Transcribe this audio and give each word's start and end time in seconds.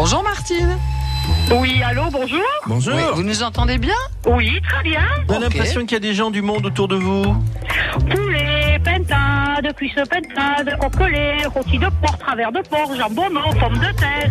Bonjour 0.00 0.22
Martine. 0.22 0.78
Oui, 1.50 1.82
allô, 1.82 2.04
bonjour 2.12 2.38
Bonjour. 2.68 2.94
Oui, 2.94 3.02
vous 3.14 3.24
nous 3.24 3.42
entendez 3.42 3.78
bien? 3.78 3.96
Oui, 4.28 4.60
très 4.62 4.84
bien. 4.84 5.02
On 5.28 5.32
a 5.32 5.38
l'impression 5.40 5.80
qu'il 5.80 5.94
y 5.94 5.96
a 5.96 5.98
des 5.98 6.14
gens 6.14 6.30
du 6.30 6.40
monde 6.40 6.64
autour 6.66 6.86
de 6.86 6.94
vous. 6.94 7.34
Poulet, 8.08 8.78
pentade, 8.84 9.74
cuisse 9.74 9.96
pentade, 9.96 10.78
cocollet, 10.78 11.44
rôti 11.46 11.78
de 11.78 11.88
porc, 12.00 12.16
travers 12.16 12.52
de 12.52 12.60
porc, 12.60 12.94
jambon, 12.96 13.24
pomme 13.58 13.78
de 13.78 13.90
terre. 13.98 14.30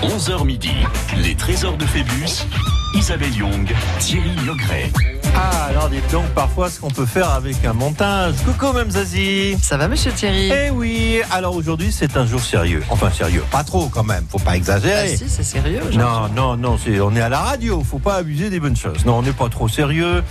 11h 0.16 0.44
midi, 0.44 0.76
les 1.24 1.34
trésors 1.34 1.76
de 1.76 1.86
Phébus, 1.86 2.46
Isabelle 2.94 3.34
Young, 3.34 3.68
Thierry 3.98 4.30
Logret. 4.46 4.92
Ah, 5.36 5.66
alors 5.68 5.88
dites 5.88 6.10
donc 6.12 6.26
parfois 6.28 6.70
ce 6.70 6.78
qu'on 6.80 6.90
peut 6.90 7.06
faire 7.06 7.30
avec 7.30 7.64
un 7.64 7.72
montage. 7.72 8.34
Coucou, 8.44 8.72
même 8.72 8.90
Zazie. 8.90 9.56
Ça 9.60 9.76
va 9.76 9.88
monsieur 9.88 10.12
Thierry? 10.12 10.50
Eh 10.50 10.70
oui, 10.70 11.20
alors 11.32 11.56
aujourd'hui 11.56 11.90
c'est 11.92 12.16
un 12.16 12.26
jour 12.26 12.40
sérieux. 12.40 12.82
Enfin 12.90 13.10
sérieux, 13.10 13.42
pas 13.50 13.64
trop 13.64 13.88
quand 13.88 14.04
même, 14.04 14.24
faut 14.30 14.38
pas 14.38 14.52
Ah 14.52 14.56
exagérer. 14.56 15.16
si, 15.16 15.28
c'est 15.28 15.42
sérieux. 15.42 15.80
Non, 15.94 16.28
non, 16.34 16.56
non, 16.56 16.78
c'est, 16.82 17.00
on 17.00 17.14
est 17.16 17.20
à 17.20 17.28
la 17.28 17.40
radio, 17.40 17.82
faut 17.82 17.98
pas 17.98 18.14
abuser 18.16 18.48
des 18.50 18.60
bonnes 18.60 18.76
choses. 18.76 19.04
Non, 19.04 19.18
on 19.18 19.22
n'est 19.22 19.32
pas 19.32 19.48
trop 19.48 19.68
sérieux, 19.68 20.22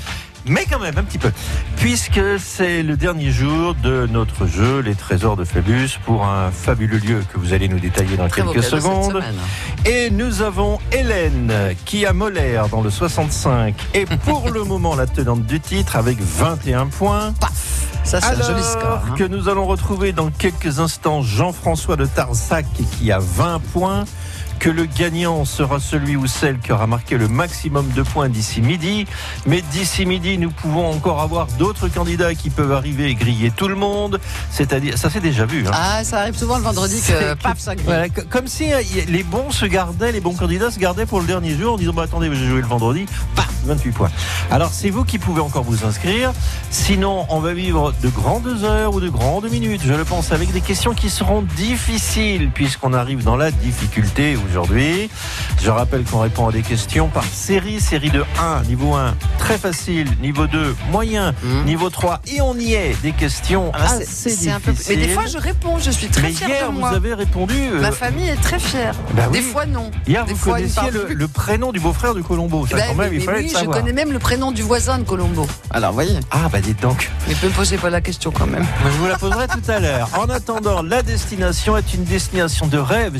mais 0.45 0.65
quand 0.70 0.79
même 0.79 0.97
un 0.97 1.03
petit 1.03 1.17
peu. 1.17 1.31
Puisque 1.77 2.21
c'est 2.39 2.83
le 2.83 2.95
dernier 2.97 3.31
jour 3.31 3.75
de 3.75 4.07
notre 4.11 4.47
jeu, 4.47 4.79
les 4.79 4.95
trésors 4.95 5.35
de 5.35 5.43
Phébus, 5.45 5.99
pour 6.05 6.25
un 6.25 6.52
fabuleux 6.52 6.97
lieu 6.97 7.23
que 7.31 7.38
vous 7.39 7.53
allez 7.53 7.67
nous 7.67 7.79
détailler 7.79 8.17
dans 8.17 8.27
Très 8.27 8.41
quelques 8.43 8.63
secondes. 8.63 9.21
Et 9.85 10.09
nous 10.09 10.41
avons 10.41 10.79
Hélène 10.91 11.52
qui 11.85 12.05
a 12.05 12.13
Molaire 12.13 12.69
dans 12.69 12.81
le 12.81 12.89
65 12.89 13.75
et 13.93 14.05
pour 14.05 14.49
le 14.49 14.63
moment 14.63 14.95
la 14.95 15.07
tenante 15.07 15.45
du 15.45 15.59
titre 15.59 15.95
avec 15.95 16.19
21 16.21 16.88
points. 16.88 17.33
Paf 17.39 17.52
Ça 18.03 18.19
c'est 18.21 18.27
un 18.27 18.41
joli 18.47 18.63
score. 18.63 19.02
hein. 19.09 19.16
que 19.17 19.23
nous 19.23 19.49
allons 19.49 19.66
retrouver 19.66 20.11
dans 20.11 20.30
quelques 20.30 20.80
instants 20.80 21.21
Jean-François 21.21 21.95
de 21.95 22.05
Tarsac 22.05 22.66
qui 22.97 23.11
a 23.11 23.19
20 23.19 23.59
points. 23.73 24.03
Que 24.64 24.69
le 24.69 24.86
gagnant 24.86 25.44
sera 25.44 25.81
celui 25.81 26.16
ou 26.16 26.25
celle 26.25 26.58
qui 26.59 26.72
aura 26.72 26.88
marqué 26.88 27.17
le 27.17 27.28
maximum 27.28 27.89
de 27.89 28.02
points 28.02 28.30
d'ici 28.30 28.61
midi. 28.61 29.05
Mais 29.45 29.61
d'ici 29.73 30.05
midi, 30.05 30.38
nous 30.38 30.52
pouvons 30.52 30.89
encore 30.89 31.20
avoir 31.20 31.47
d'autres 31.59 31.89
candidats 31.89 32.33
qui 32.33 32.50
peuvent 32.50 32.72
arriver 32.72 33.09
et 33.09 33.16
griller 33.16 33.52
tout 33.52 33.67
le 33.67 33.75
monde. 33.75 34.22
C'est-à-dire, 34.52 34.97
ça 34.97 35.09
s'est 35.09 35.20
déjà 35.20 35.45
vu. 35.45 35.66
hein. 35.67 35.72
Ah, 35.73 36.05
ça 36.05 36.20
arrive 36.22 36.38
souvent 36.38 36.55
le 36.55 36.64
vendredi 36.64 37.02
que 37.05 37.33
paf, 37.33 37.59
ça 37.59 37.75
grille. 37.75 37.86
Voilà, 37.86 38.08
comme 38.08 38.47
si 38.47 38.67
y- 38.67 39.05
les 39.09 39.23
bons 39.23 39.52
se 39.52 39.66
gardaient, 39.66 40.14
les 40.14 40.22
bons 40.22 40.33
candidats 40.36 40.72
se 40.72 40.80
gardaient 40.80 41.05
pour 41.05 41.20
le 41.20 41.25
dernier 41.27 41.58
jour 41.58 41.73
en 41.73 41.77
disant 41.77 41.92
bah, 41.92 42.03
attendez, 42.03 42.30
j'ai 42.33 42.48
joué 42.48 42.61
le 42.61 42.67
vendredi, 42.67 43.05
paf, 43.36 43.50
28 43.66 43.92
points. 43.92 44.11
Alors 44.50 44.70
c'est 44.72 44.89
vous 44.92 45.03
qui 45.03 45.20
pouvez 45.20 45.42
encore 45.42 45.64
vous 45.64 45.83
inscrire. 45.83 46.31
Sinon, 46.70 47.25
on 47.27 47.42
va 47.42 47.53
vivre 47.53 47.94
de 48.02 48.08
grandes 48.08 48.64
heures 48.64 48.94
ou 48.95 49.02
de 49.02 49.09
grandes 49.09 49.50
minutes, 49.52 49.81
je 49.86 49.94
le 49.94 50.05
pense, 50.05 50.31
avec 50.31 50.53
des 50.53 50.61
questions 50.61 50.94
qui 50.94 51.09
seront 51.09 51.42
difficiles 51.58 52.50
puisqu'on 52.53 52.94
arrive 52.94 53.25
dans 53.25 53.36
la 53.36 53.52
difficulté 53.52 54.38
aujourd'hui. 54.53 55.09
Je 55.63 55.69
rappelle 55.71 56.03
qu'on 56.03 56.19
répond 56.19 56.47
à 56.49 56.51
des 56.51 56.61
questions 56.61 57.07
par 57.07 57.23
série, 57.23 57.79
série 57.81 58.11
de 58.11 58.23
1, 58.39 58.61
niveau 58.63 58.93
1, 58.93 59.15
très 59.39 59.57
facile, 59.57 60.07
niveau 60.21 60.45
2, 60.45 60.75
moyen, 60.91 61.33
Mmh. 61.43 61.63
niveau 61.65 61.89
3, 61.89 62.21
et 62.27 62.39
on 62.41 62.55
y 62.57 62.73
est, 62.73 62.95
des 63.01 63.13
questions 63.13 63.71
Ah, 63.73 63.95
assez 63.95 64.29
c'est 64.29 64.51
un 64.51 64.59
peu. 64.59 64.71
difficiles. 64.71 64.99
Mais 64.99 65.07
des 65.07 65.13
fois, 65.13 65.25
je 65.25 65.37
réponds. 65.39 65.79
Je 65.79 65.89
suis 65.89 66.07
très 66.07 66.21
Mais 66.21 66.31
fière 66.33 66.49
hier, 66.49 66.67
de 66.69 66.73
vous 66.73 66.79
moi. 66.81 66.89
avez 66.91 67.13
répondu. 67.15 67.55
euh, 67.71 67.81
Ma 67.81 67.91
famille 67.91 68.27
est 68.29 68.41
très 68.41 68.59
fière. 68.59 68.93
Bah 69.15 69.27
Des 69.31 69.41
fois, 69.41 69.65
non. 69.65 69.89
Hier, 70.07 70.23
Des 70.25 70.33
vous 70.33 70.39
fois, 70.39 70.55
connaissiez 70.55 70.91
le, 70.91 71.27
prénom 71.27 71.71
du 71.71 71.79
beau-frère 71.79 72.13
de 72.13 72.21
Colombo. 72.21 72.67
Ça, 72.67 72.75
Ben, 72.75 72.85
quand 72.89 72.95
même, 72.95 73.09
mais- 73.11 73.15
il 73.17 73.23
fallait 73.23 73.39
oui, 73.39 73.47
je 73.49 73.53
savoir. 73.57 73.79
connais 73.79 73.93
même 73.93 74.11
le 74.11 74.19
prénom 74.19 74.51
du 74.51 74.61
voisin 74.61 74.99
de 74.99 75.03
Colombo. 75.03 75.47
Alors, 75.71 75.93
voyez. 75.93 76.19
Ah, 76.29 76.47
bah 76.51 76.61
dites 76.61 76.81
donc. 76.81 77.09
Mais 77.27 77.33
ne 77.41 77.47
me 77.47 77.53
posez 77.53 77.77
pas 77.77 77.89
la 77.89 78.01
question 78.01 78.31
quand 78.31 78.45
même. 78.47 78.65
Je 78.85 78.89
vous 78.97 79.07
la 79.07 79.17
poserai 79.17 79.47
tout 79.47 79.71
à 79.71 79.79
l'heure. 79.79 80.09
En 80.17 80.29
attendant, 80.29 80.81
la 80.83 81.01
destination 81.01 81.75
est 81.77 81.93
une 81.93 82.03
destination 82.03 82.67
de 82.67 82.77
rêve. 82.77 83.13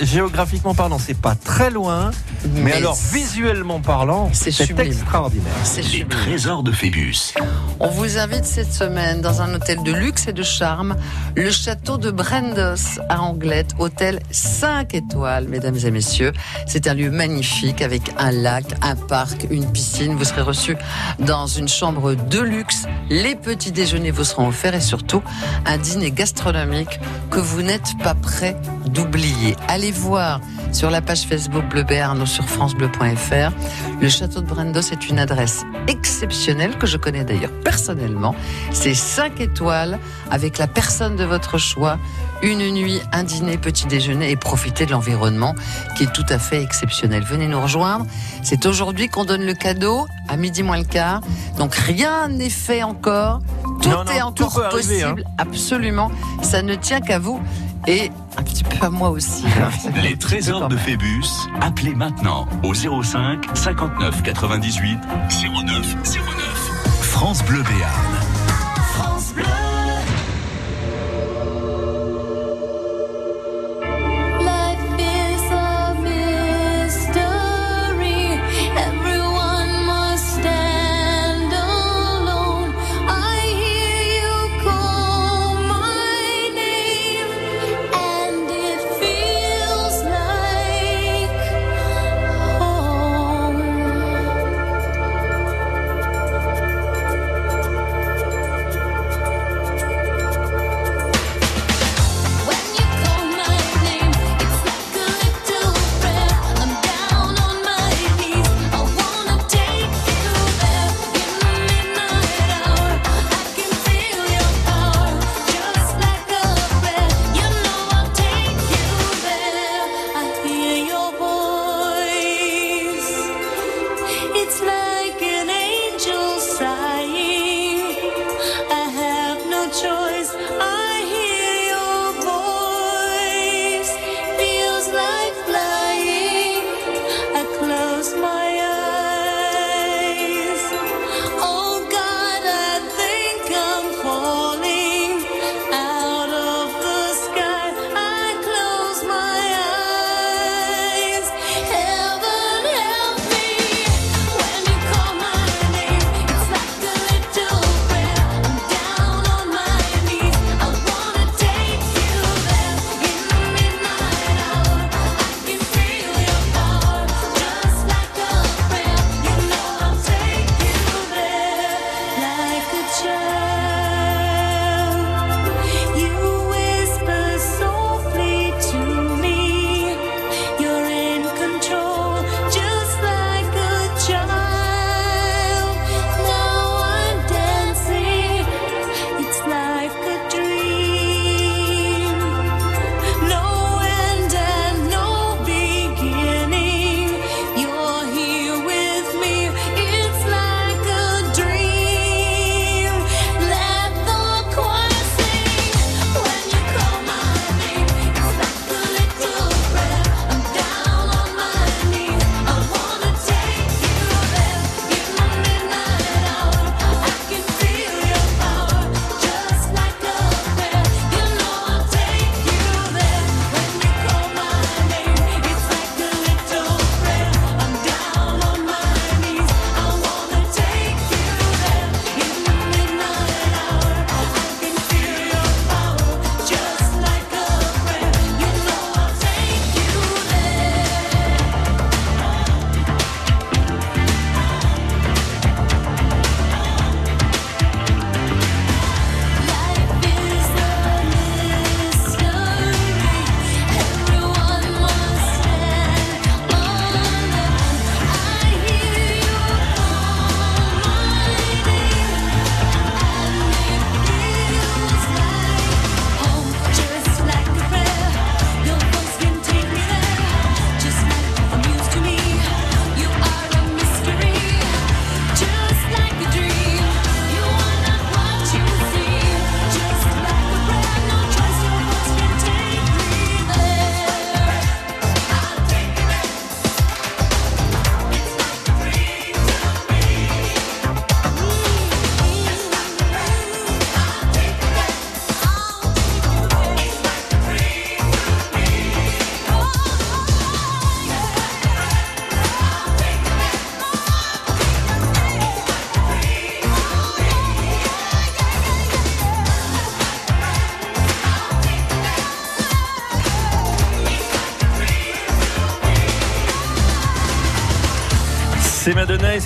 Géographiquement 0.00 0.74
parlant, 0.78 1.00
c'est 1.00 1.18
pas 1.18 1.34
très 1.34 1.70
loin. 1.70 2.12
Mais, 2.54 2.62
Mais 2.62 2.72
alors, 2.74 2.96
visuellement 3.12 3.80
parlant, 3.80 4.30
c'est 4.32 4.50
extraordinaire. 4.78 5.52
C'est 5.64 5.82
Les 5.82 6.04
trésors 6.04 6.62
de 6.62 6.70
Phébus. 6.70 7.34
On 7.80 7.88
vous 7.88 8.16
invite 8.16 8.44
cette 8.44 8.72
semaine 8.72 9.20
dans 9.20 9.42
un 9.42 9.52
hôtel 9.54 9.82
de 9.82 9.92
luxe 9.92 10.28
et 10.28 10.32
de 10.32 10.44
charme, 10.44 10.94
le 11.34 11.50
château 11.50 11.98
de 11.98 12.12
Brandos 12.12 13.00
à 13.08 13.20
Anglette, 13.22 13.72
hôtel 13.80 14.20
5 14.30 14.94
étoiles, 14.94 15.48
mesdames 15.48 15.78
et 15.84 15.90
messieurs. 15.90 16.32
C'est 16.68 16.86
un 16.86 16.94
lieu 16.94 17.10
magnifique 17.10 17.82
avec 17.82 18.02
un 18.16 18.30
lac, 18.30 18.64
un 18.80 18.94
parc, 18.94 19.48
une 19.50 19.68
piscine. 19.72 20.14
Vous 20.14 20.24
serez 20.24 20.42
reçus 20.42 20.76
dans 21.18 21.48
une 21.48 21.68
chambre 21.68 22.14
de 22.14 22.38
luxe. 22.38 22.84
Les 23.10 23.34
petits 23.34 23.72
déjeuners 23.72 24.12
vous 24.12 24.22
seront 24.22 24.46
offerts 24.46 24.76
et 24.76 24.80
surtout 24.80 25.24
un 25.66 25.76
dîner 25.76 26.12
gastronomique 26.12 27.00
que 27.32 27.40
vous 27.40 27.62
n'êtes 27.62 27.98
pas 28.04 28.14
prêt 28.14 28.56
d'oublier. 28.86 29.56
Allez 29.66 29.90
voir 29.90 30.40
sur 30.72 30.90
la 30.90 31.00
page 31.00 31.22
Facebook 31.22 31.68
Bleu 31.68 31.82
Béarn 31.82 32.20
ou 32.20 32.26
sur 32.26 32.48
francebleu.fr. 32.48 33.52
Le 34.00 34.08
château 34.08 34.40
de 34.40 34.46
Brandos 34.46 34.80
est 34.80 35.08
une 35.08 35.18
adresse 35.18 35.64
exceptionnelle 35.86 36.76
que 36.78 36.86
je 36.86 36.96
connais 36.96 37.24
d'ailleurs 37.24 37.50
personnellement. 37.64 38.34
C'est 38.70 38.94
5 38.94 39.40
étoiles 39.40 39.98
avec 40.30 40.58
la 40.58 40.66
personne 40.66 41.16
de 41.16 41.24
votre 41.24 41.58
choix. 41.58 41.98
Une 42.42 42.70
nuit, 42.70 43.00
un 43.12 43.24
dîner, 43.24 43.58
petit 43.58 43.86
déjeuner 43.86 44.30
et 44.30 44.36
profiter 44.36 44.86
de 44.86 44.92
l'environnement 44.92 45.54
qui 45.96 46.04
est 46.04 46.12
tout 46.12 46.26
à 46.28 46.38
fait 46.38 46.62
exceptionnel. 46.62 47.24
Venez 47.24 47.48
nous 47.48 47.60
rejoindre. 47.60 48.06
C'est 48.42 48.64
aujourd'hui 48.66 49.08
qu'on 49.08 49.24
donne 49.24 49.44
le 49.44 49.54
cadeau 49.54 50.06
à 50.28 50.36
midi 50.36 50.62
moins 50.62 50.78
le 50.78 50.84
quart. 50.84 51.20
Donc 51.58 51.74
rien 51.74 52.28
n'est 52.28 52.50
fait 52.50 52.82
encore. 52.82 53.40
Tout 53.82 53.90
Non, 53.90 54.04
non, 54.04 54.12
est 54.12 54.34
tout 54.34 54.44
encore 54.44 54.66
arriver, 54.66 55.00
possible. 55.00 55.24
Absolument. 55.38 56.10
Ça 56.42 56.62
ne 56.62 56.74
tient 56.74 57.00
qu'à 57.00 57.18
vous 57.18 57.40
et 57.86 58.10
un 58.36 58.42
petit 58.42 58.64
peu 58.64 58.84
à 58.84 58.90
moi 58.90 59.10
aussi. 59.10 59.44
Les 60.02 60.16
trésors 60.16 60.68
de. 60.68 60.76
Phébus, 60.76 61.26
appelez 61.60 61.94
maintenant 61.94 62.46
au 62.62 62.74
05 62.74 63.46
59 63.54 64.22
98 64.22 64.98
09 65.28 65.96
09. 66.04 67.00
France 67.00 67.44
Bleu 67.44 67.62
Béarn. 67.62 68.38
Life 69.38 69.67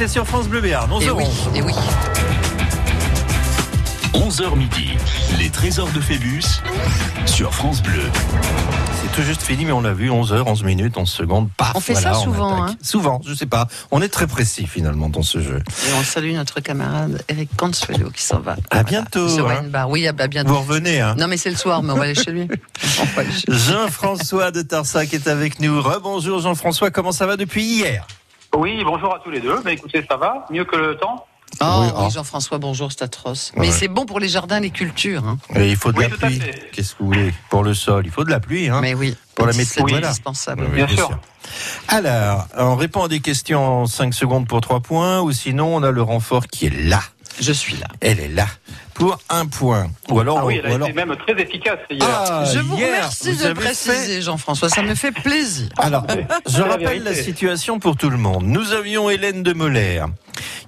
c'est 0.03 0.09
sur 0.09 0.27
France 0.27 0.49
Bleu 0.49 0.61
Béarn. 0.61 0.91
Et 1.01 1.07
11h11. 1.07 1.15
oui, 1.15 1.27
et 1.55 1.63
oui. 1.63 1.73
11h 4.15 4.57
midi, 4.57 4.89
les 5.39 5.49
trésors 5.49 5.91
de 5.93 6.01
Phébus 6.01 6.43
sur 7.25 7.55
France 7.55 7.85
Bleu. 7.85 8.03
C'est 9.01 9.13
tout 9.13 9.23
juste 9.23 9.43
fini, 9.43 9.65
mais 9.65 9.71
on 9.71 9.81
l'a 9.81 9.93
vu, 9.93 10.11
11h, 10.11 10.43
11 10.45 10.65
minutes, 10.65 10.97
11 10.97 11.09
secondes. 11.09 11.49
Paf, 11.57 11.77
On 11.77 11.81
fait 11.81 11.93
voilà, 11.93 12.15
ça 12.15 12.21
souvent, 12.21 12.65
hein. 12.65 12.75
Souvent, 12.83 13.21
je 13.25 13.33
sais 13.33 13.47
pas. 13.47 13.69
On 13.93 14.03
est 14.03 14.09
très 14.09 14.27
précis 14.27 14.67
finalement 14.67 15.09
dans 15.09 15.23
ce 15.23 15.41
jeu. 15.41 15.59
Et 15.59 15.93
on 15.97 16.03
salue 16.03 16.35
notre 16.35 16.59
camarade 16.59 17.23
Eric 17.29 17.51
Consuelo 17.57 18.11
qui 18.11 18.23
s'en 18.23 18.41
va. 18.41 18.57
À 18.71 18.83
bientôt, 18.83 19.29
Ce 19.29 19.41
hein. 19.41 19.87
Oui, 19.89 20.09
à 20.09 20.13
bientôt. 20.13 20.49
Vous 20.53 20.61
revenez, 20.63 21.01
hein 21.01 21.15
Non, 21.17 21.29
mais 21.29 21.37
c'est 21.37 21.51
le 21.51 21.57
soir, 21.57 21.85
mais 21.85 21.93
on 21.93 21.97
va 21.97 22.05
aller 22.05 22.17
chez 22.17 22.33
lui. 22.33 22.49
On 23.01 23.05
va 23.15 23.21
aller 23.21 23.31
chez 23.31 23.49
lui. 23.49 23.57
Jean-François 23.57 24.51
de 24.51 24.63
Tarsac 24.63 25.15
est 25.15 25.29
avec 25.29 25.61
nous. 25.61 25.81
Rebonjour 25.81 26.41
Jean-François, 26.41 26.91
comment 26.91 27.13
ça 27.13 27.27
va 27.27 27.37
depuis 27.37 27.63
hier? 27.63 28.05
Oui, 28.57 28.83
bonjour 28.85 29.15
à 29.15 29.19
tous 29.21 29.31
les 29.31 29.41
deux. 29.41 29.61
Bah, 29.63 29.73
écoutez, 29.73 30.05
ça 30.09 30.17
va 30.17 30.47
Mieux 30.51 30.65
que 30.65 30.77
le 30.77 30.97
temps? 30.97 31.27
Oh, 31.61 31.65
Oui, 31.81 31.87
oui, 31.87 32.05
oh. 32.07 32.11
Jean-François, 32.11 32.59
bonjour, 32.59 32.91
c'est 32.93 33.03
atroce. 33.03 33.53
Ouais. 33.57 33.67
Mais 33.67 33.71
c'est 33.73 33.89
bon 33.89 34.07
pour 34.07 34.21
les 34.21 34.29
jardins, 34.29 34.61
les 34.61 34.71
cultures. 34.71 35.25
hein. 35.27 35.39
Et 35.55 35.71
Il 35.71 35.77
faut 35.77 35.93
de 35.93 35.99
Oui, 35.99 36.07
la 36.09 36.17
pluie. 36.17 36.41
Qu'est-ce 36.73 36.95
que 36.95 36.99
vous 37.01 37.07
voulez? 37.07 37.35
Pour 37.51 37.63
le 37.63 37.75
sol, 37.75 38.03
il 38.07 38.11
faut 38.11 38.25
de 38.25 38.31
la 38.31 38.41
pluie. 38.41 38.69
Hein 38.69 38.81
Mais 38.81 38.95
oui, 38.95 39.17
Pour 39.35 39.47
la 39.47 39.53
c'est 39.53 39.59
météo, 39.61 39.87
voilà. 39.89 40.09
indispensable. 40.09 40.65
Oui, 40.71 40.77
Bien 40.77 40.89
sûr. 40.89 41.11
Alors, 41.89 42.47
on 42.57 42.77
répond 42.77 43.05
à 43.05 43.09
des 43.09 43.21
questions 43.21 43.83
en 43.83 43.87
5 43.87 44.15
secondes 44.15 44.47
pour 44.49 44.61
3 44.61 44.81
points, 44.81 45.21
ou 45.21 45.33
sinon 45.33 45.75
on 45.77 45.83
a 45.83 45.91
le 45.91 46.03
renfort 46.03 46.47
qui 46.47 46.67
est 46.67 46.85
là. 46.89 47.01
Je 47.41 47.53
suis 47.53 47.77
là. 47.77 47.87
Elle 48.01 48.21
est 48.21 48.29
là 48.29 48.47
pour 48.95 49.19
un 49.31 49.47
point. 49.47 49.89
Ou 50.11 50.21
alors, 50.21 50.39
Ah 50.41 50.45
oui, 50.47 50.61
elle 50.63 50.69
ou 50.71 50.73
a 50.73 50.75
alors- 50.77 50.89
été 50.89 50.97
même 50.97 51.17
très 51.17 51.41
efficace 51.43 51.79
hier. 51.91 52.07
Ah, 52.07 52.45
je 52.53 52.59
vous 52.61 52.77
hier, 52.77 52.89
remercie 52.89 53.33
vous 53.33 53.45
de 53.49 53.53
préciser, 53.55 53.95
fait- 54.17 54.23
Jean-François. 54.23 54.69
Ça 54.69 54.83
me 54.83 54.95
fait 54.95 55.13
plaisir. 55.13 55.69
Alors, 55.79 56.07
je 56.49 56.59
la 56.61 56.69
rappelle 56.69 57.03
la 57.03 57.15
situation 57.15 57.79
pour 57.79 57.97
tout 57.97 58.11
le 58.11 58.19
monde. 58.19 58.45
Nous 58.45 58.73
avions 58.73 59.09
Hélène 59.11 59.43
de 59.43 59.53
Moller 59.55 60.03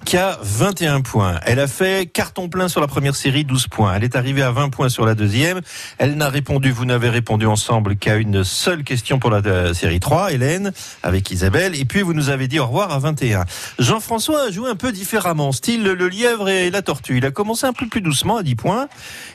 qui 0.05 0.17
a 0.17 0.37
21 0.41 1.01
points. 1.01 1.39
Elle 1.45 1.59
a 1.59 1.67
fait 1.67 2.05
carton 2.05 2.47
plein 2.47 2.67
sur 2.67 2.79
la 2.79 2.87
première 2.87 3.15
série, 3.15 3.43
12 3.43 3.67
points. 3.67 3.95
Elle 3.95 4.03
est 4.03 4.15
arrivée 4.15 4.43
à 4.43 4.51
20 4.51 4.69
points 4.69 4.87
sur 4.87 5.05
la 5.05 5.15
deuxième. 5.15 5.61
Elle 5.97 6.15
n'a 6.15 6.29
répondu, 6.29 6.71
vous 6.71 6.85
n'avez 6.85 7.09
répondu 7.09 7.47
ensemble 7.47 7.95
qu'à 7.95 8.15
une 8.15 8.43
seule 8.43 8.83
question 8.83 9.17
pour 9.17 9.31
la 9.31 9.39
euh, 9.45 9.73
série 9.73 9.99
3, 9.99 10.31
Hélène, 10.31 10.71
avec 11.01 11.31
Isabelle. 11.31 11.79
Et 11.79 11.85
puis 11.85 12.03
vous 12.03 12.13
nous 12.13 12.29
avez 12.29 12.47
dit 12.47 12.59
au 12.59 12.67
revoir 12.67 12.91
à 12.91 12.99
21. 12.99 13.45
Jean-François 13.79 14.47
a 14.47 14.51
joué 14.51 14.69
un 14.69 14.75
peu 14.75 14.91
différemment, 14.91 15.51
style 15.51 15.83
le 15.83 16.07
lièvre 16.07 16.49
et 16.49 16.69
la 16.69 16.83
tortue. 16.83 17.17
Il 17.17 17.25
a 17.25 17.31
commencé 17.31 17.65
un 17.65 17.73
peu 17.73 17.87
plus 17.87 18.01
doucement 18.01 18.37
à 18.37 18.43
10 18.43 18.55
points. 18.55 18.87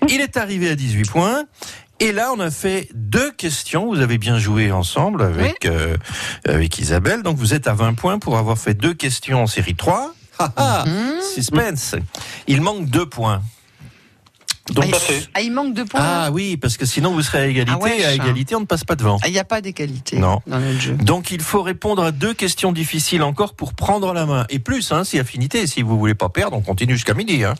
Il 0.08 0.20
est 0.20 0.36
arrivé 0.36 0.70
à 0.70 0.76
18 0.76 1.10
points. 1.10 1.44
Et 1.98 2.12
là, 2.12 2.32
on 2.34 2.40
a 2.40 2.50
fait 2.50 2.88
deux 2.94 3.30
questions. 3.32 3.88
Vous 3.88 4.00
avez 4.00 4.18
bien 4.18 4.38
joué 4.38 4.70
ensemble 4.72 5.22
avec, 5.22 5.66
euh, 5.66 5.96
avec 6.46 6.78
Isabelle. 6.78 7.22
Donc, 7.22 7.36
vous 7.36 7.52
êtes 7.52 7.66
à 7.66 7.74
20 7.74 7.92
points 7.92 8.18
pour 8.18 8.38
avoir 8.38 8.56
fait 8.56 8.72
deux 8.72 8.94
questions 8.94 9.42
en 9.42 9.46
série 9.46 9.74
3. 9.74 10.14
Ah, 10.40 10.52
ah, 10.56 10.84
Mmh. 10.86 11.34
suspense. 11.34 11.94
Il 12.46 12.60
manque 12.62 12.86
deux 12.86 13.06
points. 13.06 13.42
Donc, 14.72 14.84
ah, 14.86 14.90
Tout 14.90 14.96
à 14.96 14.98
fait. 15.00 15.18
il- 15.18 15.28
ah, 15.34 15.40
il 15.40 15.52
manque 15.52 15.74
deux 15.74 15.84
points. 15.84 16.00
ah 16.02 16.30
oui, 16.30 16.56
parce 16.56 16.76
que 16.76 16.86
sinon, 16.86 17.12
vous 17.12 17.22
serez 17.22 17.38
à 17.38 17.46
égalité. 17.46 17.72
Ah 17.74 17.82
ouais, 17.82 18.04
à 18.04 18.12
égalité, 18.14 18.54
on 18.54 18.60
ne 18.60 18.66
passe 18.66 18.84
pas 18.84 18.94
devant. 18.94 19.18
Ah, 19.22 19.26
Il 19.26 19.32
n'y 19.32 19.38
a 19.40 19.44
pas 19.44 19.60
d'égalité 19.60 20.16
Non. 20.18 20.40
dans 20.46 20.60
notre 20.60 20.80
jeu. 20.80 20.92
Donc, 20.94 21.32
il 21.32 21.40
faut 21.40 21.62
répondre 21.62 22.04
à 22.04 22.12
deux 22.12 22.34
questions 22.34 22.70
difficiles 22.70 23.22
encore 23.24 23.54
pour 23.54 23.74
prendre 23.74 24.12
la 24.14 24.26
main. 24.26 24.46
Et 24.48 24.60
plus, 24.60 24.92
hein, 24.92 25.02
si 25.04 25.18
affinité. 25.18 25.66
Si 25.66 25.82
vous 25.82 25.98
voulez 25.98 26.14
pas 26.14 26.28
perdre, 26.28 26.56
on 26.56 26.60
continue 26.60 26.94
jusqu'à 26.94 27.14
midi. 27.14 27.42
Hein. 27.44 27.54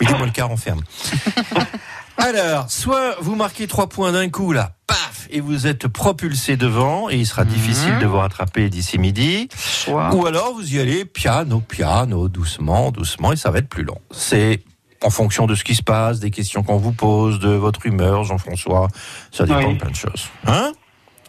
Midi 0.00 0.12
moins 0.14 0.24
le 0.26 0.32
quart, 0.32 0.50
on 0.50 0.56
ferme. 0.56 0.80
Alors, 2.16 2.70
soit 2.70 3.16
vous 3.20 3.34
marquez 3.34 3.66
trois 3.66 3.88
points 3.88 4.12
d'un 4.12 4.28
coup, 4.30 4.52
là, 4.52 4.72
paf, 4.86 5.26
et 5.30 5.40
vous 5.40 5.66
êtes 5.66 5.88
propulsé 5.88 6.56
devant, 6.56 7.10
et 7.10 7.16
il 7.16 7.26
sera 7.26 7.44
difficile 7.44 7.98
de 7.98 8.06
vous 8.06 8.18
rattraper 8.18 8.70
d'ici 8.70 8.98
midi. 8.98 9.48
Soit. 9.56 10.14
Ou 10.14 10.26
alors, 10.26 10.54
vous 10.54 10.74
y 10.74 10.78
allez 10.80 11.04
piano, 11.04 11.60
piano, 11.60 12.28
doucement, 12.28 12.92
doucement, 12.92 13.32
et 13.32 13.36
ça 13.36 13.50
va 13.50 13.58
être 13.58 13.68
plus 13.68 13.82
long. 13.82 13.98
C'est 14.12 14.62
en 15.02 15.10
fonction 15.10 15.46
de 15.46 15.54
ce 15.54 15.64
qui 15.64 15.74
se 15.74 15.82
passe, 15.82 16.20
des 16.20 16.30
questions 16.30 16.62
qu'on 16.62 16.76
vous 16.78 16.92
pose, 16.92 17.40
de 17.40 17.50
votre 17.50 17.84
humeur, 17.84 18.24
Jean-François. 18.24 18.88
Ça 19.32 19.44
dépend 19.44 19.58
Oui. 19.66 19.74
de 19.74 19.80
plein 19.80 19.90
de 19.90 19.96
choses. 19.96 20.28
Hein? 20.46 20.72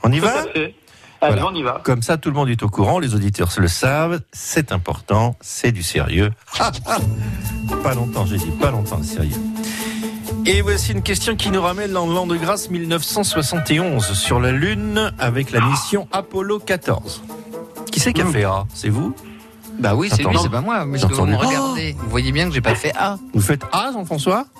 On 0.04 0.12
y 0.12 0.20
Tout 0.20 0.26
va? 0.26 0.40
à 0.40 0.44
fait. 0.44 0.76
Allez, 1.22 1.34
Voilà. 1.42 1.48
on 1.48 1.56
y 1.56 1.64
va. 1.64 1.82
comme 1.84 2.04
ça, 2.04 2.18
tout 2.18 2.30
le 2.30 2.36
monde 2.36 2.50
est 2.50 2.62
au 2.62 2.70
courant, 2.70 3.00
les 3.00 3.16
auditeurs 3.16 3.50
le 3.58 3.68
savent, 3.68 4.22
c'est 4.32 4.72
important, 4.72 5.36
c'est 5.42 5.72
du 5.72 5.82
sérieux. 5.82 6.32
Ah, 6.60 6.72
ah. 6.86 6.98
Pas 7.82 7.96
longtemps, 7.96 8.26
j'ai 8.26 8.38
dit, 8.38 8.52
pas 8.62 8.70
longtemps, 8.70 9.02
sérieux. 9.02 9.36
Et 10.46 10.62
voici 10.62 10.92
une 10.92 11.02
question 11.02 11.36
qui 11.36 11.50
nous 11.50 11.62
ramène 11.62 11.92
dans 11.92 12.06
l'an 12.06 12.28
de 12.28 12.36
grâce 12.38 12.70
1971 12.70 14.14
sur 14.14 14.40
la 14.40 14.52
Lune 14.52 15.12
avec 15.18 15.52
la 15.52 15.62
mission 15.62 16.08
Apollo 16.12 16.60
14. 16.60 17.24
Qui 17.92 18.00
c'est 18.00 18.14
qui 18.14 18.22
a 18.22 18.26
Hmm. 18.26 18.32
fait 18.32 18.44
A? 18.44 18.66
C'est 18.74 18.90
vous? 18.90 19.16
Bah 19.80 19.94
oui, 19.96 20.10
c'est 20.10 20.24
lui, 20.24 20.38
c'est 20.42 20.50
pas 20.50 20.62
moi. 20.62 20.86
Mais 20.86 21.00
que 21.00 21.06
vous 21.08 21.26
me 21.26 21.34
entendu. 21.34 21.36
regardez. 21.48 21.96
Vous 22.00 22.10
voyez 22.10 22.32
bien 22.32 22.48
que 22.48 22.54
j'ai 22.54 22.62
pas 22.62 22.76
fait 22.76 22.94
A. 22.98 23.18
Vous 23.34 23.42
faites 23.42 23.64
A, 23.72 23.92
Jean-François? 23.92 24.46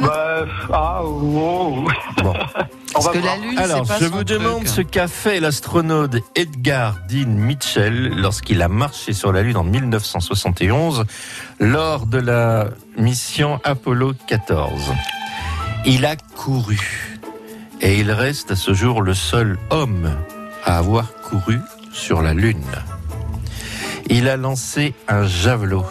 Bah, 0.00 0.44
ah, 0.72 1.00
oh. 1.02 1.84
Bon. 2.22 2.22
On 2.24 2.32
Parce 2.92 3.06
va 3.06 3.12
que 3.12 3.18
la 3.18 3.36
Lune, 3.38 3.58
Alors, 3.58 3.84
pas 3.84 3.98
je 3.98 4.04
son 4.04 4.10
vous 4.12 4.22
truc. 4.22 4.28
demande 4.38 4.68
ce 4.68 4.80
qu'a 4.80 5.08
fait 5.08 5.40
l'astronaute 5.40 6.14
Edgar 6.36 6.98
Dean 7.08 7.26
Mitchell 7.30 8.10
lorsqu'il 8.16 8.62
a 8.62 8.68
marché 8.68 9.12
sur 9.12 9.32
la 9.32 9.42
Lune 9.42 9.56
en 9.56 9.64
1971 9.64 11.04
lors 11.58 12.06
de 12.06 12.18
la 12.18 12.68
mission 12.96 13.58
Apollo 13.64 14.12
14. 14.28 14.92
Il 15.84 16.06
a 16.06 16.14
couru 16.14 17.18
et 17.80 17.98
il 17.98 18.12
reste 18.12 18.52
à 18.52 18.56
ce 18.56 18.72
jour 18.72 19.02
le 19.02 19.14
seul 19.14 19.58
homme 19.70 20.16
à 20.64 20.78
avoir 20.78 21.12
couru 21.22 21.58
sur 21.92 22.22
la 22.22 22.34
Lune. 22.34 22.64
Il 24.08 24.28
a 24.28 24.36
lancé 24.36 24.94
un 25.08 25.26
javelot. 25.26 25.84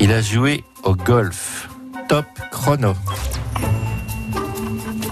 Il 0.00 0.12
a 0.12 0.22
joué 0.22 0.64
au 0.82 0.94
golf. 0.94 1.68
Top 2.08 2.24
chrono. 2.50 2.94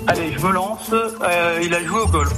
Allez, 0.06 0.32
je 0.32 0.46
me 0.46 0.52
lance. 0.52 0.90
Euh, 0.92 1.60
il 1.62 1.74
a 1.74 1.84
joué 1.84 2.00
au 2.00 2.06
golf. 2.06 2.32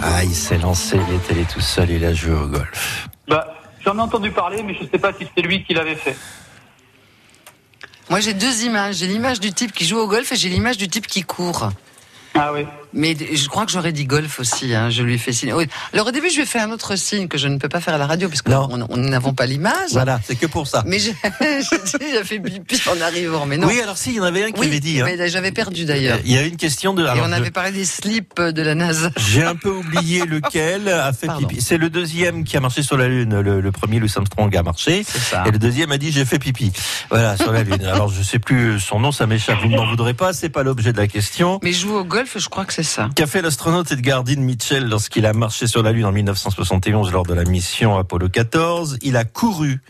Ah, 0.00 0.22
il 0.22 0.34
s'est 0.34 0.58
lancé, 0.58 0.96
il 0.96 1.14
est 1.14 1.30
allé 1.30 1.44
tout 1.44 1.60
seul, 1.60 1.90
il 1.90 2.04
a 2.04 2.14
joué 2.14 2.34
au 2.34 2.46
golf. 2.46 3.08
Bah, 3.28 3.54
j'en 3.84 3.96
ai 3.96 4.00
entendu 4.00 4.30
parler, 4.30 4.62
mais 4.62 4.74
je 4.74 4.84
sais 4.84 4.98
pas 4.98 5.12
si 5.12 5.26
c'est 5.34 5.42
lui 5.42 5.64
qui 5.64 5.74
l'avait 5.74 5.96
fait. 5.96 6.16
Moi, 8.10 8.18
j'ai 8.18 8.34
deux 8.34 8.64
images. 8.64 8.96
J'ai 8.96 9.06
l'image 9.06 9.38
du 9.38 9.52
type 9.52 9.72
qui 9.72 9.86
joue 9.86 9.98
au 9.98 10.08
golf 10.08 10.32
et 10.32 10.36
j'ai 10.36 10.48
l'image 10.48 10.76
du 10.76 10.88
type 10.88 11.06
qui 11.06 11.22
court. 11.22 11.70
Ah 12.34 12.52
oui. 12.52 12.66
Mais 12.92 13.16
je 13.32 13.48
crois 13.48 13.66
que 13.66 13.72
j'aurais 13.72 13.92
dit 13.92 14.04
golf 14.04 14.40
aussi. 14.40 14.74
Hein. 14.74 14.90
Je 14.90 15.02
lui 15.02 15.14
ai 15.14 15.18
fait 15.18 15.32
signe. 15.32 15.52
Oui. 15.52 15.66
Alors 15.92 16.08
au 16.08 16.10
début, 16.10 16.28
je 16.30 16.36
lui 16.36 16.42
ai 16.42 16.46
fait 16.46 16.58
un 16.60 16.70
autre 16.70 16.96
signe 16.96 17.28
que 17.28 17.38
je 17.38 17.48
ne 17.48 17.56
peux 17.58 17.68
pas 17.68 17.80
faire 17.80 17.94
à 17.94 17.98
la 17.98 18.06
radio 18.06 18.28
Non. 18.48 18.68
on 18.70 18.86
on 18.90 18.96
n'avons 18.96 19.32
pas 19.34 19.46
l'image. 19.46 19.90
Voilà, 19.92 20.20
c'est 20.26 20.36
que 20.36 20.46
pour 20.46 20.66
ça. 20.66 20.82
Mais 20.86 20.98
j'ai 20.98 21.14
fait 22.24 22.40
pipi 22.40 22.80
en 22.88 23.00
arrivant. 23.00 23.46
Mais 23.46 23.56
non. 23.56 23.66
Oui, 23.68 23.80
alors 23.80 23.96
si, 23.98 24.10
il 24.10 24.16
y 24.16 24.20
en 24.20 24.24
avait 24.24 24.44
un 24.44 24.50
qui 24.52 24.60
Oui, 24.60 24.66
avait 24.68 24.80
dit. 24.80 25.00
hein. 25.00 25.06
mais 25.06 25.28
j'avais 25.28 25.52
perdu 25.52 25.84
d'ailleurs. 25.84 26.18
Il 26.24 26.32
y 26.32 26.38
a 26.38 26.42
une 26.42 26.56
question 26.56 26.94
de. 26.94 27.04
Et 27.04 27.08
alors, 27.08 27.26
on 27.26 27.30
je- 27.30 27.34
avait 27.34 27.50
parlé 27.50 27.72
des 27.72 27.84
slips 27.84 28.40
de 28.40 28.62
la 28.62 28.74
NASA. 28.74 29.10
J'ai 29.16 29.42
un 29.44 29.54
peu 29.56 29.70
oublié 29.70 30.24
lequel 30.24 30.88
a 30.88 31.12
fait 31.12 31.26
Pardon. 31.26 31.46
pipi. 31.46 31.62
C'est 31.62 31.78
le 31.78 31.90
deuxième 31.90 32.44
qui 32.44 32.56
a 32.56 32.60
marché 32.60 32.82
sur 32.82 32.96
la 32.96 33.08
Lune. 33.08 33.40
Le, 33.40 33.60
le 33.60 33.72
premier, 33.72 33.98
Louis 33.98 34.12
Armstrong, 34.16 34.54
a 34.56 34.62
marché. 34.62 35.04
Ça. 35.04 35.44
Et 35.46 35.50
le 35.50 35.58
deuxième 35.58 35.92
a 35.92 35.98
dit 35.98 36.10
j'ai 36.12 36.24
fait 36.24 36.38
pipi. 36.38 36.72
Voilà, 37.10 37.36
sur 37.36 37.52
la 37.52 37.62
Lune. 37.62 37.84
Alors 37.84 38.08
je 38.08 38.22
sais 38.22 38.38
plus 38.38 38.80
son 38.80 39.00
nom, 39.00 39.12
ça 39.12 39.26
m'échappe. 39.26 39.58
Vous 39.62 39.68
ne 39.68 39.76
m'en 39.76 39.86
voudrez 39.88 40.14
pas, 40.14 40.32
c'est 40.32 40.48
pas 40.48 40.62
l'objet 40.62 40.92
de 40.92 40.98
la 40.98 41.06
question. 41.06 41.60
Mais 41.62 41.72
joue 41.72 41.94
au 41.94 42.04
golf, 42.04 42.36
je 42.38 42.48
crois 42.48 42.64
que 42.64 42.72
c'est 42.72 42.79
ça. 42.82 43.08
Qu'a 43.14 43.26
fait 43.26 43.42
l'astronaute 43.42 43.90
Edgar 43.92 44.24
Dean 44.24 44.40
Mitchell 44.40 44.88
lorsqu'il 44.88 45.26
a 45.26 45.32
marché 45.32 45.66
sur 45.66 45.82
la 45.82 45.92
Lune 45.92 46.04
en 46.06 46.12
1971 46.12 47.12
lors 47.12 47.24
de 47.24 47.34
la 47.34 47.44
mission 47.44 47.96
Apollo 47.96 48.28
14 48.28 48.98
Il 49.02 49.16
a 49.16 49.24
couru 49.24 49.80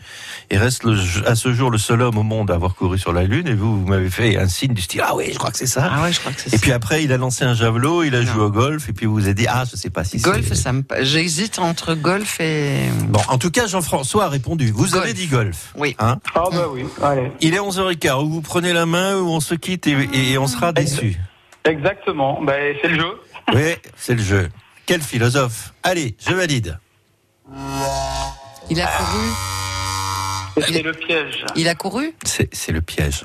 et 0.49 0.57
reste 0.57 0.83
le- 0.83 0.97
à 1.27 1.35
ce 1.35 1.53
jour 1.53 1.69
le 1.71 1.77
seul 1.77 2.01
homme 2.01 2.17
au 2.17 2.23
monde 2.23 2.51
à 2.51 2.55
avoir 2.55 2.75
couru 2.75 2.97
sur 2.99 3.13
la 3.13 3.23
Lune. 3.23 3.47
Et 3.47 3.53
vous, 3.53 3.79
vous 3.81 3.87
m'avez 3.87 4.09
fait 4.09 4.37
un 4.37 4.47
signe 4.47 4.73
du 4.73 4.81
style 4.81 5.01
Ah 5.05 5.15
oui, 5.15 5.25
je 5.31 5.37
crois 5.37 5.51
que 5.51 5.57
c'est 5.57 5.65
ça. 5.67 5.89
Ah 5.93 6.03
ouais, 6.03 6.11
je 6.13 6.19
crois 6.19 6.31
que 6.31 6.41
c'est 6.41 6.47
Et 6.53 6.57
ça. 6.57 6.61
puis 6.61 6.71
après, 6.71 7.03
il 7.03 7.11
a 7.13 7.17
lancé 7.17 7.43
un 7.45 7.53
javelot, 7.53 8.03
il 8.03 8.15
a 8.15 8.21
Non. 8.21 8.31
joué 8.33 8.41
au 8.43 8.51
golf, 8.51 8.89
et 8.89 8.93
puis 8.93 9.05
vous 9.05 9.13
vous 9.15 9.25
avez 9.25 9.33
dit 9.33 9.47
Ah, 9.47 9.63
je 9.69 9.75
sais 9.75 9.89
pas 9.89 10.03
si 10.03 10.19
c'est. 10.19 10.29
Golf, 10.29 10.51
ça 10.53 10.73
me. 10.73 10.83
J'hésite 11.01 11.59
entre 11.59 11.93
golf 11.95 12.39
et. 12.39 12.89
Bon, 13.09 13.21
en 13.27 13.37
tout 13.37 13.51
cas, 13.51 13.67
Jean-François 13.67 14.25
a 14.25 14.29
répondu. 14.29 14.71
Vous 14.71 14.87
Golf. 14.87 15.03
avez 15.03 15.13
dit 15.13 15.27
golf. 15.27 15.73
Oui. 15.77 15.95
Hein? 15.99 16.17
Ah 16.35 16.43
bah 16.51 16.65
oui. 16.71 16.83
Allez. 17.01 17.31
il 17.41 17.53
est 17.53 17.59
11h15. 17.59 18.23
Ou 18.23 18.29
vous 18.29 18.41
prenez 18.41 18.73
la 18.73 18.85
main, 18.85 19.15
ou 19.17 19.27
on 19.29 19.39
se 19.39 19.55
quitte 19.55 19.87
et, 19.87 19.95
et 20.13 20.37
on 20.37 20.47
sera 20.47 20.73
déçus. 20.73 21.19
Exactement. 21.65 22.41
Bah, 22.41 22.53
c'est 22.81 22.87
le 22.89 22.95
jeu. 22.95 23.21
Oui, 23.53 23.75
c'est 23.97 24.13
le 24.13 24.21
jeu. 24.21 24.49
Quel 24.85 25.01
philosophe. 25.01 25.73
Allez, 25.83 26.15
je 26.25 26.33
valide. 26.33 26.77
Il 28.69 28.79
a 28.79 28.87
couru. 28.87 29.50
C'est 30.59 30.81
le 30.81 30.91
piège. 30.91 31.45
Il 31.55 31.67
a 31.67 31.75
couru. 31.75 32.13
C'est 32.25 32.71
le 32.71 32.81
piège. 32.81 33.23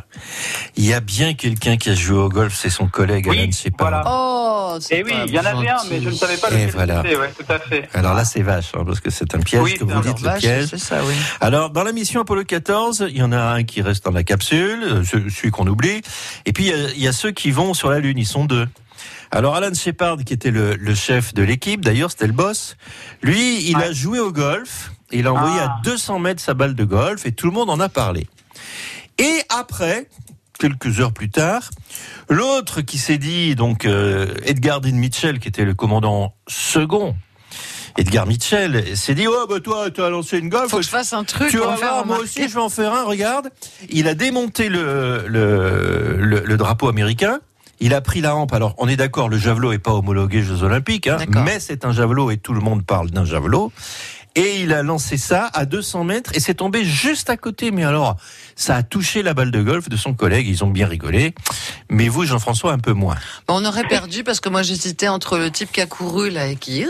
Il 0.77 0.85
y 0.85 0.93
a 0.95 1.01
bien 1.01 1.35
quelqu'un 1.35 1.77
qui 1.77 1.91
a 1.91 1.95
joué 1.95 2.17
au 2.19 2.29
golf, 2.29 2.55
c'est 2.57 2.71
son 2.71 2.87
collègue 2.87 3.27
Oui, 3.29 3.39
Alan 3.41 3.51
Shepard. 3.53 3.89
voilà. 3.89 4.05
Oh. 4.07 4.79
c'est 4.81 4.99
Eh 4.99 5.05
oui, 5.05 5.13
il 5.27 5.35
y 5.35 5.39
en 5.39 5.45
avait 5.45 5.69
un, 5.69 5.77
mais 5.91 6.01
je 6.01 6.09
ne 6.11 6.15
savais 6.15 6.37
pas 6.37 6.49
Et 6.51 6.55
lequel 6.67 6.71
voilà. 6.71 7.03
c'était. 7.03 7.17
Ouais, 7.17 7.31
tout 7.37 7.53
à 7.53 7.59
fait. 7.59 7.89
Alors 7.95 8.15
là, 8.15 8.25
c'est 8.25 8.43
vache, 8.43 8.73
hein, 8.75 8.83
parce 8.87 9.01
que 9.01 9.11
c'est 9.11 9.35
un 9.35 9.41
piège 9.41 9.63
Oui, 9.63 9.75
que 9.75 9.85
vous 9.85 10.01
dites, 10.01 10.19
le 10.21 10.25
Vache, 10.25 10.41
piège. 10.41 10.67
C'est 10.67 10.79
ça, 10.79 11.01
oui. 11.05 11.15
Alors, 11.41 11.71
dans 11.71 11.83
la 11.83 11.93
mission 11.93 12.21
Apollo 12.21 12.45
14, 12.45 13.07
il 13.11 13.17
y 13.19 13.23
en 13.23 13.33
a 13.33 13.39
un 13.41 13.65
qui 13.65 13.83
reste 13.83 14.05
dans 14.05 14.13
la 14.13 14.23
capsule, 14.25 14.83
euh, 14.85 15.05
ce- 15.05 15.29
celui 15.29 15.51
qu'on 15.51 15.67
oublie, 15.67 16.03
et 16.45 16.53
puis 16.53 16.65
il 16.67 16.71
y 16.71 16.73
a- 16.73 16.91
il 16.91 17.03
y, 17.03 17.09
a 17.09 17.13
ceux 17.13 17.31
qui 17.33 17.51
vont 17.51 17.75
sur 17.75 17.91
la 17.91 17.99
Lune, 17.99 18.19
ils 18.19 18.27
sont 18.27 18.45
deux. 18.45 18.67
Alors, 19.33 19.57
Alan 19.57 19.75
Shepard, 19.75 20.19
qui 20.25 20.33
était 20.33 20.51
le, 20.53 20.75
le 20.77 20.95
chef 20.95 21.35
de 21.35 21.43
l'équipe, 21.43 21.85
d'ailleurs, 21.85 22.11
c'était 22.11 22.27
le 22.29 22.33
boss, 22.33 22.77
lui, 23.23 23.69
il 23.69 23.77
a 23.77 23.93
joué 23.93 24.21
au 24.21 24.31
golf, 24.33 24.93
Et 24.93 24.96
il 25.13 25.27
a 25.27 25.33
envoyé 25.33 25.57
Ah. 25.61 25.77
à 25.79 25.83
200 25.85 26.19
mètres 26.19 26.43
sa 26.43 26.55
balle 26.55 26.75
de 26.75 26.85
golf 26.85 27.27
et 27.27 27.33
tout 27.33 27.47
le 27.47 27.53
monde 27.53 27.71
en 27.71 27.81
a 27.81 27.89
parlé. 27.89 28.27
Et 29.19 29.41
après, 29.49 30.09
quelques 30.59 31.01
heures 31.01 31.13
plus 31.13 31.31
tard, 31.31 31.71
l'autre 32.29 32.81
qui 32.81 32.99
s'est 32.99 33.19
dit, 33.19 33.55
donc 33.55 33.85
euh, 33.85 34.35
Edgar 34.45 34.81
Dean 34.81 34.93
Mitchell, 34.95 35.39
qui 35.39 35.49
était 35.49 35.65
le 35.65 35.75
commandant 35.75 36.35
second, 36.49 37.15
Edgar 37.99 38.27
Mitchell 38.27 38.95
s'est 38.97 39.15
dit, 39.15 39.27
oh 39.27 39.47
bah 39.49 39.61
toi, 39.61 39.91
tu 39.91 40.03
as 40.03 40.11
lancé 40.11 40.39
une 40.39 40.51
golf. 40.51 40.71
Faut 40.71 40.79
que 40.79 40.83
je 40.83 40.89
fasse 40.91 41.15
un 41.15 41.25
truc 41.25 41.49
Tu 41.49 41.57
vas 41.59 41.77
voir, 41.77 42.05
moi 42.05 42.19
aussi 42.19 42.47
je 42.49 42.55
vais 42.55 42.61
en 42.61 42.69
faire 42.69 42.93
un, 42.93 43.05
regarde. 43.05 43.51
Il 43.89 44.07
a 44.09 44.15
démonté 44.15 44.69
le, 44.69 45.25
le, 45.27 46.17
le, 46.19 46.41
le 46.41 46.57
drapeau 46.59 46.89
américain. 46.89 47.41
Il 47.79 47.93
a 47.93 48.01
pris 48.01 48.23
la 48.23 48.35
hampe. 48.35 48.55
Alors, 48.55 48.75
on 48.79 48.89
est 48.89 48.97
d'accord, 48.97 49.29
le 49.29 49.37
javelot 49.39 49.73
est 49.73 49.79
pas 49.79 49.93
homologué 49.93 50.43
Jeux 50.43 50.63
Olympiques, 50.63 51.09
hein, 51.09 51.19
mais 51.45 51.61
c'est 51.61 51.85
un 51.85 51.93
javelot 51.93 52.31
et 52.31 52.39
tout 52.39 52.55
le 52.55 52.61
monde 52.61 52.85
parle 52.85 53.11
d'un 53.11 53.27
javelot. 53.27 53.71
Et 54.37 54.61
il 54.61 54.75
a 54.75 54.83
lancé 54.83 55.17
ça 55.17 55.51
à 55.55 55.65
200 55.65 56.05
mètres 56.05 56.31
et 56.35 56.41
c'est 56.41 56.55
tombé 56.55 56.85
juste 56.85 57.31
à 57.31 57.39
côté. 57.39 57.71
Mais 57.71 57.85
alors, 57.85 58.19
ça 58.59 58.77
a 58.77 58.83
touché 58.83 59.23
la 59.23 59.35
balle 59.35 59.51
de 59.51 59.63
golf 59.63 59.89
de 59.89 59.97
son 59.97 60.15
collègue. 60.15 60.49
Ils 60.49 60.65
ont 60.65 60.69
bien 60.71 60.87
rigolé. 60.89 61.35
Mais 61.91 62.09
vous, 62.09 62.25
Jean-François, 62.25 62.73
un 62.73 62.79
peu 62.79 62.93
moins. 62.95 63.15
Bon, 63.47 63.61
on 63.63 63.65
aurait 63.67 63.85
perdu 63.87 64.25
parce 64.25 64.41
que 64.41 64.49
moi 64.49 64.63
j'hésitais 64.63 65.09
entre 65.09 65.39
le 65.39 65.51
type 65.51 65.71
qui 65.71 65.81
a 65.81 65.87
couru 65.87 66.31
là 66.31 66.47
et 66.49 66.57
qui. 66.57 66.85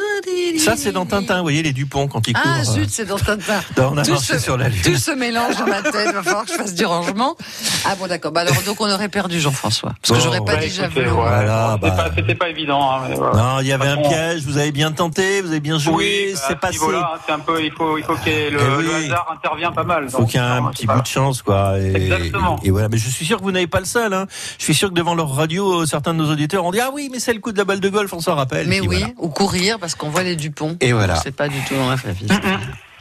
Ça, 0.58 0.76
c'est 0.76 0.92
dans 0.92 1.04
Tintin. 1.06 1.36
Vous 1.38 1.42
voyez, 1.42 1.62
les 1.62 1.72
Dupont 1.72 2.06
quand 2.08 2.26
ils 2.28 2.32
courent. 2.34 2.42
Ah 2.46 2.60
euh, 2.60 2.64
zut, 2.64 2.88
c'est 2.90 3.04
dans 3.04 3.18
Tintin. 3.18 3.60
on 3.78 3.96
a 3.98 4.04
Tout 4.04 4.12
marché 4.12 4.34
se- 4.34 4.38
sur 4.38 4.56
la 4.56 4.68
lune. 4.68 4.80
Tout 4.82 4.96
se 4.96 5.10
mélange 5.10 5.56
dans 5.56 5.66
ma 5.66 5.82
tête. 5.82 6.12
Va 6.14 6.22
falloir 6.22 6.44
que 6.44 6.52
je 6.52 6.56
fasse 6.56 6.74
du 6.74 6.86
rangement. 6.86 7.36
Ah 7.84 7.94
bon, 7.96 8.06
d'accord. 8.06 8.32
Bah 8.32 8.42
alors 8.42 8.62
donc 8.64 8.80
on 8.80 8.88
aurait 8.90 9.08
perdu 9.08 9.40
Jean-François 9.40 9.92
parce 10.00 10.12
que 10.12 10.14
Bon, 10.14 10.20
j'aurais 10.20 10.44
pas 10.44 10.56
Bah, 10.56 10.62
dit 10.62 10.70
javelot. 10.70 11.04
ouais, 11.10 11.12
Voilà, 11.14 11.72
c'était 11.82 11.90
bah. 11.96 11.96
pas- 12.04 12.10
C'était 12.16 12.34
pas 12.34 12.48
évident. 12.48 12.90
hein, 12.92 13.02
mais 13.08 13.14
voilà. 13.16 13.36
Non, 13.36 13.60
il 13.60 13.66
y 13.66 13.72
avait 13.72 13.88
un 13.88 13.96
piège. 13.98 14.42
Vous 14.44 14.56
avez 14.56 14.72
bien 14.72 14.92
tenté, 14.92 15.40
vous 15.42 15.48
avez 15.48 15.60
bien 15.60 15.78
joué. 15.78 15.94
Oui, 15.96 16.32
bah, 16.34 16.40
c'est 16.46 16.52
ce 16.54 16.58
passé. 16.58 16.72
niveau-là, 16.74 17.10
hein, 17.14 17.18
c'est 17.26 17.32
un 17.32 17.38
peu, 17.40 17.62
il 17.62 17.72
faut, 17.72 17.98
il 17.98 18.04
faut 18.04 18.14
que 18.14 18.26
le, 18.28 18.58
Eh 18.60 18.76
oui. 18.78 18.84
le 18.84 18.94
hasard 19.06 19.26
intervient 19.32 19.72
pas 19.72 19.84
mal. 19.84 20.04
Il 20.04 20.10
faut 20.10 20.24
qu'il 20.24 20.40
y 20.40 20.42
ait 20.42 20.46
un 20.46 20.60
non, 20.62 20.70
petit 20.70 20.86
bout 20.86 21.00
de 21.00 21.06
chance, 21.06 21.42
quoi. 21.42 21.55
Et, 21.78 21.94
Exactement. 21.94 22.58
Et, 22.62 22.70
voilà. 22.70 22.88
Mais 22.88 22.98
je 22.98 23.08
suis 23.08 23.24
sûr 23.24 23.38
que 23.38 23.42
vous 23.42 23.52
n'avez 23.52 23.66
pas 23.66 23.80
le 23.80 23.86
seul. 23.86 24.12
Hein. 24.12 24.26
Je 24.58 24.64
suis 24.64 24.74
sûr 24.74 24.90
que 24.90 24.94
devant 24.94 25.14
leur 25.14 25.30
radio, 25.34 25.82
euh, 25.82 25.86
certains 25.86 26.14
de 26.14 26.18
nos 26.18 26.30
auditeurs 26.30 26.64
ont 26.64 26.70
dit 26.70 26.80
ah 26.80 26.90
oui, 26.92 27.08
mais 27.12 27.18
c'est 27.18 27.32
le 27.32 27.40
coup 27.40 27.52
de 27.52 27.58
la 27.58 27.64
balle 27.64 27.80
de 27.80 27.88
golf, 27.88 28.12
on 28.12 28.20
s'en 28.20 28.34
rappelle. 28.34 28.66
Mais 28.68 28.80
oui, 28.80 28.98
voilà. 28.98 29.12
ou 29.18 29.28
courir 29.28 29.78
parce 29.78 29.94
qu'on 29.94 30.10
voit 30.10 30.22
les 30.22 30.36
Dupont. 30.36 30.76
Et 30.80 30.92
voilà. 30.92 31.16
C'est 31.16 31.34
pas 31.34 31.48
du 31.48 31.60
tout 31.64 31.74
dans 31.74 31.88
la 31.90 31.96
vie. 31.96 32.26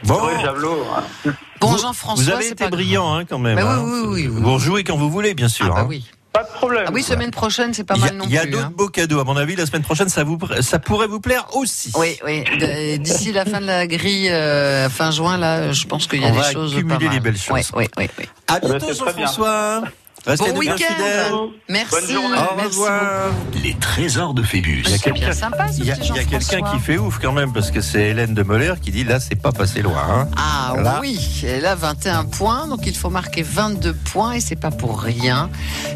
Bon, 0.03 0.19
javelot. 0.41 0.83
hein. 0.95 1.31
Bon, 1.61 1.67
vous, 1.69 1.77
Jean-François, 1.79 2.23
vous 2.23 2.29
avez 2.31 2.43
c'est 2.43 2.51
été 2.51 2.63
pas 2.65 2.69
brillant, 2.69 3.15
hein, 3.15 3.25
quand 3.25 3.39
même. 3.39 3.55
Bah 3.55 3.63
oui, 3.63 3.79
hein. 3.79 3.83
oui, 3.85 4.07
oui, 4.07 4.27
oui. 4.27 4.41
Vous 4.41 4.53
rejouez 4.53 4.83
quand 4.83 4.97
vous 4.97 5.09
voulez, 5.09 5.33
bien 5.33 5.47
sûr. 5.47 5.67
Ah 5.67 5.69
bah 5.69 5.79
hein. 5.81 5.85
oui. 5.89 6.05
Pas 6.35 6.43
de 6.43 6.49
problème. 6.49 6.83
Ah 6.87 6.91
oui, 6.93 7.01
semaine 7.01 7.31
prochaine, 7.31 7.73
c'est 7.73 7.83
pas 7.85 7.95
Il 7.95 8.01
y 8.01 8.03
a, 8.03 8.07
mal 8.07 8.17
non 8.17 8.25
il 8.27 8.31
y 8.33 8.37
a 8.37 8.41
plus. 8.41 8.51
d'autres 8.51 8.65
hein. 8.65 8.73
beaux 8.75 8.87
cadeaux. 8.89 9.19
À 9.19 9.23
mon 9.23 9.37
avis, 9.37 9.55
la 9.55 9.65
semaine 9.65 9.83
prochaine, 9.83 10.09
ça 10.09 10.23
vous, 10.23 10.37
ça 10.61 10.79
pourrait 10.79 11.07
vous 11.07 11.19
plaire 11.21 11.45
aussi. 11.55 11.91
Oui, 11.95 12.17
oui. 12.25 12.43
D'ici 12.99 13.31
la 13.31 13.45
fin 13.45 13.61
de 13.61 13.65
la 13.65 13.87
grille, 13.87 14.29
euh, 14.29 14.89
fin 14.89 15.11
juin, 15.11 15.37
là, 15.37 15.71
je 15.71 15.85
pense 15.85 16.07
qu'il 16.07 16.21
y 16.21 16.25
a 16.25 16.27
On 16.27 16.31
des 16.31 16.37
va 16.39 16.51
choses 16.51 16.75
pas 16.75 16.99
mal. 16.99 17.09
les 17.13 17.19
belles 17.19 17.37
choses. 17.37 17.53
Oui, 17.53 17.61
oui, 17.75 17.87
oui. 17.97 18.09
oui. 18.19 18.25
À 18.47 18.59
ben, 18.59 18.69
bientôt. 18.77 18.93
Jean-François. 18.93 19.83
Restez 20.25 20.51
Bon 20.53 20.57
week-end. 20.59 21.47
Merci. 21.69 21.91
Bonne 21.91 22.09
journée. 22.11 22.37
Au 22.37 22.63
revoir. 22.67 23.01
Les 23.63 23.73
trésors 23.75 24.33
de 24.33 24.41
Phébus. 24.41 24.81
Il 24.85 24.89
y 24.91 24.93
a 24.93 24.97
C'est 24.97 25.11
bien 25.11 25.21
quelqu'un- 25.27 25.33
sympa, 25.39 25.67
ce 25.71 25.77
Il 25.79 25.85
y 25.85 25.91
a, 25.91 25.95
petit 25.95 26.07
il 26.09 26.15
y 26.15 26.19
a 26.19 26.23
quelqu'un 26.23 26.39
Jean-François. 26.57 26.77
qui 26.77 26.83
fait 26.83 26.97
ouf 26.97 27.19
quand 27.21 27.31
même, 27.31 27.53
parce 27.53 27.69
que 27.69 27.81
c'est 27.81 28.09
Hélène 28.09 28.33
de 28.33 28.41
Moller 28.43 28.73
qui 28.81 28.89
dit 28.91 29.03
là, 29.03 29.19
c'est 29.19 29.35
pas 29.35 29.51
passé 29.51 29.81
loin. 29.83 30.01
hein. 30.09 30.27
Ah 30.35 30.69
Voilà. 30.73 30.99
oui, 31.01 31.43
elle 31.47 31.65
a 31.67 31.75
21 31.75 32.25
points, 32.25 32.67
donc 32.67 32.79
il 32.87 32.95
faut 32.95 33.09
marquer 33.11 33.43
22 33.43 33.93
points 33.93 34.31
et 34.33 34.39
c'est 34.39 34.55
pas 34.55 34.71
pour 34.71 34.99
rien. 34.99 35.49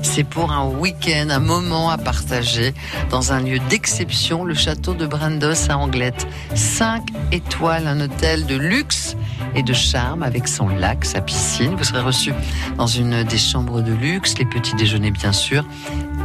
C'est 0.03 0.23
pour 0.23 0.51
un 0.51 0.65
week-end, 0.67 1.27
un 1.31 1.39
moment 1.39 1.89
à 1.89 1.97
partager 1.97 2.73
dans 3.09 3.33
un 3.33 3.39
lieu 3.41 3.57
d'exception, 3.69 4.43
le 4.45 4.53
château 4.53 4.93
de 4.93 5.07
Brandos 5.07 5.69
à 5.69 5.77
Anglette. 5.77 6.27
5 6.53 7.03
étoiles, 7.31 7.87
un 7.87 7.99
hôtel 8.01 8.45
de 8.45 8.55
luxe 8.55 9.15
et 9.55 9.63
de 9.63 9.73
charme 9.73 10.21
avec 10.21 10.47
son 10.47 10.67
lac, 10.69 11.03
sa 11.05 11.21
piscine. 11.21 11.75
Vous 11.75 11.83
serez 11.83 12.01
reçu 12.01 12.31
dans 12.77 12.85
une 12.87 13.23
des 13.23 13.37
chambres 13.37 13.81
de 13.81 13.91
luxe, 13.93 14.18
les 14.37 14.45
petits 14.45 14.75
déjeuners 14.75 15.11
bien 15.11 15.31
sûr 15.31 15.65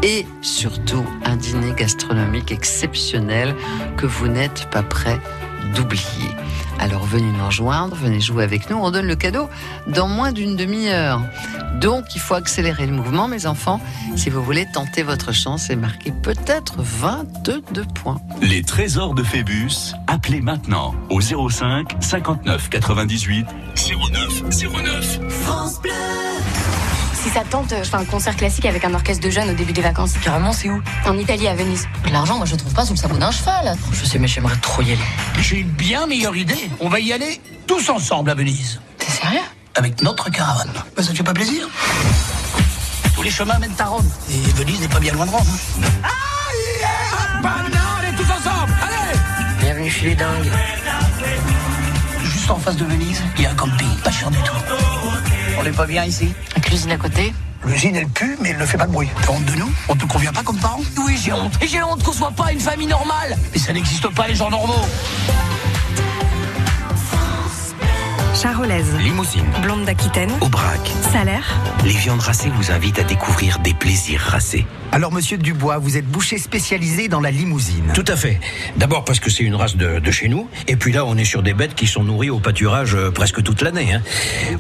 et 0.03 0.27
surtout 0.43 1.05
un 1.25 1.37
dîner 1.37 1.73
gastronomique 1.77 2.51
exceptionnel 2.51 3.55
que 3.97 4.07
vous 4.07 4.29
n'êtes 4.29 4.69
pas 4.71 4.83
prêt 4.83 5.19
d'oublier. 5.75 6.31
Alors 6.79 7.05
venez 7.05 7.31
nous 7.31 7.47
rejoindre, 7.47 7.97
venez 7.97 8.21
jouer 8.21 8.45
avec 8.45 8.69
nous, 8.69 8.77
on 8.77 8.91
donne 8.91 9.07
le 9.07 9.17
cadeau 9.17 9.49
dans 9.87 10.09
moins 10.09 10.33
d'une 10.33 10.57
demi-heure. 10.57 11.23
Donc 11.81 12.15
il 12.15 12.21
faut 12.21 12.35
accélérer 12.35 12.87
le 12.87 12.93
mouvement 12.93 13.29
mes 13.29 13.47
enfants 13.47 13.81
si 14.17 14.31
vous 14.31 14.43
voulez 14.43 14.67
tenter 14.73 15.03
votre 15.03 15.33
chance 15.33 15.71
et 15.71 15.77
marquer 15.77 16.13
peut-être 16.13 16.75
22 16.79 17.63
points. 17.95 18.21
Les 18.43 18.63
trésors 18.63 19.15
de 19.15 19.23
Phébus. 19.23 19.95
Appelez 20.07 20.41
maintenant 20.41 20.95
au 21.11 21.21
05 21.21 21.97
59 22.01 22.69
98 22.69 23.47
09 23.77 24.43
09. 24.85 25.21
Si 27.25 27.31
ça 27.31 27.41
te 27.41 27.49
tente, 27.49 27.75
je 27.83 27.89
fais 27.89 27.97
un 27.97 28.05
concert 28.05 28.37
classique 28.37 28.67
avec 28.67 28.85
un 28.85 28.93
orchestre 28.93 29.25
de 29.25 29.31
jeunes 29.31 29.49
au 29.49 29.55
début 29.55 29.73
des 29.73 29.81
vacances. 29.81 30.13
Carrément, 30.23 30.53
c'est 30.53 30.69
où? 30.69 30.83
En 31.07 31.17
Italie, 31.17 31.49
à 31.49 31.55
Venise. 31.55 31.89
L'argent, 32.13 32.37
moi, 32.37 32.45
je 32.45 32.55
trouve 32.55 32.75
pas 32.75 32.85
sous 32.85 32.93
le 32.93 32.99
sabot 32.99 33.17
d'un 33.17 33.31
cheval. 33.31 33.75
Je 33.93 34.05
sais, 34.05 34.19
mais 34.19 34.29
j'aimerais 34.29 34.59
trop 34.59 34.83
y 34.83 34.93
aller. 34.93 35.01
J'ai 35.41 35.61
une 35.61 35.71
bien 35.71 36.07
meilleure 36.07 36.37
idée. 36.37 36.69
On 36.81 36.91
va 36.91 37.01
y 37.01 37.15
aller 37.15 37.41
tous 37.67 37.89
ensemble 37.89 38.29
à 38.29 38.35
Venise. 38.35 38.79
T'es 38.99 39.11
sérieux? 39.11 39.41
Avec 39.75 40.03
notre 40.03 40.31
caravane. 40.31 40.69
Ben, 40.95 41.03
ça 41.03 41.13
te 41.13 41.17
fait 41.17 41.23
pas 41.23 41.33
plaisir? 41.33 41.67
Tous 43.15 43.23
les 43.23 43.31
chemins 43.31 43.59
mènent 43.59 43.73
à 43.79 43.87
Rome. 43.87 44.07
Et 44.31 44.51
Venise 44.51 44.81
n'est 44.83 44.89
pas 44.89 45.01
bien 45.01 45.15
loin 45.15 45.25
de 45.25 45.31
Rome. 45.31 45.47
hein. 45.83 45.89
Ah, 46.03 46.09
yeah 46.79 47.51
allez, 48.01 48.17
tous 48.19 48.31
ensemble 48.31 48.75
Allez 48.83 49.19
Bienvenue 49.61 49.91
chez 49.91 50.09
les 50.09 50.15
dingues. 50.15 50.51
Juste 52.23 52.51
en 52.51 52.59
face 52.59 52.77
de 52.77 52.85
Venise, 52.85 53.23
il 53.39 53.45
y 53.45 53.47
a 53.47 53.53
un 53.53 53.55
camping. 53.55 53.97
Pas 54.05 54.11
cher 54.11 54.31
du 54.31 54.37
tout. 54.43 55.34
On 55.59 55.63
n'est 55.63 55.71
pas 55.71 55.87
bien 55.87 56.05
ici 56.05 56.33
La 56.55 56.61
cuisine 56.61 56.91
à 56.93 56.97
côté 56.97 57.33
L'usine, 57.67 57.97
elle 57.97 58.09
pue, 58.09 58.37
mais 58.41 58.51
elle 58.51 58.59
ne 58.59 58.67
fait 58.67 58.77
pas 58.77 58.87
de 58.87 58.93
bruit. 58.93 59.09
T'as 59.23 59.33
honte 59.33 59.45
de 59.47 59.55
nous? 59.55 59.73
On 59.89 59.97
te 59.97 60.05
convient 60.05 60.33
pas 60.35 60.43
comme 60.43 60.59
parents 60.59 60.83
Oui, 60.99 61.19
j'ai 61.23 61.33
honte. 61.33 61.55
Et 61.63 61.67
j'ai 61.67 61.83
honte 61.83 62.03
qu'on 62.03 62.13
soit 62.13 62.31
pas 62.31 62.53
une 62.53 62.61
famille 62.61 62.87
normale. 62.87 63.39
Mais 63.53 63.59
ça 63.59 63.73
n'existe 63.73 64.07
pas, 64.09 64.29
les 64.29 64.35
gens 64.35 64.51
normaux. 64.51 64.85
Charolaise, 68.49 68.95
Limousine, 68.99 69.47
blonde 69.63 69.87
d'Aquitaine, 69.87 70.31
Aubrac. 70.43 70.79
salaire, 71.11 71.59
Les 71.83 71.93
viandes 71.93 72.21
racées 72.21 72.51
vous 72.55 72.71
invitent 72.73 72.99
à 72.99 73.03
découvrir 73.03 73.59
des 73.61 73.73
plaisirs 73.73 74.21
racés. 74.21 74.67
Alors, 74.93 75.13
monsieur 75.13 75.39
Dubois, 75.39 75.79
vous 75.79 75.97
êtes 75.97 76.07
boucher 76.07 76.37
spécialisé 76.37 77.09
dans 77.09 77.21
la 77.21 77.31
limousine. 77.31 77.91
Tout 77.95 78.05
à 78.07 78.15
fait. 78.17 78.39
D'abord 78.77 79.05
parce 79.05 79.19
que 79.19 79.29
c'est 79.31 79.43
une 79.45 79.55
race 79.57 79.77
de, 79.77 79.99
de 79.99 80.11
chez 80.11 80.29
nous. 80.29 80.47
Et 80.69 80.77
puis 80.77 80.93
là, 80.93 81.05
on 81.07 81.17
est 81.17 81.25
sur 81.25 81.43
des 81.43 81.55
bêtes 81.55 81.75
qui 81.75 81.87
sont 81.87 82.05
nourries 82.05 82.29
au 82.31 82.39
pâturage 82.39 82.95
euh, 82.95 83.11
presque 83.11 83.43
toute 83.43 83.63
l'année. 83.63 83.95
hein. 83.95 84.03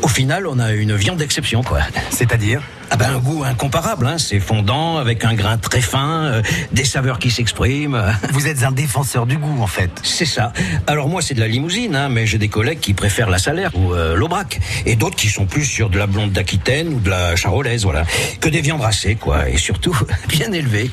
Au 0.02 0.08
final, 0.08 0.46
on 0.48 0.58
a 0.58 0.72
une 0.72 0.96
viande 0.96 1.18
d'exception, 1.18 1.62
quoi. 1.62 1.80
C'est-à-dire? 2.10 2.62
Ah 2.90 2.96
ben, 2.96 3.14
un 3.14 3.18
goût 3.18 3.44
incomparable. 3.44 4.06
Hein. 4.08 4.18
C'est 4.18 4.40
fondant, 4.40 4.96
avec 4.96 5.24
un 5.24 5.34
grain 5.34 5.56
très 5.56 5.80
fin, 5.80 6.24
euh, 6.24 6.42
des 6.72 6.84
saveurs 6.84 7.18
qui 7.20 7.30
s'expriment. 7.30 8.02
Vous 8.32 8.48
êtes 8.48 8.64
un 8.64 8.72
défenseur 8.72 9.26
du 9.26 9.36
goût, 9.38 9.62
en 9.62 9.68
fait. 9.68 9.90
C'est 10.02 10.24
ça. 10.26 10.52
Alors 10.88 11.08
moi, 11.08 11.22
c'est 11.22 11.34
de 11.34 11.40
la 11.40 11.48
limousine, 11.48 11.94
hein, 11.94 12.08
mais 12.08 12.26
j'ai 12.26 12.38
des 12.38 12.48
collègues 12.48 12.80
qui 12.80 12.94
préfèrent 12.94 13.30
la 13.30 13.38
salaire 13.38 13.70
ou 13.74 13.92
euh, 13.92 14.16
l'aubrac. 14.16 14.60
Et 14.86 14.96
d'autres 14.96 15.16
qui 15.16 15.28
sont 15.28 15.46
plus 15.46 15.64
sur 15.64 15.90
de 15.90 15.98
la 15.98 16.06
blonde 16.06 16.32
d'Aquitaine 16.32 16.88
ou 16.94 17.00
de 17.00 17.10
la 17.10 17.36
charolaise, 17.36 17.84
voilà. 17.84 18.04
Que 18.40 18.48
des 18.48 18.60
viandes 18.60 18.80
racées, 18.80 19.16
quoi. 19.16 19.48
Et 19.48 19.56
surtout, 19.56 19.96
bien 20.28 20.52
élevées. 20.52 20.90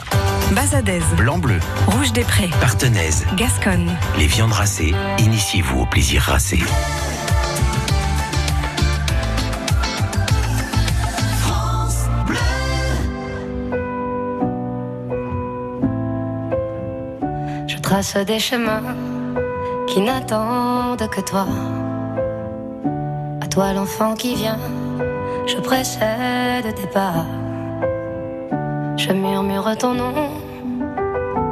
Bazadaise, 0.52 1.04
Blanc-bleu, 1.16 1.60
Rouge 1.88 2.12
des 2.12 2.24
Prés, 2.24 2.50
partenaise. 2.60 3.26
Gasconne. 3.38 3.90
Les 4.18 4.28
viandes 4.28 4.52
racées, 4.52 4.94
initiez-vous 5.20 5.82
au 5.82 5.86
plaisir 5.86 6.22
racé. 6.24 6.60
Je 17.68 17.78
trace 17.78 18.18
des 18.18 18.40
chemins 18.40 18.84
qui 19.88 20.02
n'attendent 20.02 21.10
que 21.10 21.22
toi. 21.22 21.48
Toi 23.52 23.74
l'enfant 23.74 24.14
qui 24.14 24.34
vient, 24.34 24.60
je 25.46 25.58
précède 25.58 26.74
tes 26.74 26.88
pas. 26.88 27.26
Je 28.96 29.12
murmure 29.12 29.76
ton 29.78 29.94
nom 29.94 30.14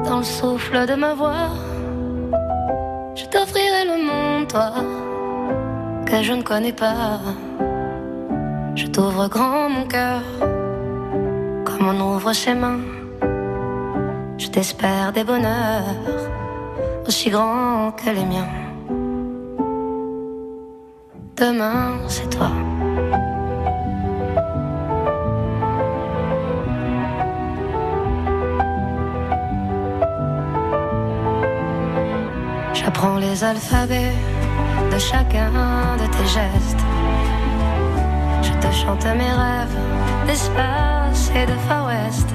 dans 0.06 0.20
le 0.20 0.24
souffle 0.24 0.86
de 0.86 0.96
ma 0.96 1.14
voix. 1.14 1.50
Je 3.16 3.26
t'offrirai 3.26 3.84
le 3.84 3.98
monde, 4.08 4.48
toi, 4.48 4.72
que 6.06 6.24
je 6.24 6.32
ne 6.32 6.42
connais 6.42 6.72
pas. 6.72 7.20
Je 8.76 8.88
t'ouvre 8.88 9.28
grand 9.28 9.70
mon 9.70 9.86
cœur, 9.86 10.22
comme 11.66 11.86
on 11.86 12.16
ouvre 12.16 12.32
ses 12.32 12.54
mains. 12.54 12.80
Je 14.38 14.48
t'espère 14.48 15.12
des 15.12 15.26
bonheurs 15.26 15.98
aussi 17.06 17.30
grands 17.30 17.92
que 17.92 18.10
les 18.10 18.24
miens. 18.24 18.69
Demain, 21.40 21.98
c'est 22.10 22.30
toi. 22.30 22.52
J'apprends 32.74 33.16
les 33.16 33.42
alphabets 33.42 34.12
de 34.92 35.00
chacun 35.00 35.52
de 36.02 36.08
tes 36.12 36.26
gestes. 36.26 36.84
Je 38.42 38.52
te 38.60 38.74
chante 38.74 39.06
mes 39.06 39.32
rêves 39.32 39.78
d'espace 40.28 41.32
et 41.34 41.46
de 41.46 41.58
Far 41.70 41.88
West. 41.88 42.28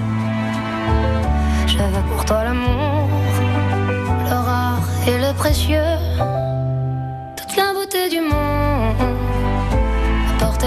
Je 1.66 1.76
veux 1.76 2.04
pour 2.10 2.24
toi 2.24 2.44
l'amour, 2.44 3.08
le 4.30 4.34
rare 4.34 4.88
et 5.06 5.18
le 5.18 5.34
précieux. 5.34 5.98
Toute 7.36 7.54
la 7.54 7.74
beauté 7.74 8.08
du 8.08 8.22
monde 8.22 8.53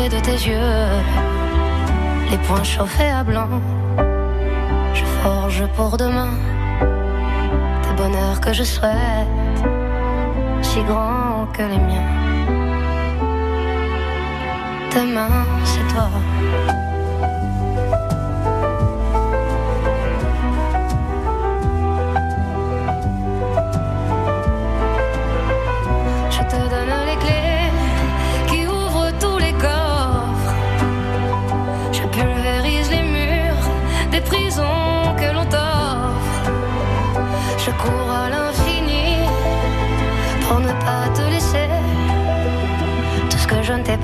de 0.09 0.19
tes 0.19 0.39
yeux. 0.49 1.01
Les 2.31 2.37
poings 2.37 2.63
chauffés 2.63 3.09
à 3.09 3.23
blanc. 3.23 3.49
Je 4.93 5.03
forge 5.21 5.65
pour 5.75 5.97
demain 5.97 6.33
des 7.83 7.93
bonheurs 8.01 8.39
que 8.39 8.53
je 8.53 8.63
souhaite, 8.63 9.59
si 10.61 10.81
grands 10.83 11.47
que 11.53 11.63
les 11.63 11.79
miens. 11.89 12.09
Demain, 14.95 15.45
c'est 15.65 15.93
toi. 15.93 16.87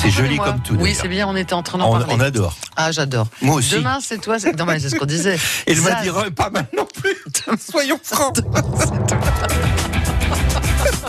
C'est 0.00 0.10
joli 0.10 0.38
comme 0.38 0.60
tout. 0.62 0.76
Oui, 0.78 0.94
c'est 0.94 1.08
bien, 1.08 1.26
on 1.26 1.34
était 1.34 1.54
en 1.54 1.62
train 1.62 1.78
d'en 1.78 1.90
parler. 1.90 2.06
on 2.10 2.20
adore. 2.20 2.56
Ah, 2.76 2.92
j'adore. 2.92 3.26
Moi 3.42 3.56
aussi. 3.56 3.74
Demain, 3.74 3.98
c'est 4.00 4.18
toi. 4.18 4.38
C'est... 4.38 4.56
Non, 4.56 4.64
mais 4.64 4.78
c'est 4.78 4.90
ce 4.90 4.96
qu'on 4.96 5.06
disait. 5.06 5.36
Et 5.66 5.74
le 5.74 5.82
est 5.82 6.30
pas 6.30 6.50
mal 6.50 6.66
non 6.76 6.86
plus. 6.86 7.16
Soyons 7.70 7.98
francs. 8.02 8.38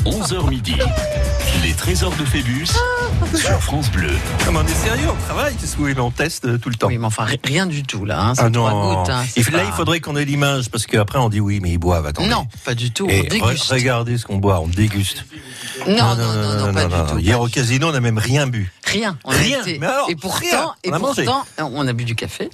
11h 0.10 0.50
midi. 0.50 0.76
Les 1.64 1.74
trésors 1.74 2.16
de 2.16 2.26
Phébus 2.26 2.68
sur 3.36 3.62
France 3.62 3.92
Bleu. 3.92 4.10
Comme 4.46 4.56
on 4.58 4.66
est 4.66 4.74
sérieux, 4.74 5.08
on 5.12 5.24
travaille. 5.26 5.56
Qu'est-ce 5.56 5.74
que 5.74 5.78
vous 5.78 5.84
voulez, 5.88 6.00
on 6.00 6.10
teste 6.12 6.46
euh, 6.46 6.58
tout 6.58 6.70
le 6.70 6.76
temps. 6.76 6.88
Oui, 6.88 6.98
mais 6.98 7.06
enfin, 7.06 7.26
ri- 7.26 7.40
rien 7.44 7.66
du 7.68 7.84
tout, 7.84 8.06
là. 8.06 8.20
Hein, 8.22 8.34
c'est 8.36 8.42
Ah 8.44 8.50
non. 8.50 8.64
gouttes. 9.02 9.10
hein, 9.10 9.24
là, 9.36 9.60
pas- 9.60 9.64
il 9.66 9.72
faudrait 9.74 10.00
qu'on 10.00 10.16
ait 10.16 10.26
l'image 10.26 10.70
parce 10.70 10.86
qu'après 10.88 11.20
on 11.20 11.30
dit 11.30 11.40
oui, 11.40 11.60
mais 11.62 11.72
ils 11.72 11.78
boivent. 11.78 12.06
Attendez. 12.08 12.30
Non, 12.30 12.48
pas 12.66 12.76
du 12.76 12.92
tout. 12.92 13.08
Et 13.10 13.22
on 13.26 13.30
déguste. 13.30 13.70
re- 13.70 13.74
regardez 13.74 14.18
ce 14.18 14.26
qu'on 14.26 14.38
boit, 14.38 14.60
on 14.62 14.68
déguste. 14.68 15.26
Non, 15.88 16.16
non, 16.16 16.34
non, 16.34 16.66
non, 16.68 16.74
pas 16.74 16.86
du 16.88 17.12
tout. 17.12 17.20
Hier 17.20 17.40
au 17.40 17.48
casino, 17.48 17.90
on 17.90 17.92
n'a 17.92 18.00
même 18.02 18.18
rien 18.18 18.48
bu. 18.48 18.72
Rien. 18.86 19.18
On 19.26 19.32
a 19.32 19.36
Rien. 19.36 19.62
été- 19.62 19.78
Mais 19.80 19.86
alors, 19.88 20.10
et 20.10 20.16
pourtant, 20.16 20.40
rien. 20.40 20.74
et 20.84 20.90
On 20.92 20.94
a 20.94 21.00
mangé. 21.00 21.24
pourtant, 21.26 21.46
on 21.60 21.88
a 21.88 21.94
bu 21.94 22.06
du 22.06 22.16
café. 22.16 22.50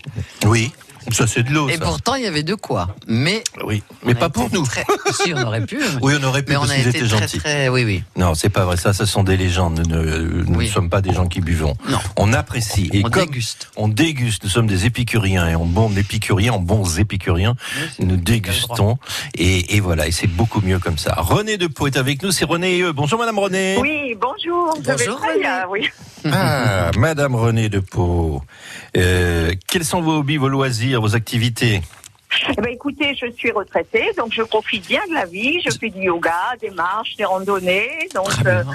Oui, 0.45 0.71
ça 1.11 1.27
c'est 1.27 1.43
de 1.43 1.51
l'eau. 1.51 1.69
Et 1.69 1.77
ça. 1.77 1.85
pourtant, 1.85 2.15
il 2.15 2.23
y 2.23 2.27
avait 2.27 2.43
de 2.43 2.55
quoi. 2.55 2.87
Mais. 3.07 3.43
Oui, 3.63 3.83
mais 4.03 4.15
pas 4.15 4.29
pour 4.29 4.49
nous. 4.51 4.63
très- 4.65 4.85
Si, 5.23 5.33
on 5.33 5.41
aurait 5.43 5.65
pu. 5.65 5.79
Oui, 6.01 6.13
on 6.19 6.23
aurait 6.23 6.43
pu 6.43 6.51
Mais 6.51 6.57
on 6.57 6.61
parce 6.61 6.71
a 6.71 6.75
qu'ils 6.75 6.87
été 6.87 6.97
étaient 6.99 7.07
très, 7.07 7.19
gentils. 7.19 7.37
très. 7.39 7.69
Oui, 7.69 7.83
oui. 7.85 8.03
Non, 8.17 8.33
c'est 8.35 8.49
pas 8.49 8.65
vrai. 8.65 8.77
Ça, 8.77 8.93
ce 8.93 9.05
sont 9.05 9.23
des 9.23 9.37
légendes. 9.37 9.81
Nous 9.87 9.95
ne, 9.95 10.43
nous 10.43 10.55
Oui. 10.57 10.65
ne 10.67 10.71
sommes 10.71 10.89
pas 10.89 11.01
des 11.01 11.13
gens 11.13 11.27
qui 11.27 11.41
buvons. 11.41 11.75
Non. 11.89 11.99
On 12.17 12.33
apprécie. 12.33 12.89
Et 12.93 13.01
On 13.05 13.09
comme 13.09 13.25
déguste. 13.25 13.69
On 13.75 13.87
déguste. 13.87 14.43
Nous 14.43 14.49
sommes 14.49 14.67
des 14.67 14.85
épicuriens 14.85 15.47
et 15.47 15.55
en 15.55 15.65
bons 15.65 15.95
épicuriens, 15.97 16.53
en 16.53 16.59
bons 16.59 16.99
épicuriens, 16.99 17.55
nous 17.99 18.17
dégustons. 18.17 18.97
Et, 19.35 19.75
et 19.75 19.79
voilà. 19.79 20.07
Et 20.07 20.11
c'est 20.11 20.27
beaucoup 20.27 20.61
mieux 20.61 20.79
comme 20.79 20.97
ça. 20.97 21.13
René 21.17 21.57
de 21.57 21.67
Pau 21.67 21.87
est 21.87 21.97
avec 21.97 22.21
nous. 22.23 22.31
C'est 22.31 22.45
René. 22.45 22.77
et 22.77 22.81
eux. 22.81 22.91
Bonjour, 22.93 23.19
Madame 23.19 23.39
René. 23.39 23.77
Oui, 23.79 24.15
bonjour. 24.19 24.75
Bonjour, 24.83 25.19
René. 25.21 25.39
bien, 25.39 25.63
oui. 25.69 25.89
Ah, 26.31 26.89
Madame 26.97 27.35
René 27.35 27.69
de 27.69 27.79
Pau. 27.79 28.41
Euh, 28.97 29.53
quels 29.67 29.85
sont 29.85 30.01
vos 30.01 30.17
hobbies, 30.19 30.37
vos 30.37 30.49
loisirs, 30.49 30.94
vos 30.99 31.15
activités 31.15 31.81
Eh 32.49 32.61
ben, 32.61 32.67
écoutez, 32.73 33.15
je 33.15 33.31
suis 33.31 33.51
retraitée, 33.51 34.11
donc 34.17 34.33
je 34.33 34.41
profite 34.41 34.87
bien 34.87 35.01
de 35.09 35.13
la 35.13 35.25
vie. 35.25 35.61
Je 35.61 35.69
fais 35.77 35.89
du 35.89 36.01
yoga, 36.03 36.35
des 36.61 36.69
marches, 36.71 37.15
des 37.17 37.25
randonnées. 37.25 38.09
Donc, 38.13 38.27
Très 38.29 38.43
bien. 38.43 38.65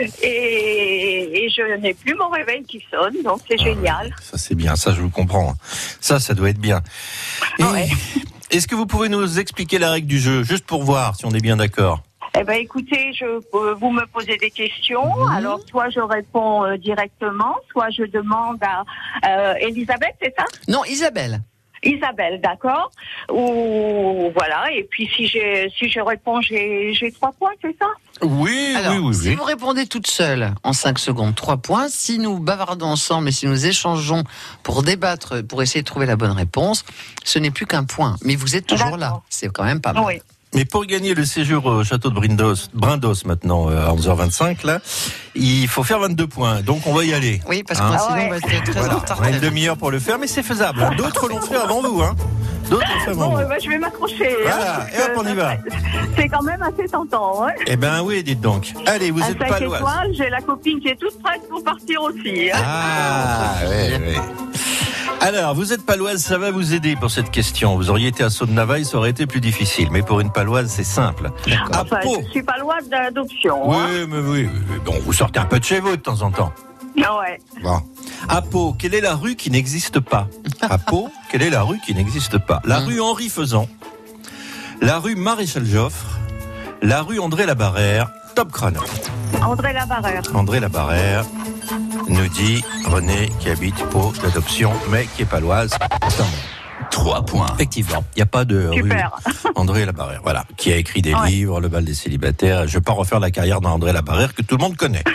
euh, 0.00 0.06
et, 0.22 1.44
et 1.44 1.50
je 1.50 1.76
n'ai 1.78 1.94
plus 1.94 2.14
mon 2.14 2.28
réveil 2.28 2.62
qui 2.64 2.82
sonne, 2.90 3.14
donc 3.22 3.40
c'est 3.48 3.58
génial. 3.58 4.14
Ça, 4.22 4.38
c'est 4.38 4.54
bien. 4.54 4.76
Ça, 4.76 4.92
je 4.94 5.00
vous 5.02 5.10
comprends. 5.10 5.54
Ça, 6.00 6.20
ça 6.20 6.34
doit 6.34 6.50
être 6.50 6.60
bien. 6.60 6.80
Ouais. 7.58 7.88
Est-ce 8.50 8.66
que 8.66 8.74
vous 8.74 8.86
pouvez 8.86 9.08
nous 9.08 9.38
expliquer 9.38 9.78
la 9.78 9.90
règle 9.92 10.06
du 10.06 10.18
jeu, 10.18 10.42
juste 10.42 10.64
pour 10.66 10.82
voir 10.82 11.14
si 11.16 11.24
on 11.26 11.30
est 11.30 11.40
bien 11.40 11.56
d'accord 11.56 12.02
Eh 12.38 12.42
ben, 12.44 12.54
écoutez, 12.54 13.12
je, 13.12 13.24
euh, 13.26 13.74
vous 13.74 13.90
me 13.90 14.04
posez 14.06 14.36
des 14.38 14.50
questions. 14.50 15.04
Mhm. 15.16 15.30
Alors, 15.36 15.60
soit 15.68 15.90
je 15.90 16.00
réponds 16.00 16.64
euh, 16.64 16.76
directement, 16.76 17.56
soit 17.70 17.90
je 17.90 18.04
demande 18.04 18.58
à 18.62 18.82
euh, 19.28 19.54
Elisabeth, 19.60 20.14
c'est 20.22 20.34
ça? 20.36 20.44
Non, 20.68 20.84
Isabelle. 20.84 21.42
Isabelle, 21.82 22.40
d'accord 22.40 22.90
Ou 23.30 24.30
voilà. 24.34 24.70
Et 24.72 24.84
puis 24.84 25.08
si 25.14 25.26
j'ai 25.26 25.70
si 25.76 25.88
je 25.88 26.00
réponds, 26.00 26.40
j'ai 26.40 26.92
j'ai 26.94 27.10
trois 27.12 27.32
points, 27.32 27.52
c'est 27.62 27.76
ça? 27.78 27.86
Oui, 28.22 28.74
Alors, 28.76 28.92
oui, 28.92 28.98
oui, 28.98 29.14
si 29.14 29.28
oui. 29.28 29.34
vous 29.34 29.44
répondez 29.44 29.86
toute 29.86 30.06
seule 30.06 30.52
en 30.62 30.74
5 30.74 30.98
secondes, 30.98 31.34
3 31.34 31.56
points. 31.56 31.88
Si 31.88 32.18
nous 32.18 32.38
bavardons 32.38 32.88
ensemble 32.88 33.28
et 33.28 33.32
si 33.32 33.46
nous 33.46 33.64
échangeons 33.66 34.24
pour 34.62 34.82
débattre, 34.82 35.40
pour 35.42 35.62
essayer 35.62 35.80
de 35.80 35.86
trouver 35.86 36.04
la 36.04 36.16
bonne 36.16 36.32
réponse, 36.32 36.84
ce 37.24 37.38
n'est 37.38 37.50
plus 37.50 37.64
qu'un 37.64 37.84
point. 37.84 38.16
Mais 38.22 38.36
vous 38.36 38.56
êtes 38.56 38.66
toujours 38.66 38.98
là. 38.98 39.20
C'est 39.30 39.50
quand 39.50 39.64
même 39.64 39.80
pas 39.80 39.94
mal. 39.94 40.04
Oui. 40.04 40.20
Mais 40.52 40.64
pour 40.64 40.84
gagner 40.84 41.14
le 41.14 41.24
séjour 41.24 41.64
au 41.66 41.84
château 41.84 42.10
de 42.10 42.14
Brindos, 42.14 42.54
Brindos 42.74 43.14
maintenant 43.24 43.70
euh, 43.70 43.86
à 43.86 43.92
11h25, 43.94 44.66
là, 44.66 44.80
il 45.36 45.68
faut 45.68 45.84
faire 45.84 46.00
22 46.00 46.26
points. 46.26 46.60
Donc 46.62 46.80
on 46.86 46.92
va 46.94 47.04
y 47.04 47.14
aller. 47.14 47.40
Oui, 47.48 47.62
parce 47.62 47.78
que 47.78 47.84
Hein 47.84 47.98
sinon, 47.98 48.08
Ah 48.10 48.14
ouais. 48.18 48.26
on 48.26 48.30
va 48.30 48.36
être 48.36 48.64
très 48.64 48.80
Voilà, 48.80 48.96
en 48.96 48.98
retard. 48.98 49.18
on 49.20 49.24
a 49.24 49.30
une 49.30 49.38
demi-heure 49.38 49.76
pour 49.76 49.92
le 49.92 50.00
faire, 50.00 50.18
mais 50.18 50.26
c'est 50.26 50.42
faisable. 50.42 50.82
hein. 50.82 50.90
D'autres 50.96 51.28
l'ont 51.28 51.40
fait 51.40 51.54
avant 51.54 51.80
vous. 51.82 52.02
Hein. 52.02 52.16
D'autres 52.68 52.84
l'ont 52.92 53.00
fait 53.04 53.10
avant 53.12 53.30
Bon, 53.30 53.36
vous. 53.42 53.48
ben, 53.48 53.58
je 53.62 53.68
vais 53.68 53.78
m'accrocher. 53.78 54.28
hein, 54.28 54.38
Voilà, 54.42 54.86
et 54.92 55.02
hop, 55.02 55.12
on 55.24 55.26
y 55.28 55.34
va. 55.34 55.52
C'est 56.16 56.28
quand 56.28 56.42
même 56.42 56.62
assez 56.62 56.88
tentant. 56.88 57.46
Hein 57.46 57.52
Eh 57.68 57.76
ben 57.76 58.02
oui, 58.02 58.24
dites 58.24 58.40
donc. 58.40 58.72
Allez, 58.86 59.12
vous 59.12 59.22
à 59.22 59.30
êtes 59.30 59.38
5 59.38 59.48
paloise. 59.50 59.78
étoiles, 59.80 60.10
j'ai 60.14 60.30
la 60.30 60.40
copine 60.40 60.80
qui 60.80 60.88
est 60.88 60.96
toute 60.98 61.16
prête 61.22 61.42
pour 61.48 61.62
partir 61.62 62.02
aussi. 62.02 62.50
hein. 62.52 62.58
Ah, 62.60 63.54
ouais, 63.68 63.98
ouais. 63.98 64.20
Alors, 65.20 65.54
vous 65.54 65.72
êtes 65.74 65.84
paloise, 65.84 66.22
ça 66.22 66.38
va 66.38 66.50
vous 66.50 66.72
aider 66.72 66.96
pour 66.96 67.10
cette 67.10 67.30
question. 67.30 67.76
Vous 67.76 67.90
auriez 67.90 68.08
été 68.08 68.24
à 68.24 68.30
Saut-de-Navaille, 68.30 68.86
ça 68.86 68.96
aurait 68.96 69.10
été 69.10 69.26
plus 69.26 69.40
difficile. 69.40 69.88
Mais 69.92 70.02
pour 70.02 70.20
une 70.20 70.30
paloise, 70.32 70.70
c'est 70.70 70.84
simple. 70.84 71.30
À 71.72 71.82
Enfin, 71.82 71.98
Pau. 72.02 72.22
je 72.24 72.30
suis 72.30 72.42
pas 72.42 72.56
loin 72.58 72.76
d'adoption. 72.90 73.68
Oui, 73.68 73.76
hein. 73.78 74.06
mais 74.08 74.18
oui, 74.18 74.48
oui, 74.52 74.60
oui. 74.70 74.76
Bon, 74.84 74.94
vous 75.04 75.12
sortez 75.12 75.38
un 75.38 75.44
peu 75.44 75.60
de 75.60 75.64
chez 75.64 75.80
vous 75.80 75.90
de 75.96 76.00
temps 76.00 76.22
en 76.22 76.30
temps. 76.30 76.52
Ah 77.04 77.18
ouais. 77.18 77.38
Bon. 77.62 77.80
À 78.28 78.40
Pau, 78.40 78.74
quelle 78.78 78.94
est 78.94 79.00
la 79.02 79.14
rue 79.14 79.36
qui 79.36 79.50
n'existe 79.50 80.00
pas? 80.00 80.26
À 80.62 80.78
Pau, 80.78 81.10
quelle 81.30 81.42
est 81.42 81.50
la 81.50 81.62
rue 81.62 81.78
qui 81.84 81.94
n'existe 81.94 82.38
pas? 82.38 82.60
La 82.64 82.78
Hum. 82.78 82.86
rue 82.86 83.00
Henri 83.00 83.28
Faisan, 83.28 83.68
la 84.80 84.98
rue 84.98 85.16
Maréchal 85.16 85.66
Joffre, 85.66 86.18
la 86.82 87.02
rue 87.02 87.18
André 87.20 87.44
Labarrère, 87.44 88.10
top 88.34 88.50
chrono. 88.52 88.80
André 89.42 89.72
Labarrère. 89.74 90.22
André 90.34 90.60
Labarrère 90.60 91.24
nous 92.08 92.28
dit 92.28 92.62
René 92.86 93.30
qui 93.40 93.50
habite 93.50 93.76
Pau 93.90 94.12
d'adoption, 94.22 94.72
mais 94.90 95.06
qui 95.16 95.22
est 95.22 95.26
paloise. 95.26 95.70
3 96.90 97.22
points. 97.24 97.46
Effectivement, 97.54 98.02
il 98.16 98.18
n'y 98.18 98.22
a 98.22 98.26
pas 98.26 98.44
de 98.44 98.66
rue 98.66 98.82
Super. 98.82 99.12
André 99.54 99.84
Labarrère, 99.86 100.20
voilà, 100.24 100.44
qui 100.56 100.72
a 100.72 100.76
écrit 100.76 101.02
des 101.02 101.14
Ouais. 101.14 101.28
livres, 101.28 101.60
Le 101.60 101.68
bal 101.68 101.84
des 101.84 101.94
célibataires. 101.94 102.62
Je 102.66 102.74
ne 102.74 102.80
vais 102.80 102.80
pas 102.80 102.92
refaire 102.92 103.20
la 103.20 103.30
carrière 103.30 103.60
d'André 103.60 103.92
Labarrère 103.92 104.34
que 104.34 104.42
tout 104.42 104.56
le 104.56 104.62
monde 104.62 104.76
connaît. 104.76 105.04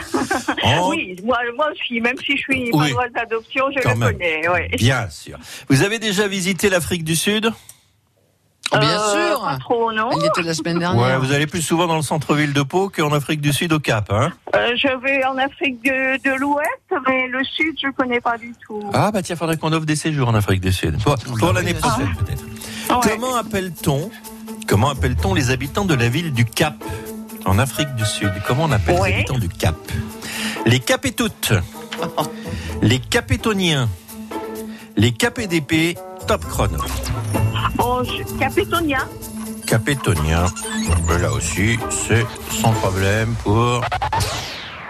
En- 0.63 0.89
Oui, 0.89 1.15
moi, 1.23 1.37
moi 1.55 1.67
aussi, 1.71 1.99
même 2.01 2.15
si 2.17 2.31
je 2.37 2.41
suis 2.41 2.69
Oui. 2.73 2.91
loin 2.91 3.05
d'adoption, 3.13 3.65
je 3.75 3.81
Quand 3.83 3.91
le 3.93 3.97
même. 3.99 4.13
connais. 4.13 4.47
Ouais. 4.47 4.67
Bien 4.77 5.07
sûr. 5.11 5.37
Vous 5.69 5.83
avez 5.83 5.99
déjà 5.99 6.27
visité 6.27 6.69
l'Afrique 6.69 7.03
du 7.03 7.15
Sud? 7.15 7.51
Bien 8.71 8.81
Euh, 8.99 9.29
sûr. 9.29 9.41
Pas 9.41 9.57
trop, 9.57 9.91
non. 9.91 10.09
Elle 10.11 10.23
y 10.23 10.25
était 10.25 10.41
la 10.41 10.53
semaine 10.53 10.75
Ouais, 10.77 10.81
dernière. 10.81 11.19
vous 11.19 11.31
allez 11.33 11.47
plus 11.47 11.61
souvent 11.61 11.87
dans 11.87 11.95
le 11.95 12.01
centre-ville 12.01 12.51
de 12.53 12.61
Pau 12.63 12.89
qu'en 12.89 13.11
Afrique 13.13 13.41
du 13.41 13.53
Sud 13.53 13.71
au 13.73 13.79
Cap, 13.79 14.11
hein 14.11 14.31
Euh, 14.55 14.75
je 14.75 14.87
vais 15.01 15.23
en 15.25 15.37
Afrique 15.37 15.83
de, 15.83 16.17
de 16.23 16.35
l'Ouest, 16.35 16.67
mais 17.07 17.27
le 17.27 17.43
Sud, 17.43 17.75
je 17.81 17.89
connais 17.91 18.19
pas 18.21 18.37
du 18.37 18.53
tout. 18.65 18.81
Ah 18.93 19.11
bah 19.11 19.21
tiens, 19.21 19.35
faudrait 19.35 19.57
qu'on 19.57 19.71
offre 19.73 19.85
des 19.85 19.95
séjours 19.95 20.27
en 20.29 20.33
Afrique 20.35 20.61
du 20.61 20.71
Sud. 20.73 21.01
Pour, 21.03 21.15
pour 21.37 21.53
l'année 21.53 21.73
prochaine 21.73 22.13
peut-être. 22.17 22.43
Ouais. 22.43 23.11
Comment 23.17 23.35
appelle-t-on 23.35 24.09
Comment 24.67 24.89
appelle-t-on 24.89 25.33
les 25.33 25.51
habitants 25.51 25.85
de 25.85 25.93
la 25.93 26.09
ville 26.09 26.33
du 26.33 26.45
Cap 26.45 26.75
en 27.45 27.59
Afrique 27.59 27.93
du 27.95 28.05
Sud? 28.05 28.31
Comment 28.47 28.63
on 28.63 28.71
appelle 28.71 28.99
Ouais. 28.99 29.09
les 29.09 29.15
habitants 29.17 29.37
du 29.37 29.49
Cap? 29.49 29.75
Les 30.65 30.79
Capétoutes, 30.79 31.53
les 32.81 32.99
Capétoniens, 32.99 33.87
les 34.97 35.11
Capédépés, 35.11 35.95
top 36.27 36.43
chrono. 36.45 36.79
Capitonia. 38.39 38.99
Capétonien, 39.65 40.45
ben 41.07 41.17
là 41.19 41.31
aussi, 41.31 41.79
c'est 41.89 42.25
sans 42.51 42.71
problème 42.71 43.33
pour 43.43 43.83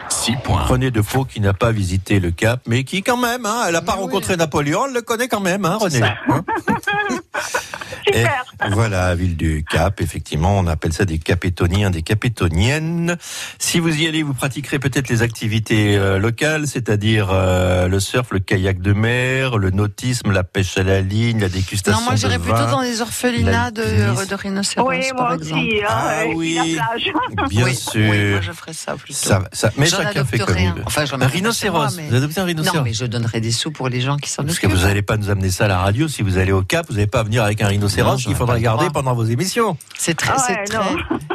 6 0.09 0.35
points. 0.43 0.63
René 0.63 0.91
Defoe 0.91 1.25
qui 1.25 1.39
n'a 1.39 1.53
pas 1.53 1.71
visité 1.71 2.19
le 2.19 2.31
Cap, 2.31 2.61
mais 2.67 2.83
qui 2.83 3.01
quand 3.01 3.17
même, 3.17 3.45
hein, 3.45 3.63
elle 3.67 3.73
n'a 3.73 3.81
pas 3.81 3.93
rencontré 3.93 4.35
Napoléon, 4.35 4.87
elle 4.87 4.93
le 4.93 5.01
connaît 5.01 5.27
quand 5.27 5.39
même, 5.39 5.65
hein, 5.65 5.77
René. 5.79 6.01
Et 8.13 8.25
voilà, 8.71 9.13
ville 9.15 9.35
du 9.37 9.63
Cap, 9.69 10.01
effectivement, 10.01 10.57
on 10.57 10.67
appelle 10.67 10.93
ça 10.93 11.05
des 11.05 11.17
capétoniens, 11.19 11.89
des 11.89 12.01
capétoniennes. 12.01 13.17
Si 13.59 13.79
vous 13.79 13.95
y 14.01 14.07
allez, 14.07 14.23
vous 14.23 14.33
pratiquerez 14.33 14.79
peut-être 14.79 15.09
les 15.09 15.21
activités 15.21 15.97
euh, 15.97 16.19
locales, 16.19 16.67
c'est-à-dire 16.67 17.29
euh, 17.31 17.87
le 17.87 17.99
surf, 17.99 18.27
le 18.31 18.39
kayak 18.39 18.79
de 18.81 18.93
mer, 18.93 19.57
le 19.57 19.71
nautisme, 19.71 20.31
la 20.31 20.43
pêche 20.43 20.77
à 20.77 20.83
la 20.83 21.01
ligne, 21.01 21.39
la 21.41 21.49
dégustation 21.49 21.99
Non, 21.99 22.05
moi 22.05 22.15
j'irais 22.15 22.37
de 22.37 22.43
plutôt 22.43 22.65
dans 22.67 22.81
les 22.81 23.01
orphelinats 23.01 23.71
de, 23.71 23.81
l'alpinisme. 23.81 24.27
de 24.29 24.35
rhinocéros, 24.35 24.89
Oui, 24.89 25.01
par 25.15 25.27
moi 25.27 25.35
exemple. 25.35 25.61
aussi. 25.61 25.79
hein, 25.83 25.87
Ah 25.89 26.23
oui. 26.35 26.55
La 26.55 26.63
plage. 26.85 27.11
Bien 27.49 27.65
oui, 27.65 27.75
sûr. 27.75 27.91
Oui, 28.09 28.31
moi 28.31 28.41
je 28.41 28.51
ferais 28.51 28.73
ça 28.73 28.95
plutôt. 28.95 29.13
Ça, 29.19 29.43
ça, 29.51 29.71
mais 29.77 29.85
J'en 29.87 29.97
chacun 29.97 30.25
fait 30.25 30.39
comme 30.39 30.55
rien. 30.55 30.73
il 30.75 30.79
veut. 30.79 30.83
Enfin, 30.85 31.05
j'en 31.05 31.21
un 31.21 31.27
rhinocéros. 31.27 31.77
moi, 31.77 31.89
mais- 31.95 32.09
Vous 32.09 32.15
adoptez 32.15 32.39
un 32.41 32.45
rhinocéros 32.45 32.77
Non, 32.77 32.83
mais 32.83 32.93
je 32.93 33.05
donnerais 33.05 33.41
des 33.41 33.51
sous 33.51 33.71
pour 33.71 33.89
les 33.89 34.01
gens 34.01 34.17
qui 34.17 34.29
s'en 34.29 34.43
Parce 34.43 34.57
occupent. 34.57 34.71
que 34.71 34.75
vous 34.75 34.83
n'allez 34.83 35.01
pas 35.01 35.17
nous 35.17 35.29
amener 35.29 35.49
ça 35.49 35.65
à 35.65 35.67
la 35.67 35.79
radio. 35.79 36.07
Si 36.07 36.21
vous 36.21 36.37
allez 36.37 36.51
au 36.51 36.61
Cap, 36.63 36.85
vous 36.89 36.95
n'allez 36.95 37.07
pas 37.07 37.23
venir 37.23 37.43
avec 37.43 37.61
un 37.61 37.69
Non, 37.75 37.94
rhinocéros 38.01 38.17
j'aurais 38.21 38.23
qu'il 38.23 38.35
faudra 38.35 38.59
garder 38.59 38.87
pendant 38.93 39.13
vos 39.13 39.25
émissions. 39.25 39.77
C'est 39.97 40.15
très, 40.15 40.33
Ah 40.35 40.43
c'est 40.45 40.53
ouais, 40.53 40.63
très, 40.65 40.79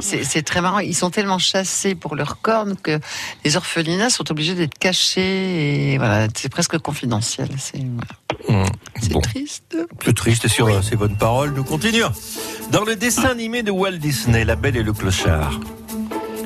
c'est, 0.01 0.25
c'est 0.25 0.61
marrant. 0.61 0.79
Ils 0.81 0.95
sont 0.95 1.11
tellement 1.11 1.39
chassés 1.39 1.95
pour 1.95 2.17
leurs 2.17 2.41
cornes 2.41 2.77
que 2.77 2.99
les 3.45 3.57
orphelinats 3.57 4.11
sont 4.11 4.31
obligés 4.31 4.55
d'être 4.55 4.79
cachés 4.79 5.93
et 5.93 5.99
voilà, 5.99 6.27
c'est 6.35 6.49
presque 6.51 6.79
confidentiel. 6.79 7.49
C'est, 7.59 7.79
voilà. 8.49 8.67
C'est 9.01 9.13
bon. 9.13 9.21
triste. 9.21 9.77
Plus 9.99 10.15
triste 10.15 10.49
sur 10.49 10.67
euh, 10.69 10.83
ces 10.83 10.97
bonnes 10.97 11.17
paroles, 11.17 11.53
nous 11.55 11.65
continuons. 11.65 12.11
Dans 12.71 12.85
le 12.85 12.97
dessin 12.97 13.29
animé 13.31 13.63
de 13.63 13.71
Walt 13.71 13.93
Disney, 13.99 14.45
La 14.45 14.57
Belle 14.57 14.77
et 14.77 14.83
le 14.83 14.93
Clochard, 14.93 15.59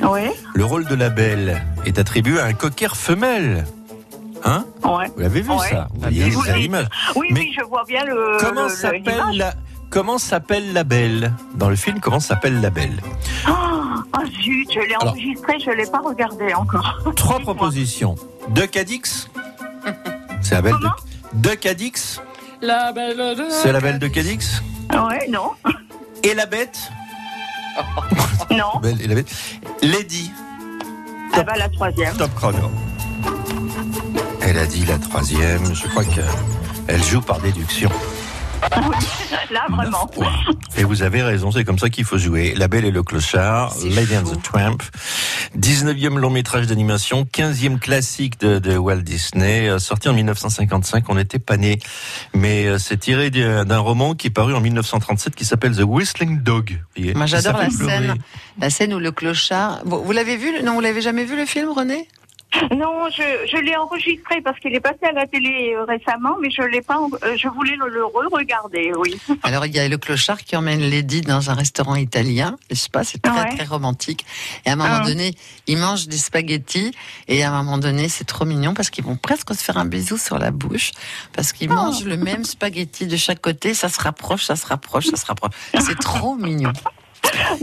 Oui, 0.02 0.22
le 0.54 0.64
rôle 0.64 0.86
de 0.86 0.94
la 0.94 1.08
Belle 1.10 1.64
est 1.86 1.98
attribué 1.98 2.38
à 2.40 2.44
un 2.46 2.52
cocker 2.52 2.94
femelle. 2.96 3.64
Hein? 4.46 4.66
Ouais. 4.84 5.06
Vous 5.14 5.20
l'avez 5.22 5.40
vu 5.40 5.50
Ouais. 5.50 5.70
ça? 5.70 5.88
Vous 5.94 6.00
voyez 6.00 6.24
avez 6.24 6.58
l'image. 6.60 6.86
Oui, 7.16 7.28
Mais 7.30 7.40
oui, 7.40 7.54
je 7.58 7.64
vois 7.64 7.84
bien 7.88 8.04
le. 8.04 8.36
Comment 8.40 8.64
le- 8.64 8.68
le- 8.68 8.74
s'appelle 8.74 9.22
la 9.36 9.54
Comment 9.90 10.18
s'appelle 10.18 10.72
la 10.72 10.82
Belle 10.84 11.32
Dans 11.54 11.68
le 11.68 11.76
film, 11.76 12.00
comment 12.00 12.20
s'appelle 12.20 12.60
la 12.60 12.70
Belle 12.70 13.00
Oh, 13.48 13.52
oh, 14.16 14.26
zut, 14.42 14.68
je 14.74 14.80
l'ai 14.80 14.94
Alors. 15.00 15.12
enregistré, 15.12 15.58
je 15.60 15.70
ne 15.70 15.76
l'ai 15.76 15.86
pas 15.86 16.00
regardé 16.00 16.52
encore. 16.54 16.98
Trois 17.16 17.38
propositions. 17.40 18.16
De 18.48 18.62
Cadix 18.62 19.30
C'est 20.42 20.54
la 20.56 20.62
Belle 20.62 20.74
de, 21.32 21.48
de 21.50 21.54
Cadix 21.54 22.20
La 22.60 22.92
belle 22.92 23.16
de... 23.16 23.44
C'est 23.50 23.72
la 23.72 23.80
Belle 23.80 23.98
de 23.98 24.08
Cadix 24.08 24.62
Ouais, 24.92 25.28
non. 25.30 25.50
Et 26.22 26.34
la 26.34 26.46
Bête 26.46 26.90
Non. 28.50 28.80
Belle 28.82 29.00
et 29.00 29.06
la 29.06 29.14
Bête 29.14 29.30
Lady 29.82 30.30
Ah 31.32 31.42
bah 31.42 31.54
la 31.56 31.68
troisième. 31.68 32.16
Top 32.16 32.34
chrono. 32.34 32.70
Elle 34.42 34.58
a 34.58 34.66
dit 34.66 34.84
la 34.84 34.98
troisième. 34.98 35.74
Je 35.74 35.88
crois 35.88 36.04
qu'elle 36.04 37.02
joue 37.02 37.20
par 37.22 37.38
déduction. 37.40 37.90
Là, 39.50 39.66
vraiment. 39.70 40.10
Et 40.76 40.84
vous 40.84 41.02
avez 41.02 41.22
raison, 41.22 41.50
c'est 41.50 41.64
comme 41.64 41.78
ça 41.78 41.90
qu'il 41.90 42.04
faut 42.04 42.18
jouer. 42.18 42.54
La 42.56 42.68
Belle 42.68 42.84
et 42.84 42.90
le 42.90 43.02
Clochard, 43.02 43.74
Lady 43.84 44.16
and 44.16 44.24
the 44.24 44.42
Tramp, 44.42 44.78
19e 45.58 46.18
long 46.18 46.30
métrage 46.30 46.66
d'animation, 46.66 47.24
15e 47.24 47.78
classique 47.78 48.40
de, 48.40 48.58
de 48.58 48.76
Walt 48.76 49.02
Disney, 49.02 49.68
euh, 49.68 49.78
sorti 49.78 50.08
en 50.08 50.14
1955. 50.14 51.04
On 51.08 51.14
n'était 51.14 51.38
pas 51.38 51.56
nés, 51.56 51.78
mais 52.34 52.66
euh, 52.66 52.78
c'est 52.78 52.96
tiré 52.96 53.30
d'un 53.30 53.78
roman 53.78 54.14
qui 54.14 54.28
est 54.28 54.30
paru 54.30 54.54
en 54.54 54.60
1937 54.60 55.34
qui 55.34 55.44
s'appelle 55.44 55.76
The 55.76 55.84
Whistling 55.84 56.42
Dog. 56.42 56.80
Moi, 57.14 57.26
j'adore 57.26 57.58
la 57.58 57.68
pleurer. 57.68 57.92
scène, 57.92 58.14
la 58.58 58.70
scène 58.70 58.94
où 58.94 58.98
le 58.98 59.12
clochard. 59.12 59.80
Vous, 59.84 60.02
vous 60.02 60.12
l'avez 60.12 60.36
vu 60.36 60.50
Non, 60.62 60.74
vous 60.74 60.80
l'avez 60.80 61.02
jamais 61.02 61.24
vu 61.24 61.36
le 61.36 61.46
film, 61.46 61.70
René? 61.70 62.08
Non, 62.76 63.08
je, 63.10 63.22
je 63.50 63.56
l'ai 63.56 63.76
enregistré 63.76 64.40
parce 64.42 64.58
qu'il 64.60 64.74
est 64.74 64.80
passé 64.80 64.98
à 65.02 65.12
la 65.12 65.26
télé 65.26 65.74
euh, 65.76 65.84
récemment, 65.84 66.36
mais 66.40 66.50
je 66.50 66.62
l'ai 66.62 66.82
pas. 66.82 66.98
euh, 67.24 67.36
je 67.36 67.48
voulais 67.48 67.76
le, 67.76 67.88
le 67.88 68.04
re-regarder, 68.04 68.92
oui. 68.96 69.16
Alors, 69.42 69.66
il 69.66 69.74
y 69.74 69.78
a 69.78 69.88
le 69.88 69.98
clochard 69.98 70.38
qui 70.42 70.56
emmène 70.56 70.80
Lady 70.80 71.20
dans 71.20 71.50
un 71.50 71.54
restaurant 71.54 71.96
italien, 71.96 72.56
n'est-ce 72.70 72.88
pas? 72.90 73.02
C'est 73.04 73.20
très, 73.20 73.32
Ouais. 73.34 73.56
très 73.56 73.64
romantique. 73.64 74.24
Et 74.64 74.70
à 74.70 74.74
un 74.74 74.76
moment 74.76 74.98
Ah. 75.00 75.06
donné, 75.06 75.34
ils 75.66 75.76
mangent 75.78 76.06
des 76.08 76.16
spaghettis. 76.18 76.92
Et 77.28 77.42
à 77.42 77.50
un 77.52 77.62
moment 77.62 77.78
donné, 77.78 78.08
c'est 78.08 78.24
trop 78.24 78.44
mignon 78.44 78.74
parce 78.74 78.90
qu'ils 78.90 79.04
vont 79.04 79.16
presque 79.16 79.54
se 79.54 79.62
faire 79.62 79.76
un 79.78 79.84
bisou 79.86 80.16
sur 80.18 80.38
la 80.38 80.50
bouche. 80.50 80.92
Parce 81.32 81.52
qu'ils 81.52 81.70
Oh. 81.70 81.74
mangent 81.74 82.04
le 82.04 82.16
même 82.16 82.44
spaghetti 82.44 83.06
de 83.06 83.16
chaque 83.16 83.40
côté. 83.40 83.74
Ça 83.74 83.88
se 83.88 84.00
rapproche, 84.00 84.44
ça 84.44 84.56
se 84.56 84.66
rapproche, 84.66 85.06
ça 85.06 85.16
se 85.16 85.26
rapproche. 85.26 85.52
C'est 85.80 85.98
trop 85.98 86.34
mignon. 86.36 86.72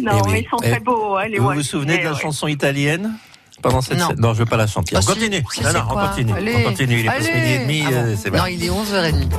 Non, 0.02 0.12
Eh 0.18 0.22
oui. 0.28 0.32
mais 0.34 0.42
ils 0.42 0.50
sont 0.50 0.58
Eh, 0.64 0.70
très 0.72 0.80
beaux, 0.80 1.16
hein, 1.16 1.28
les 1.28 1.38
Vous 1.40 1.50
vous 1.54 1.64
souvenez 1.64 1.98
de 2.00 2.04
la 2.04 2.14
ouais. 2.14 2.20
chanson 2.20 2.48
italienne? 2.48 3.14
Pendant 3.62 3.82
cette 3.82 3.98
Non. 4.00 4.08
scène 4.10 4.20
Non, 4.20 4.34
je 4.34 4.40
veux 4.40 4.46
pas 4.46 4.58
la 4.58 4.68
chanter. 4.68 4.96
Ah, 4.96 5.00
on 5.02 5.06
continue. 5.06 5.44
Si, 5.54 5.62
non, 5.64 5.74
non, 5.74 5.80
on 5.90 6.08
continue. 6.08 6.34
Allez. 6.34 6.56
On 6.58 6.70
continue. 6.70 7.00
Il 7.00 7.06
est 7.06 7.10
presque 7.10 7.30
Allez. 7.30 7.40
midi 7.42 7.52
et 7.54 7.60
demi. 7.60 7.84
Ah 7.86 7.90
bon 7.92 7.96
euh, 7.98 8.16
c'est 8.22 8.32
Non, 8.32 8.46
il 8.48 8.64
est 8.64 8.70
11h30. 8.70 9.30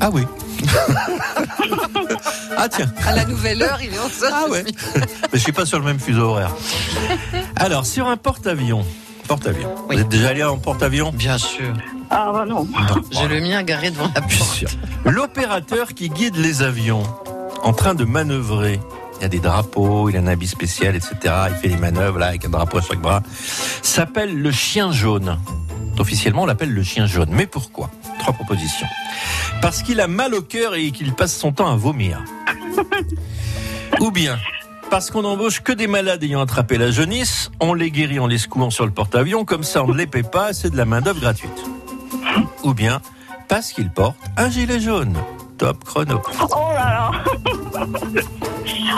Ah 0.00 0.10
oui. 0.12 0.22
ah 2.56 2.68
tiens. 2.68 2.92
À 3.06 3.14
la 3.14 3.24
nouvelle 3.24 3.62
heure, 3.62 3.78
il 3.82 3.88
est 3.88 3.98
11h30. 3.98 4.30
Ah 4.32 4.44
ouais. 4.50 4.64
Mais 4.96 5.04
je 5.34 5.38
suis 5.38 5.52
pas 5.52 5.66
sur 5.66 5.78
le 5.78 5.84
même 5.84 5.98
fuseau 6.00 6.22
horaire. 6.30 6.50
Alors, 7.56 7.86
sur 7.86 8.06
un 8.06 8.16
porte-avions. 8.16 8.84
Porte-avions. 9.28 9.74
Oui. 9.88 9.96
Vous 9.96 10.02
êtes 10.02 10.08
déjà 10.08 10.28
allé 10.28 10.44
en 10.44 10.58
porte-avions 10.58 11.10
Bien 11.12 11.38
sûr. 11.38 11.72
Ah 12.10 12.30
bah 12.32 12.44
non. 12.46 12.66
J'ai 13.10 13.26
le 13.28 13.40
mien 13.40 13.62
garé 13.62 13.90
devant 13.90 14.10
la 14.14 14.20
Bien 14.20 14.38
porte. 14.38 14.50
sûr. 14.52 14.68
L'opérateur 15.04 15.94
qui 15.94 16.10
guide 16.10 16.36
les 16.36 16.62
avions 16.62 17.02
en 17.62 17.72
train 17.72 17.94
de 17.94 18.04
manœuvrer. 18.04 18.78
Il 19.18 19.22
y 19.22 19.24
a 19.24 19.28
des 19.28 19.38
drapeaux, 19.38 20.08
il 20.08 20.16
a 20.16 20.20
un 20.20 20.26
habit 20.26 20.46
spécial, 20.46 20.96
etc. 20.96 21.16
Il 21.50 21.56
fait 21.56 21.68
les 21.68 21.76
manœuvres 21.76 22.18
là 22.18 22.26
avec 22.26 22.44
un 22.44 22.48
drapeau 22.50 22.78
à 22.78 22.82
chaque 22.82 23.00
bras. 23.00 23.22
S'appelle 23.82 24.36
le 24.36 24.50
chien 24.50 24.92
jaune. 24.92 25.38
Officiellement, 25.98 26.42
on 26.42 26.46
l'appelle 26.46 26.72
le 26.72 26.82
chien 26.82 27.06
jaune. 27.06 27.28
Mais 27.30 27.46
pourquoi? 27.46 27.90
Trois 28.18 28.34
propositions. 28.34 28.86
Parce 29.62 29.82
qu'il 29.82 30.00
a 30.00 30.08
mal 30.08 30.34
au 30.34 30.42
cœur 30.42 30.74
et 30.74 30.90
qu'il 30.90 31.14
passe 31.14 31.36
son 31.36 31.52
temps 31.52 31.70
à 31.70 31.76
vomir. 31.76 32.22
Ou 34.00 34.10
bien 34.10 34.38
parce 34.90 35.10
qu'on 35.10 35.24
embauche 35.24 35.60
que 35.60 35.72
des 35.72 35.88
malades 35.88 36.22
ayant 36.22 36.40
attrapé 36.40 36.78
la 36.78 36.92
jaunisse, 36.92 37.50
on 37.58 37.74
les 37.74 37.90
guérit 37.90 38.20
en 38.20 38.28
les 38.28 38.38
secouant 38.38 38.70
sur 38.70 38.84
le 38.84 38.92
porte-avions, 38.92 39.44
comme 39.44 39.64
ça 39.64 39.82
on 39.82 39.88
ne 39.88 39.96
les 39.96 40.06
paie 40.06 40.22
pas, 40.22 40.52
c'est 40.52 40.70
de 40.70 40.76
la 40.76 40.84
main-d'œuvre 40.84 41.20
gratuite. 41.20 41.64
Ou 42.62 42.74
bien 42.74 43.00
parce 43.48 43.72
qu'il 43.72 43.90
porte 43.90 44.16
un 44.36 44.50
gilet 44.50 44.78
jaune. 44.78 45.16
Top 45.58 45.82
chrono. 45.84 46.22
Oh 46.50 46.70
là 46.74 47.10
là. 47.74 47.86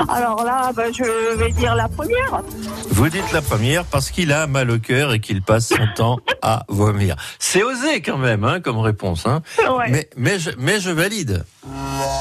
Alors 0.09 0.45
là, 0.45 0.71
bah, 0.75 0.85
je 0.93 1.37
vais 1.37 1.53
dire 1.53 1.75
la 1.75 1.89
première. 1.89 2.43
Vous 2.91 3.09
dites 3.09 3.33
la 3.33 3.43
première 3.43 3.85
parce 3.85 4.11
qu'il 4.11 4.33
a 4.33 4.47
mal 4.47 4.71
au 4.71 4.79
cœur 4.79 5.13
et 5.13 5.21
qu'il 5.21 5.43
passe 5.43 5.69
son 5.69 5.87
temps 5.97 6.19
à 6.43 6.65
vomir. 6.69 7.17
C'est 7.39 7.63
osé 7.63 8.01
quand 8.03 8.19
même, 8.19 8.45
hein, 8.45 8.61
comme 8.61 8.79
réponse. 8.79 9.27
Hein. 9.27 9.43
Ouais. 9.59 9.89
Mais, 9.91 10.09
mais, 10.17 10.39
je, 10.39 10.51
mais 10.59 10.81
je 10.81 10.91
valide. 10.91 11.45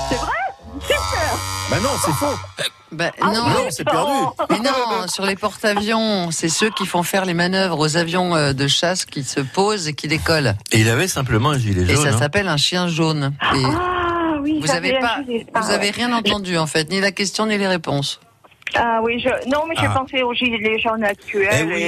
C'est 0.09 0.15
vrai? 0.15 0.27
Super. 0.81 0.99
Bah 1.71 1.77
non, 1.81 1.89
c'est 2.03 2.11
faux. 2.13 2.35
Bah, 2.91 3.11
Ah, 3.21 3.25
non. 3.33 3.49
Non, 3.49 3.65
c'est 3.69 3.83
perdu. 3.83 4.11
Mais 4.51 4.59
non, 4.59 5.07
sur 5.07 5.25
les 5.25 5.35
porte-avions, 5.35 6.29
c'est 6.31 6.49
ceux 6.49 6.69
qui 6.69 6.85
font 6.85 7.01
faire 7.03 7.25
les 7.25 7.33
manœuvres 7.33 7.79
aux 7.79 7.97
avions 7.97 8.35
euh, 8.35 8.53
de 8.53 8.67
chasse 8.67 9.05
qui 9.05 9.23
se 9.23 9.39
posent 9.39 9.87
et 9.87 9.93
qui 9.93 10.07
décollent. 10.07 10.55
Et 10.71 10.79
il 10.81 10.89
avait 10.89 11.07
simplement 11.07 11.49
un 11.51 11.57
gilet 11.57 11.81
Et 11.83 11.95
jaune. 11.95 12.03
ça 12.03 12.09
hein. 12.09 12.17
s'appelle 12.19 12.47
un 12.47 12.57
chien 12.57 12.87
jaune. 12.87 13.33
Et 13.55 13.63
Ah 13.65 14.04
oui, 14.45 14.59
vous 14.59 14.67
j'avais 14.67 14.95
avez 14.95 15.45
pas, 15.45 15.61
vous 15.61 15.71
avez 15.71 15.89
rien 15.89 16.13
entendu 16.13 16.57
en 16.57 16.67
fait, 16.67 16.89
ni 16.89 16.99
la 16.99 17.11
question 17.11 17.47
ni 17.47 17.57
les 17.57 17.67
réponses. 17.67 18.19
Ah 18.73 18.99
oui, 19.03 19.19
je... 19.23 19.29
non, 19.49 19.63
mais 19.69 19.75
j'ai 19.79 19.85
Ah. 19.85 19.93
pensé 19.99 20.21
aux 20.23 20.33
gilets 20.33 20.79
jaunes 20.79 21.03
Eh 21.03 21.11
actuels. 21.11 21.67
oui, 21.67 21.81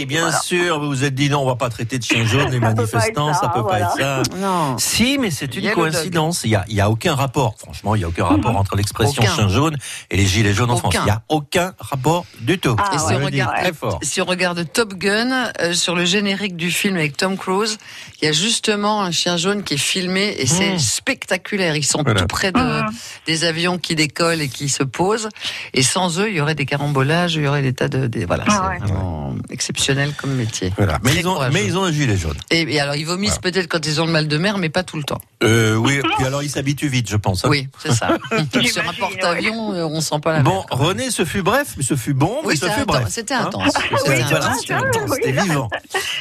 et 0.00 0.06
bien 0.06 0.22
voilà. 0.22 0.38
sûr, 0.40 0.78
vous 0.80 0.86
vous 0.88 1.04
êtes 1.04 1.14
dit 1.14 1.28
non, 1.28 1.40
on 1.42 1.46
va 1.46 1.56
pas 1.56 1.68
traiter 1.68 1.98
de 1.98 2.04
chien 2.04 2.24
jaune 2.24 2.50
les 2.50 2.60
Ça 2.60 2.72
peut 2.72 2.86
pas 2.86 3.06
être 3.08 3.16
manifestants, 3.16 3.34
ça, 3.34 3.40
ça 3.40 3.48
peut 3.48 3.60
voilà. 3.60 3.86
pas 3.86 3.98
être 3.98 4.26
ça. 4.26 4.36
Non. 4.36 4.78
Si, 4.78 5.18
mais 5.18 5.30
c'est 5.30 5.54
une 5.56 5.70
coïncidence. 5.72 6.42
Il 6.44 6.50
y 6.50 6.54
a, 6.54 6.64
il 6.68 6.76
y 6.76 6.80
a 6.80 6.88
aucun 6.88 7.14
rapport. 7.14 7.56
Franchement, 7.58 7.94
il 7.94 8.02
y 8.02 8.04
a 8.04 8.08
aucun 8.08 8.24
rapport 8.24 8.56
entre 8.56 8.76
l'expression 8.76 9.22
chien 9.22 9.48
jaune 9.48 9.76
et 10.10 10.16
les 10.16 10.24
gilets 10.24 10.54
jaunes 10.54 10.70
en 10.70 10.76
France. 10.76 10.94
Il 11.02 11.06
y 11.06 11.10
a 11.10 11.22
aucun 11.28 11.74
rapport 11.78 12.24
du 12.40 12.58
tout. 12.58 12.76
Ah, 12.78 12.90
Et 12.94 12.98
si 12.98 13.12
on, 13.20 13.24
regarde, 13.24 13.56
très 13.56 13.72
fort. 13.72 13.98
si 14.02 14.20
on 14.22 14.24
regarde 14.24 14.64
Top 14.72 14.94
Gun, 14.94 15.50
euh, 15.60 15.72
sur 15.74 15.94
le 15.94 16.04
générique 16.04 16.56
du 16.56 16.70
film 16.70 16.96
avec 16.96 17.16
Tom 17.16 17.36
Cruise, 17.36 17.76
il 18.22 18.26
y 18.26 18.28
a 18.28 18.32
justement 18.32 19.02
un 19.02 19.10
chien 19.10 19.36
jaune 19.36 19.62
qui 19.64 19.74
est 19.74 19.78
filmé 19.78 20.34
et 20.38 20.46
c'est 20.46 20.74
Mmh. 20.74 20.78
spectaculaire. 20.78 21.76
Ils 21.76 21.84
sont 21.84 22.02
Voilà. 22.02 22.20
tout 22.20 22.26
près 22.28 22.52
de, 22.52 22.58
Mmh. 22.60 22.90
des 23.26 23.44
avions 23.44 23.78
qui 23.78 23.94
décollent 23.96 24.40
et 24.40 24.48
qui 24.48 24.68
se 24.68 24.82
posent. 24.84 25.28
Et 25.74 25.82
sans 25.82 26.18
eux, 26.19 26.19
il 26.28 26.34
y 26.36 26.40
aurait 26.40 26.54
des 26.54 26.66
carambolages, 26.66 27.34
il 27.36 27.42
y 27.42 27.46
aurait 27.46 27.62
des 27.62 27.72
tas 27.72 27.88
de, 27.88 28.06
des, 28.06 28.24
voilà, 28.24 28.44
Ah 28.48 28.50
c'est 28.52 28.68
ouais. 28.68 28.78
vraiment 28.90 29.34
exceptionnel 29.50 30.12
comme 30.16 30.34
métier. 30.34 30.72
Voilà. 30.76 30.98
Mais 31.02 31.14
ils, 31.16 31.26
ont, 31.28 31.38
mais 31.52 31.64
ils 31.64 31.76
ont 31.78 31.84
un 31.84 31.92
gilet 31.92 32.16
jaune. 32.16 32.36
Et, 32.50 32.62
et 32.74 32.80
alors, 32.80 32.94
ils 32.96 33.04
vomissent 33.06 33.38
peut-être 33.38 33.68
quand 33.68 33.86
ils 33.86 34.00
ont 34.00 34.06
le 34.06 34.12
mal 34.12 34.28
de 34.28 34.38
mer, 34.38 34.58
mais 34.58 34.68
pas 34.68 34.82
tout 34.82 34.96
le 34.96 35.02
temps. 35.04 35.20
Euh, 35.42 35.74
oui, 35.76 36.00
puis 36.16 36.26
alors 36.26 36.42
ils 36.42 36.50
s'habituent 36.50 36.88
vite, 36.88 37.08
je 37.08 37.16
pense. 37.16 37.44
hein. 37.44 37.48
Oui, 37.50 37.68
c'est 37.78 37.92
ça. 37.92 38.18
Sur 38.64 38.88
un 38.88 38.92
porte-avions, 38.92 39.72
euh, 39.72 39.84
on 39.84 40.00
sent 40.00 40.20
pas 40.22 40.32
la 40.34 40.40
Bon, 40.42 40.56
mer. 40.56 40.66
René, 40.70 41.10
ce 41.10 41.24
fut 41.24 41.42
bref, 41.42 41.74
mais 41.76 41.82
ce 41.82 41.96
fut 41.96 42.14
bon, 42.14 42.38
mais 42.42 42.48
Oui, 42.48 42.56
ce 42.56 42.62
c'était 42.66 42.74
fut 42.74 42.80
intense, 42.82 42.96
bref. 43.00 43.08
c'était 43.12 43.34
Hein 43.34 43.46
intense. 43.46 43.72
C'était 43.72 44.10
Oui, 44.10 44.24
voilà, 44.28 44.46
intense, 44.46 44.60
c'était 44.60 44.74
intense, 44.74 45.10
oui. 45.10 45.16
c'était 45.24 45.42
vivant. 45.42 45.70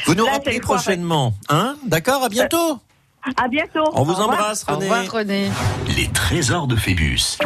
Vous 0.05 0.15
nous 0.15 0.25
rappelez 0.25 0.59
prochainement, 0.59 1.33
hein 1.49 1.75
D'accord, 1.85 2.23
à 2.23 2.29
bientôt. 2.29 2.79
À 3.37 3.47
bientôt. 3.49 3.83
On 3.93 4.03
vous 4.03 4.13
Au 4.13 4.21
embrasse, 4.23 4.65
Au 4.67 4.75
René. 4.75 4.85
revoir, 4.89 5.11
René. 5.11 5.49
Les 5.97 6.07
trésors 6.07 6.67
de 6.67 6.75
Phébus. 6.75 7.37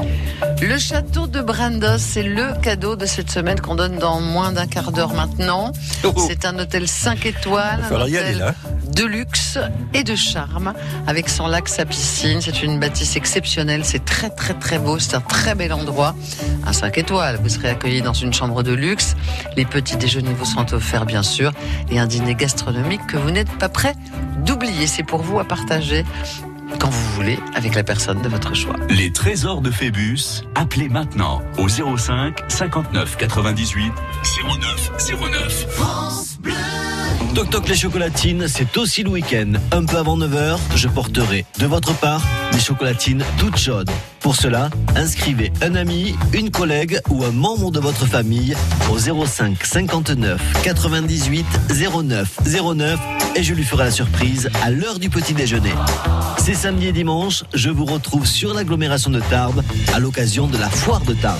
Le 0.61 0.77
château 0.77 1.25
de 1.27 1.41
Brandos, 1.41 1.97
c'est 1.97 2.23
le 2.23 2.53
cadeau 2.61 2.95
de 2.95 3.05
cette 3.05 3.31
semaine 3.31 3.59
qu'on 3.59 3.75
donne 3.75 3.97
dans 3.97 4.21
moins 4.21 4.51
d'un 4.51 4.67
quart 4.67 4.91
d'heure 4.91 5.13
maintenant. 5.13 5.71
Oh, 6.03 6.13
oh. 6.15 6.25
C'est 6.27 6.45
un 6.45 6.57
hôtel 6.59 6.87
5 6.87 7.25
étoiles, 7.25 7.83
un 7.89 8.01
hôtel 8.01 8.17
aller, 8.17 8.33
là. 8.35 8.53
de 8.95 9.03
luxe 9.03 9.57
et 9.95 10.03
de 10.03 10.15
charme, 10.15 10.73
avec 11.07 11.27
son 11.27 11.47
lac, 11.47 11.67
sa 11.67 11.85
piscine. 11.85 12.39
C'est 12.39 12.61
une 12.63 12.79
bâtisse 12.79 13.15
exceptionnelle, 13.15 13.83
c'est 13.83 14.05
très 14.05 14.29
très 14.29 14.53
très 14.53 14.77
beau, 14.77 14.99
c'est 14.99 15.15
un 15.15 15.21
très 15.21 15.55
bel 15.55 15.73
endroit. 15.73 16.15
Un 16.67 16.73
5 16.73 16.97
étoiles, 16.99 17.39
vous 17.41 17.49
serez 17.49 17.69
accueilli 17.69 18.01
dans 18.03 18.13
une 18.13 18.31
chambre 18.33 18.61
de 18.61 18.73
luxe. 18.73 19.15
Les 19.57 19.65
petits 19.65 19.97
déjeuners 19.97 20.33
vous 20.33 20.45
sont 20.45 20.71
offerts 20.73 21.05
bien 21.05 21.23
sûr, 21.23 21.51
et 21.89 21.99
un 21.99 22.05
dîner 22.05 22.35
gastronomique 22.35 23.05
que 23.07 23.17
vous 23.17 23.31
n'êtes 23.31 23.51
pas 23.57 23.69
prêt 23.69 23.95
d'oublier. 24.45 24.87
C'est 24.87 25.03
pour 25.03 25.21
vous 25.21 25.39
à 25.39 25.45
partager 25.63 26.03
quand 26.79 26.89
vous 26.89 27.11
voulez 27.13 27.39
avec 27.55 27.75
la 27.75 27.83
personne 27.83 28.21
de 28.21 28.27
votre 28.27 28.53
choix. 28.53 28.75
Les 28.89 29.11
trésors 29.11 29.61
de 29.61 29.71
Phébus. 29.71 30.43
Appelez 30.55 30.89
maintenant 30.89 31.41
au 31.57 31.67
05 31.67 32.39
59 32.47 33.17
98 33.17 33.93
09 34.59 34.91
09. 35.31 36.32
Toc 37.35 37.49
Toc 37.49 37.67
les 37.67 37.75
chocolatines, 37.75 38.47
c'est 38.47 38.77
aussi 38.77 39.01
le 39.01 39.09
week-end. 39.09 39.53
Un 39.71 39.85
peu 39.85 39.97
avant 39.97 40.17
9h, 40.17 40.57
je 40.75 40.87
porterai 40.87 41.45
de 41.57 41.65
votre 41.65 41.93
part 41.95 42.21
des 42.51 42.59
chocolatines 42.59 43.23
toutes 43.39 43.57
chaudes. 43.57 43.89
Pour 44.19 44.35
cela, 44.35 44.69
inscrivez 44.95 45.51
un 45.63 45.73
ami, 45.73 46.15
une 46.31 46.51
collègue 46.51 46.99
ou 47.09 47.23
un 47.23 47.31
membre 47.31 47.71
de 47.71 47.79
votre 47.79 48.05
famille 48.05 48.55
au 48.91 48.99
05 48.99 49.63
59 49.65 50.39
98 50.63 51.45
09 51.69 52.39
09 52.75 52.99
et 53.35 53.41
je 53.41 53.53
lui 53.55 53.63
ferai 53.63 53.85
la 53.85 53.91
surprise 53.91 54.49
à 54.63 54.69
l'heure 54.69 54.99
du 54.99 55.09
petit 55.09 55.33
déjeuner. 55.33 55.73
C'est 56.37 56.53
samedi 56.53 56.87
et 56.87 56.91
dimanche, 56.91 57.43
je 57.55 57.71
vous 57.71 57.85
retrouve 57.85 58.27
sur 58.27 58.53
l'agglomération 58.53 59.09
de 59.09 59.21
Tarbes 59.21 59.63
à 59.93 59.99
l'occasion 59.99 60.45
de 60.45 60.57
la 60.57 60.69
foire 60.69 61.01
de 61.01 61.13
Tarbes. 61.13 61.39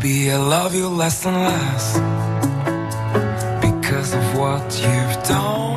Baby, 0.00 0.30
I 0.30 0.36
love 0.36 0.76
you 0.76 0.88
less 0.88 1.26
and 1.26 1.36
less 1.36 1.94
because 3.60 4.14
of 4.14 4.38
what 4.38 4.62
you've 4.80 5.24
done 5.24 5.67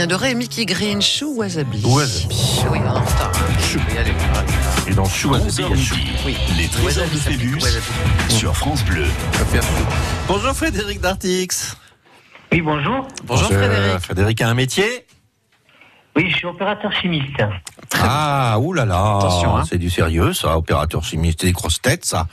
Julien 0.00 0.16
Doré 0.16 0.30
et 0.30 0.34
Mickey 0.34 0.64
Green, 0.64 1.02
Chou 1.02 1.34
Wasabi. 1.36 1.82
Wasabi. 1.84 2.34
Oui, 2.70 2.70
on 2.70 2.74
est 2.74 2.88
en 2.88 3.04
retard. 3.04 3.32
Chou. 3.60 3.78
Et 4.88 4.94
dans 4.94 5.04
Chou 5.04 5.28
Wasabi, 5.28 5.54
il 5.58 5.68
y 5.68 5.72
a 5.72 5.76
Chou. 5.76 5.94
Oui. 6.24 6.38
Les 6.56 6.68
trésors 6.68 7.04
de 7.04 7.18
Phébus 7.18 7.58
sur 8.30 8.56
France 8.56 8.82
Bleu. 8.86 9.04
Bonjour 10.26 10.54
Frédéric 10.54 11.02
Dartix. 11.02 11.76
Oui, 12.50 12.62
bonjour. 12.62 13.06
Bonjour 13.24 13.48
Frédéric. 13.48 13.98
Frédéric 13.98 14.40
a 14.40 14.48
un 14.48 14.54
métier? 14.54 15.04
Oui, 16.16 16.30
je 16.30 16.36
suis 16.36 16.46
opérateur 16.46 16.90
chimiste. 16.94 17.36
Ah, 18.12 18.58
oulala, 18.58 19.18
Attention, 19.18 19.56
hein. 19.56 19.64
c'est 19.68 19.78
du 19.78 19.88
sérieux 19.90 20.32
ça, 20.32 20.56
opérateur 20.58 21.04
chimiste, 21.04 21.44
des 21.44 21.52
grosses 21.52 21.80
têtes 21.80 22.04
ça. 22.04 22.26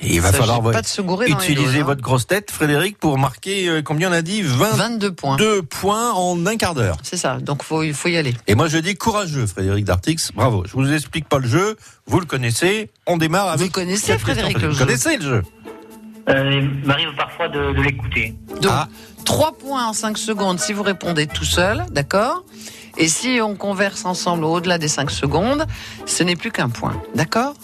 Et 0.00 0.14
il 0.14 0.20
va 0.20 0.32
falloir 0.32 0.62
pas 0.62 0.80
de 0.82 0.86
se 0.86 1.02
gourer 1.02 1.28
dans 1.28 1.38
les 1.38 1.44
utiliser 1.50 1.80
hein. 1.80 1.84
votre 1.84 2.00
grosse 2.00 2.26
tête, 2.26 2.50
Frédéric, 2.50 2.98
pour 2.98 3.18
marquer, 3.18 3.68
euh, 3.68 3.82
combien 3.82 4.08
on 4.08 4.12
a 4.12 4.22
dit? 4.22 4.40
20 4.42 4.76
22 4.76 5.12
points. 5.12 5.36
Deux 5.36 5.62
points 5.62 6.12
en 6.12 6.46
un 6.46 6.56
quart 6.56 6.74
d'heure. 6.74 6.96
C'est 7.02 7.16
ça, 7.18 7.38
donc 7.38 7.62
faut, 7.62 7.82
il 7.82 7.92
faut 7.94 8.08
y 8.08 8.16
aller. 8.16 8.34
Et 8.46 8.54
moi 8.54 8.68
je 8.68 8.78
dis 8.78 8.94
courageux, 8.96 9.46
Frédéric 9.46 9.84
Dartix, 9.84 10.32
bravo. 10.34 10.64
Je 10.66 10.72
vous 10.72 10.92
explique 10.92 11.28
pas 11.28 11.38
le 11.38 11.48
jeu, 11.48 11.76
vous 12.06 12.20
le 12.20 12.26
connaissez, 12.26 12.90
on 13.06 13.18
démarre 13.18 13.48
avec... 13.48 13.66
Vous 13.66 13.70
connaissez, 13.72 14.16
Frédéric, 14.18 14.60
le 14.62 14.68
Vous 14.68 14.74
jeu 14.74 14.84
connaissez 14.86 15.16
le 15.18 15.22
jeu? 15.22 15.42
Euh, 16.30 16.60
il 16.82 16.86
m'arrive 16.86 17.14
parfois 17.16 17.48
de, 17.48 17.72
de 17.74 17.82
l'écouter. 17.82 18.34
Donc, 18.60 18.70
Ah. 18.70 18.88
3 19.24 19.52
points 19.58 19.86
en 19.86 19.92
5 19.92 20.16
secondes 20.16 20.58
si 20.58 20.72
vous 20.72 20.82
répondez 20.82 21.26
tout 21.26 21.44
seul, 21.44 21.84
d'accord? 21.90 22.44
Et 22.98 23.08
si 23.08 23.40
on 23.42 23.54
converse 23.54 24.04
ensemble 24.04 24.44
au-delà 24.44 24.78
des 24.78 24.88
5 24.88 25.10
secondes, 25.10 25.66
ce 26.04 26.24
n'est 26.24 26.36
plus 26.36 26.50
qu'un 26.50 26.68
point, 26.68 27.00
d'accord? 27.14 27.54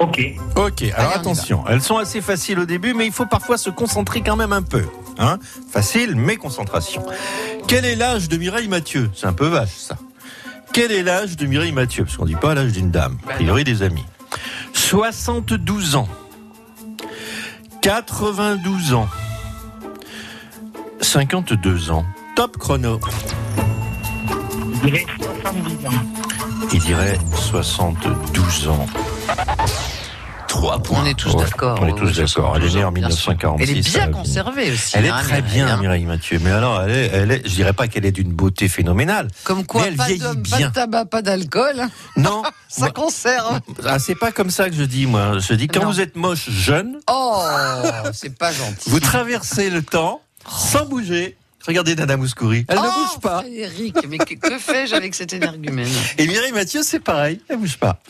Ok. 0.00 0.20
Ok, 0.56 0.84
alors 0.96 1.12
attention, 1.14 1.64
elles 1.68 1.82
sont 1.82 1.98
assez 1.98 2.20
faciles 2.20 2.58
au 2.58 2.64
début, 2.64 2.94
mais 2.94 3.06
il 3.06 3.12
faut 3.12 3.26
parfois 3.26 3.58
se 3.58 3.70
concentrer 3.70 4.22
quand 4.22 4.36
même 4.36 4.52
un 4.52 4.62
peu. 4.62 4.84
Hein 5.18 5.38
Facile, 5.70 6.16
mais 6.16 6.36
concentration. 6.36 7.04
Quel 7.68 7.84
est 7.84 7.94
l'âge 7.94 8.28
de 8.28 8.36
Mireille 8.36 8.68
Mathieu? 8.68 9.10
C'est 9.14 9.26
un 9.26 9.32
peu 9.34 9.46
vache, 9.46 9.76
ça. 9.76 9.96
Quel 10.72 10.90
est 10.90 11.02
l'âge 11.02 11.36
de 11.36 11.46
Mireille 11.46 11.72
Mathieu? 11.72 12.04
Parce 12.04 12.16
qu'on 12.16 12.24
dit 12.24 12.34
pas 12.34 12.54
l'âge 12.54 12.72
d'une 12.72 12.90
dame, 12.90 13.18
a 13.28 13.34
priori 13.34 13.64
des 13.64 13.82
amis. 13.82 14.04
72 14.72 15.96
ans. 15.96 16.08
92 17.82 18.94
ans. 18.94 19.08
52 21.00 21.90
ans. 21.90 22.06
Top 22.34 22.56
chrono. 22.56 22.98
70 24.82 25.86
ans. 25.86 25.90
Il 26.72 26.80
dirait 26.80 27.16
72 27.36 28.68
ans. 28.68 28.86
3 30.48 30.78
points. 30.80 30.98
On 31.02 31.06
est 31.06 31.14
tous 31.14 31.34
Ouais, 31.34 31.44
d'accord. 31.44 31.78
On 31.80 31.86
est 31.86 31.94
tous 31.96 32.16
d'accord. 32.16 32.56
Elle 32.56 32.64
est 32.64 32.74
née 32.74 32.84
en 32.84 32.90
bien 32.92 33.08
sûr. 33.10 33.30
1946. 33.32 33.70
Elle 33.70 33.78
est 33.78 33.80
bien 33.80 34.04
elle- 34.06 34.10
conservée 34.10 34.72
aussi. 34.72 34.96
Elle 34.98 35.04
est 35.06 35.08
hein, 35.08 35.20
très 35.22 35.36
Mireille, 35.40 35.52
bien, 35.54 35.68
hein. 35.68 35.76
Mireille 35.80 36.04
Mathieu. 36.04 36.40
Mais 36.42 36.50
alors, 36.50 36.82
elle 36.82 36.90
est, 36.90 37.06
elle 37.12 37.30
est, 37.30 37.48
je 37.48 37.54
dirais 37.54 37.72
pas 37.72 37.86
qu'elle 37.86 38.04
est 38.04 38.12
d'une 38.12 38.32
beauté 38.32 38.68
phénoménale. 38.68 39.28
Comme 39.44 39.64
quoi, 39.64 39.82
mais 39.82 39.88
elle 39.88 39.96
pas 39.96 40.06
vieillit 40.06 40.20
de, 40.20 40.26
pas 40.50 40.56
bien. 40.56 40.68
de 40.68 40.72
tabac, 40.74 41.04
pas 41.06 41.22
d'alcool. 41.22 41.82
Non, 42.16 42.42
Ça 42.68 42.90
conserve. 42.90 43.60
ah, 43.86 43.98
c'est 44.00 44.14
pas 44.16 44.32
comme 44.32 44.50
ça 44.50 44.68
que 44.68 44.74
je 44.74 44.82
dis, 44.84 45.06
moi. 45.06 45.38
Je 45.38 45.54
dis, 45.54 45.68
quand 45.68 45.80
Non. 45.84 45.86
vous 45.90 46.00
êtes 46.00 46.16
moche 46.16 46.50
jeune, 46.50 46.98
Oh, 47.08 47.42
c'est 48.12 48.36
pas 48.36 48.50
gentil. 48.52 48.90
vous 48.90 49.00
traversez 49.00 49.70
le 49.70 49.82
temps 49.82 50.22
sans 50.50 50.84
bouger. 50.86 51.36
Regardez 51.66 51.94
Nana 51.94 52.16
Mouskouri. 52.16 52.64
Elle 52.68 52.76
ne 52.76 52.82
Oh, 52.82 52.90
bouge 52.98 53.20
pas. 53.20 53.40
Frédéric, 53.40 53.96
mais 54.08 54.18
que, 54.18 54.34
que 54.34 54.58
fais-je 54.58 54.94
avec 54.94 55.14
cet 55.14 55.32
énergumène? 55.32 55.88
Et 56.18 56.26
Mireille 56.26 56.52
Mathieu, 56.52 56.80
c'est 56.82 56.98
pareil. 57.00 57.40
Elle 57.48 57.58
bouge 57.58 57.76
pas. 57.78 58.00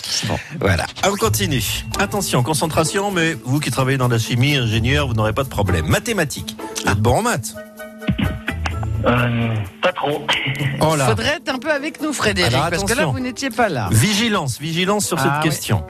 Voilà. 0.58 0.86
On 1.06 1.14
continue. 1.16 1.62
Attention, 1.98 2.42
concentration, 2.42 3.10
mais 3.10 3.36
vous 3.44 3.60
qui 3.60 3.70
travaillez 3.70 3.98
dans 3.98 4.08
la 4.08 4.18
chimie, 4.18 4.56
ingénieur, 4.56 5.06
vous 5.08 5.14
n'aurez 5.14 5.34
pas 5.34 5.44
de 5.44 5.48
problème. 5.50 5.86
Mathématiques. 5.86 6.56
Vous 6.84 6.90
êtes 6.92 6.98
bon 6.98 7.18
en 7.18 7.22
maths? 7.22 7.54
Euh, 9.04 9.54
pas 9.82 9.92
trop. 9.92 10.24
Oh 10.80 10.94
là. 10.96 11.08
Faudrait 11.08 11.36
être 11.36 11.48
un 11.52 11.58
peu 11.58 11.70
avec 11.72 12.00
nous, 12.00 12.12
Frédéric, 12.12 12.54
Alors, 12.54 12.70
parce 12.70 12.84
que 12.84 12.92
là, 12.94 13.06
vous 13.06 13.18
n'étiez 13.20 13.50
pas 13.50 13.68
là. 13.68 13.88
Vigilance, 13.90 14.58
vigilance 14.60 15.06
sur 15.06 15.18
Ah, 15.18 15.22
cette 15.24 15.32
oui. 15.42 15.48
question. 15.50 15.84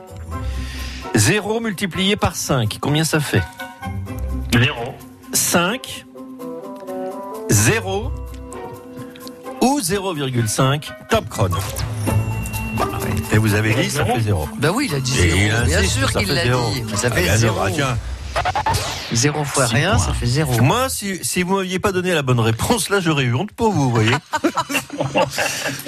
0 1.14 1.60
multiplié 1.60 2.16
par 2.16 2.34
5, 2.36 2.78
combien 2.80 3.04
ça 3.04 3.20
fait? 3.20 3.42
Zéro. 4.52 4.94
5, 5.34 6.06
0 7.52 8.10
ou 9.60 9.80
0,5, 9.80 10.90
top 11.10 11.28
chrono. 11.28 11.58
Et 13.32 13.38
vous 13.38 13.54
avez 13.54 13.74
dit, 13.74 13.90
ça 13.90 14.04
fait 14.06 14.20
0. 14.20 14.48
Ben 14.58 14.70
oui, 14.74 14.86
il 14.90 14.94
a 14.94 15.00
dit 15.00 15.18
Et 15.18 15.22
zéro. 15.30 15.36
il 15.36 15.66
Bien 15.68 15.78
insiste, 15.78 15.98
sûr 15.98 16.12
qu'il 16.12 16.28
l'a 16.28 16.44
dit. 16.44 16.50
Ça 16.96 17.08
Ah, 17.10 17.14
fait 17.14 17.22
bien, 17.22 17.36
zéro. 17.36 17.56
ah, 17.62 17.68
tiens. 17.72 17.98
Zéro 19.12 19.44
fois 19.44 19.66
Six 19.66 19.74
rien, 19.74 19.90
points. 19.96 20.06
ça 20.06 20.14
fait 20.14 20.26
zéro. 20.26 20.62
Moi, 20.62 20.88
si, 20.88 21.22
si 21.22 21.42
vous 21.42 21.56
m'aviez 21.56 21.78
pas 21.78 21.92
donné 21.92 22.14
la 22.14 22.22
bonne 22.22 22.40
réponse, 22.40 22.88
là, 22.88 22.98
j'aurais 23.00 23.24
eu 23.24 23.34
honte 23.34 23.52
pour 23.52 23.70
vous, 23.72 23.84
vous 23.84 23.90
voyez. 23.90 24.10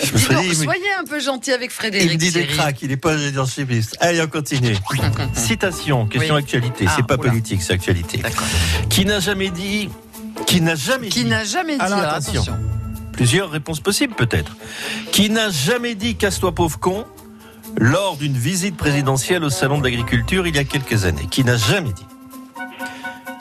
Je 0.02 0.12
me 0.12 0.16
Dis 0.18 0.22
serais 0.22 0.34
donc, 0.34 0.42
dit, 0.44 0.48
mais- 0.50 0.64
soyez 0.64 0.92
un 1.00 1.04
peu 1.04 1.18
gentil 1.20 1.52
avec 1.52 1.70
il 1.70 1.74
Frédéric. 1.74 2.10
me 2.12 2.16
dit 2.16 2.26
des 2.32 2.42
Thierry. 2.42 2.56
cracks, 2.58 2.82
il 2.82 2.88
n'est 2.88 2.98
pas 2.98 3.14
ingénieur 3.14 3.46
chimiste. 3.48 3.96
Allez, 4.00 4.20
on 4.20 4.26
continue. 4.26 4.76
Citation, 5.34 6.06
question 6.06 6.34
Oui. 6.34 6.42
actualité. 6.42 6.84
Ah, 6.86 6.92
c'est 6.96 7.06
pas 7.06 7.14
oula. 7.16 7.30
politique, 7.30 7.62
c'est 7.62 7.72
actualité. 7.72 8.18
D'accord. 8.18 8.44
Qui 8.90 9.06
n'a 9.06 9.20
jamais 9.20 9.48
dit. 9.48 9.88
Qui 10.46 10.60
n'a 10.60 10.74
jamais 10.74 11.08
Qui 11.08 11.24
dit. 11.24 11.30
n'a 11.30 11.44
jamais 11.44 11.74
dit, 11.76 11.80
Alors, 11.80 11.98
alors, 11.98 12.12
attention. 12.14 12.32
attention. 12.42 12.58
Plusieurs 13.12 13.50
réponses 13.50 13.80
possibles, 13.80 14.14
peut-être. 14.14 14.56
Qui 15.12 15.30
n'a 15.30 15.50
jamais 15.50 15.94
dit 15.94 16.16
casse-toi 16.16 16.52
pauvre 16.52 16.78
con 16.78 17.04
lors 17.76 18.16
d'une 18.16 18.36
visite 18.36 18.76
présidentielle 18.76 19.44
au 19.44 19.50
Salon 19.50 19.78
de 19.78 19.84
l'Agriculture 19.84 20.46
il 20.46 20.54
y 20.54 20.58
a 20.58 20.64
quelques 20.64 21.04
années 21.06 21.26
Qui 21.30 21.42
n'a 21.44 21.56
jamais 21.56 21.92
dit 21.92 22.06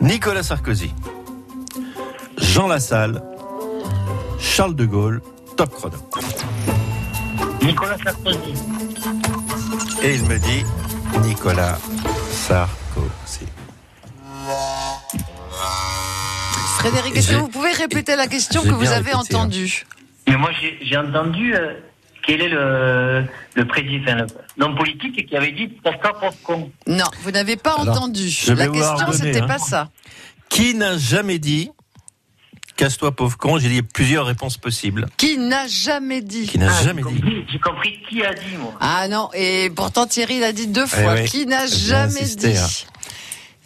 Nicolas 0.02 0.44
Sarkozy, 0.44 0.92
Jean 2.38 2.68
Lassalle, 2.68 3.22
Charles 4.40 4.76
de 4.76 4.86
Gaulle, 4.86 5.22
top 5.56 5.74
chrono. 5.74 5.96
Nicolas 7.62 7.98
Sarkozy. 8.04 8.38
Et 10.04 10.16
il 10.16 10.24
me 10.26 10.38
dit 10.40 10.66
Nicolas 11.26 11.78
Sarkozy. 12.32 13.46
Frédéric, 16.84 17.16
est-ce 17.16 17.30
que 17.32 17.36
vous 17.36 17.48
pouvez 17.48 17.72
répéter 17.72 18.16
la 18.16 18.28
question 18.28 18.62
que 18.64 18.70
vous 18.70 18.88
avez 18.88 19.12
répété, 19.12 19.16
hein. 19.16 19.20
entendue 19.40 19.86
Mais 20.28 20.38
moi, 20.38 20.50
j'ai 20.82 20.98
entendu 20.98 21.56
euh, 21.56 21.74
quel 22.26 22.42
est 22.42 22.50
le, 22.50 23.26
le 23.56 23.66
président, 23.68 24.26
l'homme 24.58 24.76
politique 24.76 25.26
qui 25.28 25.36
avait 25.38 25.52
dit 25.52 25.70
casse-toi 25.84 26.14
pauvre 26.20 26.36
con. 26.44 26.72
Non, 26.88 27.06
vous 27.22 27.32
n'avez 27.32 27.56
pas 27.56 27.76
Alors, 27.80 27.96
entendu. 27.98 28.30
La 28.56 28.68
question, 28.68 29.12
c'était 29.14 29.42
hein. 29.42 29.48
pas 29.48 29.60
ça. 29.60 29.90
Qui 30.50 30.76
n'a 30.76 30.98
jamais 30.98 31.40
dit 31.40 31.72
casse-toi 32.76 33.12
pauvre 33.16 33.38
con 33.38 33.60
J'ai 33.60 33.70
dit 33.70 33.82
plusieurs 33.82 34.26
réponses 34.26 34.58
possibles. 34.58 35.08
Qui 35.18 35.38
n'a 35.38 35.68
jamais 35.68 36.22
dit 36.22 36.48
Qui 36.48 36.58
n'a 36.60 36.70
Ah, 36.70 36.84
jamais 36.84 37.02
j'ai 37.04 37.10
dit 37.16 37.22
compris- 37.22 37.46
J'ai 37.52 37.60
compris 37.60 38.00
qui 38.10 38.24
a 38.24 38.34
dit, 38.34 38.58
moi. 38.60 38.74
Ah 38.80 39.08
non, 39.08 39.30
et 39.34 39.70
pourtant 39.76 40.06
Thierry 40.08 40.40
l'a 40.40 40.52
dit 40.52 40.68
deux 40.68 40.86
fois. 40.88 41.14
ouais, 41.14 41.26
Qui 41.26 41.46
n'a 41.46 41.66
jamais 41.68 42.22
insisté, 42.22 42.52
dit 42.52 42.58
hein. 42.58 42.68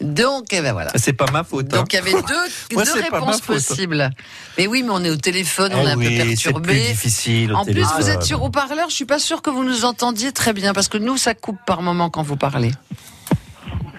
Donc, 0.00 0.46
eh 0.52 0.60
ben 0.60 0.72
voilà. 0.72 0.92
C'est 0.94 1.12
pas 1.12 1.26
ma 1.32 1.42
faute. 1.44 1.72
hein. 1.74 1.78
Donc 1.78 1.92
il 1.92 1.96
y 1.96 1.98
avait 1.98 2.12
deux, 2.12 2.18
Moi, 2.72 2.84
c'est 2.84 3.00
réponses 3.00 3.40
possibles. 3.40 4.10
Mais 4.56 4.66
oui, 4.66 4.82
mais 4.84 4.90
on 4.92 5.02
est 5.02 5.10
au 5.10 5.16
téléphone, 5.16 5.72
on 5.74 5.82
Eh 5.82 5.86
est 5.88 5.90
un 5.90 5.96
peu 5.96 6.02
c'est 6.04 6.10
plus 6.18 6.24
perturbé. 6.36 6.80
difficile 6.80 7.52
au 7.52 7.56
En 7.56 7.64
plus, 7.64 7.84
vous 7.98 8.08
êtes 8.08 8.22
sur 8.22 8.42
haut-parleur, 8.42 8.88
je 8.90 8.94
suis 8.94 9.04
pas 9.06 9.18
sûr 9.18 9.42
que 9.42 9.50
vous 9.50 9.64
nous 9.64 9.84
entendiez 9.84 10.30
très 10.32 10.52
bien 10.52 10.72
parce 10.72 10.88
que 10.88 10.98
nous, 10.98 11.16
ça 11.16 11.34
coupe 11.34 11.58
par 11.66 11.82
moment 11.82 12.10
quand 12.10 12.22
vous 12.22 12.36
parlez. 12.36 12.70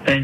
Euh, 0.08 0.22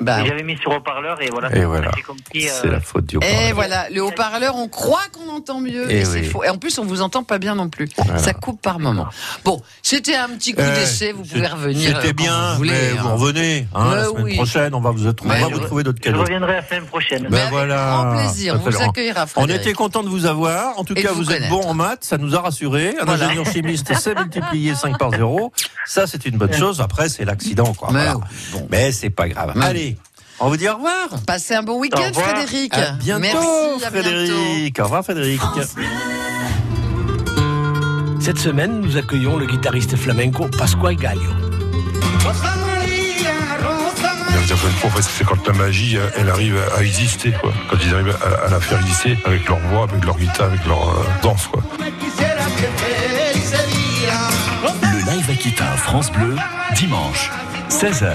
Bah, 0.00 0.24
J'avais 0.24 0.42
mis 0.44 0.56
sur 0.58 0.70
haut-parleur 0.70 1.20
et 1.20 1.28
voilà. 1.30 1.54
Et 1.56 1.64
voilà. 1.64 1.90
Compris. 2.06 2.46
euh, 2.48 2.52
C'est 2.62 2.68
la 2.70 2.80
faute 2.80 3.06
du 3.06 3.16
et 3.16 3.18
haut-parleur. 3.18 3.54
voilà, 3.54 3.90
le 3.90 4.02
haut-parleur, 4.02 4.54
on 4.56 4.68
croit 4.68 5.02
qu'on 5.12 5.28
entend 5.30 5.60
mieux, 5.60 5.86
Eh 5.90 5.98
et 6.00 6.04
c'est 6.04 6.20
oui. 6.20 6.24
faux. 6.26 6.44
Et 6.44 6.48
en 6.48 6.56
plus, 6.56 6.78
on 6.78 6.84
vous 6.84 7.02
entend 7.02 7.24
pas 7.24 7.38
bien 7.38 7.54
non 7.56 7.68
plus. 7.68 7.88
Voilà. 7.96 8.18
Ça 8.18 8.32
coupe 8.32 8.62
par 8.62 8.78
moment. 8.78 9.08
Bon, 9.44 9.60
c'était 9.82 10.14
un 10.14 10.28
petit 10.28 10.52
coup 10.54 10.62
Eh, 10.64 10.78
d'essai, 10.78 11.12
vous 11.12 11.24
pouvez 11.24 11.46
revenir. 11.46 11.90
euh, 11.96 12.00
C'était 12.00 12.12
bien, 12.12 12.52
vous 12.52 12.58
voulez, 12.58 12.70
mais 12.70 12.98
hein. 12.98 13.02
vous 13.02 13.16
revenez. 13.16 13.66
Hein, 13.74 13.90
la 13.94 13.96
Mais 14.02 14.04
semaine 14.08 14.22
oui. 14.24 14.34
prochaine, 14.36 14.74
on 14.74 14.80
va 14.80 14.90
vous, 14.90 15.06
être- 15.08 15.24
on 15.24 15.28
va 15.28 15.38
je- 15.40 15.44
vous 15.54 15.58
trouver 15.60 15.82
d'autres 15.82 15.98
Je 15.98 16.10
cadeaux. 16.10 16.20
reviendrai 16.20 16.52
la 16.52 16.66
semaine 16.66 16.84
prochaine. 16.86 17.26
Ben 17.28 17.34
avec 17.38 17.50
voilà. 17.50 17.76
grand 18.04 18.16
plaisir, 18.16 18.54
on 18.64 18.70
vous 18.70 18.80
accueillera, 18.82 19.26
On 19.36 19.46
était 19.48 19.72
content 19.72 20.02
de 20.04 20.08
vous 20.08 20.26
avoir. 20.26 20.78
En 20.78 20.84
tout 20.84 20.94
Et 20.96 21.02
cas, 21.02 21.12
vous 21.12 21.24
vous 21.24 21.32
êtes 21.32 21.48
bon 21.48 21.62
en 21.62 21.74
maths. 21.74 22.04
Ça 22.04 22.18
nous 22.18 22.36
a 22.36 22.40
rassurés. 22.40 22.94
Un 23.00 23.04
Voilà. 23.04 23.26
ingénieur 23.26 23.46
chimiste, 23.46 23.92
c'est 23.98 24.14
multiplié 24.18 24.74
5 24.76 24.96
par 24.98 25.10
0. 25.10 25.52
Ça, 25.86 26.06
c'est 26.06 26.24
une 26.26 26.36
bonne 26.38 26.52
chose. 26.52 26.80
Après, 26.80 27.08
c'est 27.08 27.24
l'accident, 27.24 27.74
quoi. 27.74 27.90
Mais 28.70 28.92
c'est 28.92 29.10
pas 29.10 29.28
grave. 29.28 29.52
Allez, 29.60 29.87
on 30.40 30.48
vous 30.48 30.56
dit 30.56 30.68
au 30.68 30.74
revoir. 30.74 31.08
Passez 31.26 31.54
un 31.54 31.62
bon 31.62 31.78
week-end. 31.78 32.12
Frédéric. 32.12 32.74
À 32.74 32.92
bientôt, 32.92 33.20
Merci, 33.20 33.84
à 33.86 33.90
bientôt. 33.90 34.08
Frédéric. 34.08 34.78
Au 34.80 34.84
revoir, 34.84 35.04
Frédéric. 35.04 35.40
Cette 38.20 38.38
semaine, 38.38 38.80
nous 38.80 38.96
accueillons 38.96 39.36
le 39.36 39.46
guitariste 39.46 39.96
flamenco 39.96 40.48
Pascual 40.48 40.96
Gallo. 40.96 41.22
C'est 45.00 45.24
quand 45.24 45.46
la 45.46 45.52
magie, 45.52 45.96
euh, 45.96 46.08
elle 46.16 46.28
arrive 46.30 46.56
à 46.76 46.82
exister, 46.82 47.32
quoi. 47.32 47.52
Quand 47.70 47.76
ils 47.84 47.92
arrivent 47.94 48.16
à, 48.22 48.46
à 48.46 48.48
la 48.50 48.60
faire 48.60 48.80
exister 48.80 49.18
avec 49.24 49.46
leur 49.48 49.58
voix, 49.58 49.82
avec 49.84 50.04
leur 50.04 50.16
guitare, 50.16 50.46
avec 50.46 50.64
leur 50.66 50.88
euh, 50.88 51.04
danse, 51.22 51.46
quoi. 51.48 51.62
Le 54.82 55.12
live 55.12 55.30
Aquita 55.30 55.64
France 55.76 56.10
Bleu, 56.10 56.34
dimanche, 56.74 57.30
16h. 57.70 58.10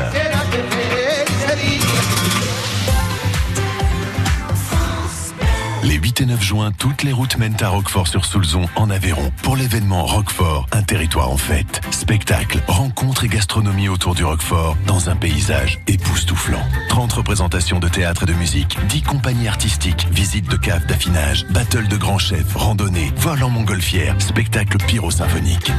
Les 5.83 5.95
8 5.95 6.21
et 6.21 6.25
9 6.25 6.41
juin, 6.41 6.71
toutes 6.71 7.03
les 7.03 7.11
routes 7.11 7.37
mènent 7.37 7.61
à 7.61 7.67
Roquefort-sur-Soulzon 7.67 8.67
en 8.77 8.89
Aveyron 8.89 9.31
pour 9.41 9.57
l'événement 9.57 10.05
Roquefort, 10.05 10.65
un 10.71 10.81
territoire 10.81 11.29
en 11.29 11.35
fête. 11.35 11.81
Spectacle, 11.91 12.61
rencontres 12.67 13.25
et 13.25 13.27
gastronomie 13.27 13.89
autour 13.89 14.15
du 14.15 14.23
Roquefort 14.23 14.77
dans 14.87 15.09
un 15.09 15.17
paysage 15.17 15.79
époustouflant. 15.87 16.65
30 16.87 17.11
représentations 17.13 17.79
de 17.79 17.89
théâtre 17.89 18.23
et 18.23 18.27
de 18.27 18.33
musique, 18.33 18.77
10 18.87 19.01
compagnies 19.01 19.49
artistiques, 19.49 20.07
visites 20.11 20.49
de 20.49 20.55
caves 20.55 20.85
d'affinage, 20.85 21.45
battle 21.49 21.89
de 21.89 21.97
grands 21.97 22.17
chefs, 22.17 22.55
randonnées, 22.55 23.11
vol 23.17 23.43
en 23.43 23.49
montgolfière, 23.49 24.15
spectacle 24.21 24.77
pyro-symphonique. 24.77 25.69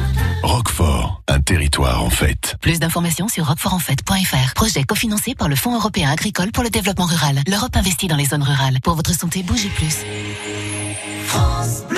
Roquefort, 0.43 1.23
un 1.27 1.39
territoire 1.39 2.03
en 2.03 2.11
fête. 2.11 2.57
Plus 2.61 2.79
d'informations 2.79 3.27
sur 3.27 3.47
roquefortenfête.fr. 3.47 4.53
Projet 4.53 4.83
cofinancé 4.83 5.33
par 5.33 5.49
le 5.49 5.55
Fonds 5.55 5.75
européen 5.75 6.11
agricole 6.11 6.51
pour 6.51 6.63
le 6.63 6.69
développement 6.69 7.05
rural. 7.05 7.41
L'Europe 7.47 7.75
investit 7.75 8.07
dans 8.07 8.15
les 8.15 8.25
zones 8.25 8.43
rurales. 8.43 8.79
Pour 8.83 8.93
votre 8.93 9.15
santé, 9.15 9.41
bougez 9.41 9.69
plus. 9.69 9.94
France. 11.27 11.94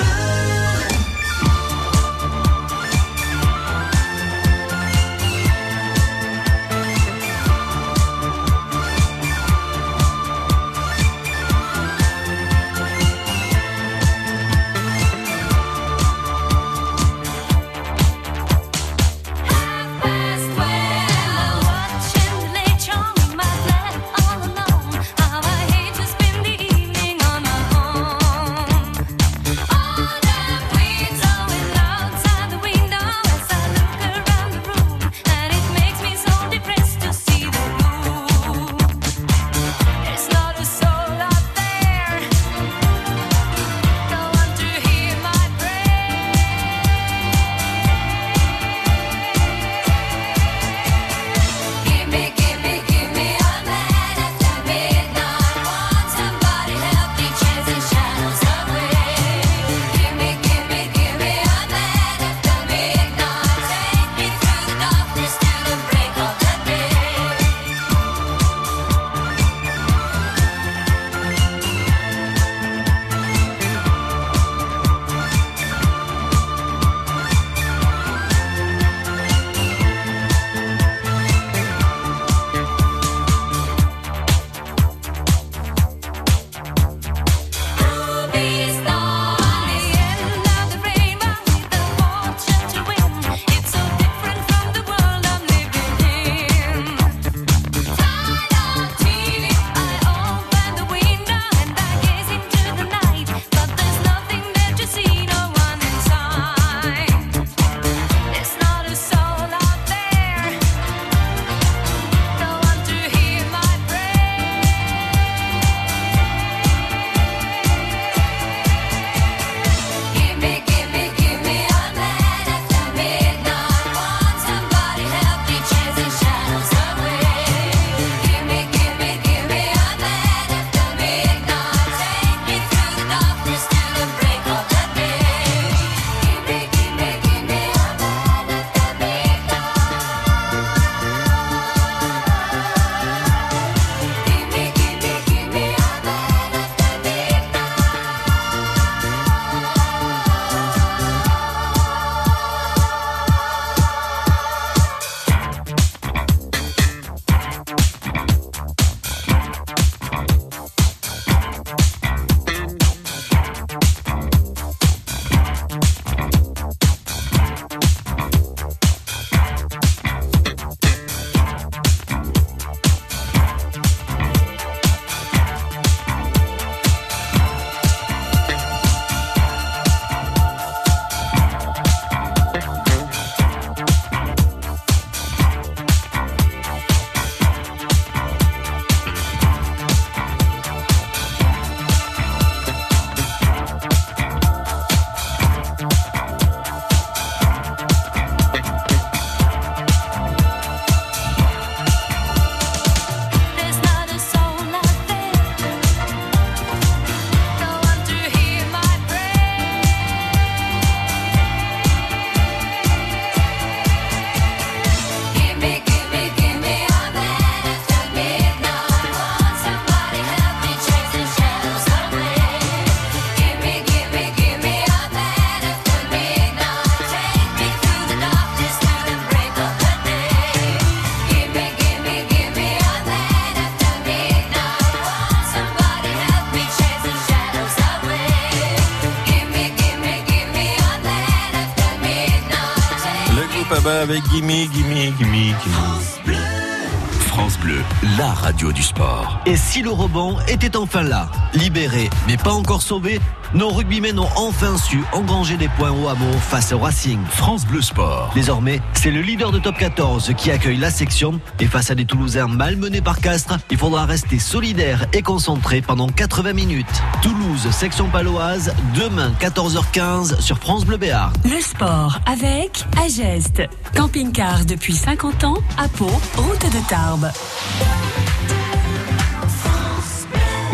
Le 249.82 249.90
rebond 249.90 250.36
était 250.48 250.76
enfin 250.76 251.02
là, 251.02 251.30
libéré, 251.54 252.10
mais 252.26 252.36
pas 252.36 252.52
encore 252.52 252.82
sauvé, 252.82 253.20
nos 253.54 253.68
rugbymen 253.68 254.18
ont 254.18 254.28
enfin 254.36 254.76
su 254.76 255.02
engranger 255.12 255.56
des 255.56 255.68
points 255.68 255.90
au 255.90 256.08
hameau 256.08 256.32
face 256.40 256.72
au 256.72 256.78
Racing. 256.78 257.18
France 257.30 257.64
Bleu 257.66 257.80
Sport. 257.80 258.30
Désormais, 258.34 258.80
c'est 258.94 259.10
le 259.10 259.20
leader 259.20 259.52
de 259.52 259.58
top 259.58 259.76
14 259.78 260.32
qui 260.36 260.50
accueille 260.50 260.76
la 260.76 260.90
section 260.90 261.40
et 261.60 261.66
face 261.66 261.90
à 261.90 261.94
des 261.94 262.04
Toulousains 262.04 262.48
malmenés 262.48 263.00
par 263.00 263.20
Castres, 263.20 263.58
il 263.70 263.78
faudra 263.78 264.04
rester 264.04 264.38
solidaire 264.38 265.06
et 265.12 265.22
concentré 265.22 265.80
pendant 265.80 266.08
80 266.08 266.52
minutes. 266.52 266.86
Toulouse, 267.22 267.68
section 267.70 268.08
paloise, 268.08 268.74
demain 268.94 269.32
14h15 269.40 270.40
sur 270.40 270.58
France 270.58 270.84
Bleu 270.84 270.96
Béarn. 270.96 271.32
Le 271.44 271.60
sport 271.60 272.18
avec 272.26 272.84
Ageste. 273.02 273.62
Camping-car 273.94 274.64
depuis 274.64 274.94
50 274.94 275.44
ans 275.44 275.58
à 275.76 275.88
Pau, 275.88 276.10
route 276.36 276.66
de 276.66 276.88
Tarbes. 276.88 277.30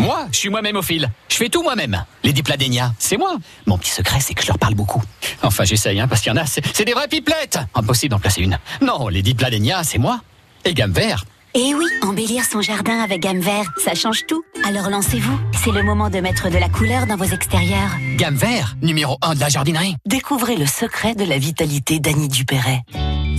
Moi, 0.05 0.27
je 0.31 0.37
suis 0.37 0.49
moi-même 0.49 0.75
au 0.75 0.83
fil. 0.83 1.09
Je 1.29 1.35
fais 1.35 1.49
tout 1.49 1.63
moi-même. 1.63 2.05
Les 2.23 2.31
dipladénias, 2.31 2.91
c'est 2.99 3.17
moi. 3.17 3.37
Mon 3.65 3.79
petit 3.79 3.89
secret, 3.89 4.19
c'est 4.19 4.35
que 4.35 4.43
je 4.43 4.47
leur 4.49 4.59
parle 4.59 4.75
beaucoup. 4.75 5.01
Enfin, 5.41 5.63
j'essaye, 5.63 5.99
hein, 5.99 6.07
parce 6.07 6.21
qu'il 6.21 6.31
y 6.31 6.35
en 6.35 6.37
a, 6.37 6.45
c'est 6.45 6.85
des 6.85 6.93
vraies 6.93 7.07
pipelettes. 7.07 7.57
Impossible 7.73 8.11
d'en 8.11 8.19
placer 8.19 8.41
une. 8.41 8.59
Non, 8.81 9.07
les 9.07 9.23
dipladénias, 9.23 9.83
c'est 9.83 9.97
moi. 9.97 10.21
Et 10.63 10.75
gamme 10.75 10.91
vert. 10.91 11.25
Et 11.57 11.73
oui, 11.73 11.85
embellir 12.01 12.43
son 12.43 12.59
jardin 12.59 12.99
avec 12.99 13.21
gamme 13.21 13.39
vert, 13.39 13.71
ça 13.77 13.95
change 13.95 14.25
tout. 14.27 14.43
Alors 14.65 14.89
lancez-vous, 14.89 15.39
c'est 15.63 15.71
le 15.71 15.83
moment 15.83 16.09
de 16.09 16.19
mettre 16.19 16.49
de 16.49 16.57
la 16.57 16.67
couleur 16.67 17.07
dans 17.07 17.15
vos 17.15 17.23
extérieurs. 17.23 17.91
Gamme 18.17 18.35
vert, 18.35 18.75
numéro 18.81 19.17
1 19.21 19.35
de 19.35 19.39
la 19.39 19.47
jardinerie. 19.47 19.95
Découvrez 20.05 20.57
le 20.57 20.65
secret 20.65 21.15
de 21.15 21.23
la 21.23 21.37
vitalité 21.37 21.99
d'Annie 22.01 22.27
Dupéret. 22.27 22.81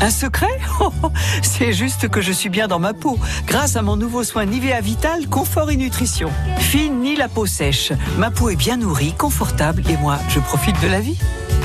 Un 0.00 0.08
secret? 0.10 0.58
Oh, 0.80 0.92
oh, 1.02 1.10
C'est 1.42 1.72
juste 1.74 2.08
que 2.08 2.22
je 2.22 2.32
suis 2.32 2.48
bien 2.48 2.68
dans 2.68 2.78
ma 2.78 2.94
peau, 2.94 3.18
grâce 3.46 3.76
à 3.76 3.82
mon 3.82 3.96
nouveau 3.96 4.24
soin 4.24 4.46
Nivea 4.46 4.80
Vital 4.80 5.26
Confort 5.28 5.70
et 5.70 5.76
Nutrition. 5.76 6.30
Fine 6.58 7.00
ni 7.00 7.16
la 7.16 7.28
peau 7.28 7.44
sèche. 7.44 7.92
Ma 8.18 8.30
peau 8.30 8.48
est 8.48 8.56
bien 8.56 8.78
nourrie, 8.78 9.12
confortable 9.12 9.82
et 9.90 9.96
moi, 9.98 10.18
je 10.30 10.40
profite 10.40 10.80
de 10.82 10.88
la 10.88 11.00
vie. 11.00 11.18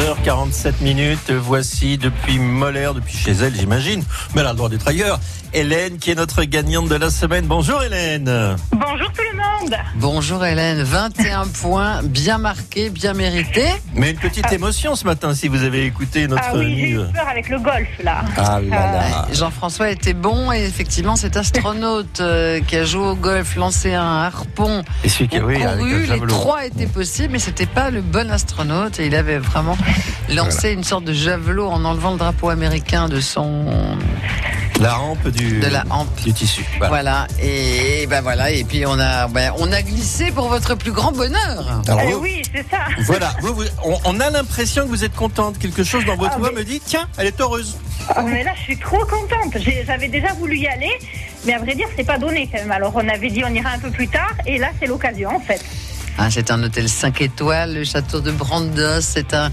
12h47 0.00 0.82
minutes, 0.82 1.30
voici 1.30 1.98
depuis 1.98 2.38
Molaire, 2.38 2.94
depuis 2.94 3.16
chez 3.18 3.32
elle 3.32 3.54
j'imagine, 3.54 4.02
mais 4.34 4.40
elle 4.40 4.46
a 4.46 4.50
le 4.52 4.56
droit 4.56 4.70
d'être 4.70 4.88
ailleurs. 4.88 5.20
Hélène 5.52 5.98
qui 5.98 6.12
est 6.12 6.14
notre 6.14 6.44
gagnante 6.44 6.88
de 6.88 6.94
la 6.94 7.10
semaine. 7.10 7.44
Bonjour 7.46 7.82
Hélène. 7.82 8.56
Bonjour 8.70 9.10
tout 9.12 9.22
le 9.32 9.36
monde. 9.36 9.76
Bonjour 9.96 10.44
Hélène, 10.44 10.82
21 10.82 11.46
points, 11.60 12.02
bien 12.04 12.38
marqués, 12.38 12.88
bien 12.88 13.14
mérités. 13.14 13.68
Mais 13.94 14.12
une 14.12 14.16
petite 14.16 14.50
émotion 14.52 14.94
ce 14.94 15.04
matin 15.04 15.34
si 15.34 15.48
vous 15.48 15.64
avez 15.64 15.84
écouté 15.84 16.28
notre 16.28 16.44
Ah 16.46 16.52
oui, 16.54 16.76
j'ai 16.78 16.90
eu 16.90 16.98
euh, 17.00 17.04
peur 17.12 17.28
avec 17.28 17.48
le 17.48 17.58
golf 17.58 17.88
là. 18.02 18.22
Ah 18.36 18.60
là 18.60 18.92
là. 18.92 19.26
Jean-François 19.32 19.90
était 19.90 20.14
bon 20.14 20.52
et 20.52 20.64
effectivement 20.64 21.16
cet 21.16 21.36
astronaute 21.36 22.20
euh, 22.20 22.60
qui 22.60 22.76
a 22.76 22.84
joué 22.84 23.08
au 23.08 23.16
golf, 23.16 23.56
lancé 23.56 23.92
un 23.92 24.22
harpon, 24.22 24.82
Et 25.04 25.08
celui 25.08 25.28
qui, 25.28 25.40
oui, 25.40 25.62
avec 25.62 25.80
couru, 25.80 26.06
le 26.06 26.14
les 26.14 26.26
trois 26.28 26.64
étaient 26.64 26.86
possibles, 26.86 27.32
mais 27.32 27.38
c'était 27.40 27.66
pas 27.66 27.90
le 27.90 28.02
bon 28.02 28.30
astronaute 28.30 29.00
et 29.00 29.06
il 29.06 29.16
avait 29.16 29.38
vraiment 29.38 29.76
lancé 30.28 30.70
une 30.72 30.84
sorte 30.84 31.04
de 31.04 31.12
javelot 31.12 31.68
en 31.68 31.84
enlevant 31.84 32.12
le 32.12 32.18
drapeau 32.18 32.48
américain 32.50 33.08
de 33.08 33.20
son 33.20 33.66
La 34.80 34.98
hampe 34.98 35.28
du, 35.28 35.60
de 35.60 35.66
la 35.68 35.84
hampe. 35.90 36.08
du 36.22 36.32
tissu. 36.32 36.64
Voilà. 36.78 36.88
Voilà. 36.88 37.26
et 37.42 38.06
ben 38.06 38.20
voilà 38.22 38.50
et 38.50 38.64
puis 38.64 38.86
on 38.86 38.98
a 38.98 39.28
ben, 39.28 39.52
on 39.58 39.70
a 39.72 39.82
glissé 39.82 40.30
pour 40.32 40.48
votre 40.48 40.74
plus 40.74 40.92
grand 40.92 41.12
bonheur. 41.12 41.82
Alors, 41.86 42.00
Eh 42.04 42.12
vous- 42.12 42.20
oui, 42.20 42.42
c'est 42.54 42.64
ça. 42.70 42.78
Voilà, 43.04 43.34
vous- 43.42 43.54
vous- 43.54 43.64
on, 43.84 43.98
on 44.04 44.20
a 44.20 44.30
l'impression 44.30 44.84
que 44.84 44.88
vous 44.88 45.04
êtes 45.04 45.14
contente. 45.14 45.58
Quelque 45.58 45.84
chose 45.84 46.04
dans 46.06 46.16
votre 46.16 46.32
Ah, 46.36 46.38
voix 46.38 46.50
mais- 46.54 46.60
me 46.60 46.64
dit 46.64 46.80
tiens, 46.84 47.06
elle 47.18 47.26
est 47.26 47.40
heureuse. 47.40 47.76
Ah, 48.16 48.22
mais 48.22 48.42
là, 48.42 48.52
je 48.56 48.62
suis 48.62 48.78
trop 48.78 49.04
contente. 49.04 49.56
J'avais 49.86 50.08
déjà 50.08 50.32
voulu 50.32 50.56
y 50.56 50.66
aller, 50.66 50.90
mais 51.44 51.52
à 51.52 51.58
vrai 51.58 51.74
dire, 51.74 51.86
c'est 51.96 52.06
pas 52.06 52.18
donné 52.18 52.48
quand 52.50 52.58
même. 52.58 52.70
Alors, 52.72 52.92
on 52.94 53.06
avait 53.08 53.28
dit 53.30 53.42
on 53.46 53.52
ira 53.54 53.70
un 53.70 53.78
peu 53.78 53.90
plus 53.90 54.08
tard, 54.08 54.32
et 54.46 54.56
là, 54.58 54.68
c'est 54.80 54.86
l'occasion 54.86 55.28
en 55.36 55.40
fait. 55.40 55.62
Ah, 56.22 56.28
c'est 56.30 56.50
un 56.50 56.62
hôtel 56.62 56.86
5 56.86 57.22
étoiles, 57.22 57.72
le 57.72 57.82
château 57.82 58.20
de 58.20 58.30
Brandos. 58.30 59.00
C'est 59.00 59.32
un, 59.32 59.50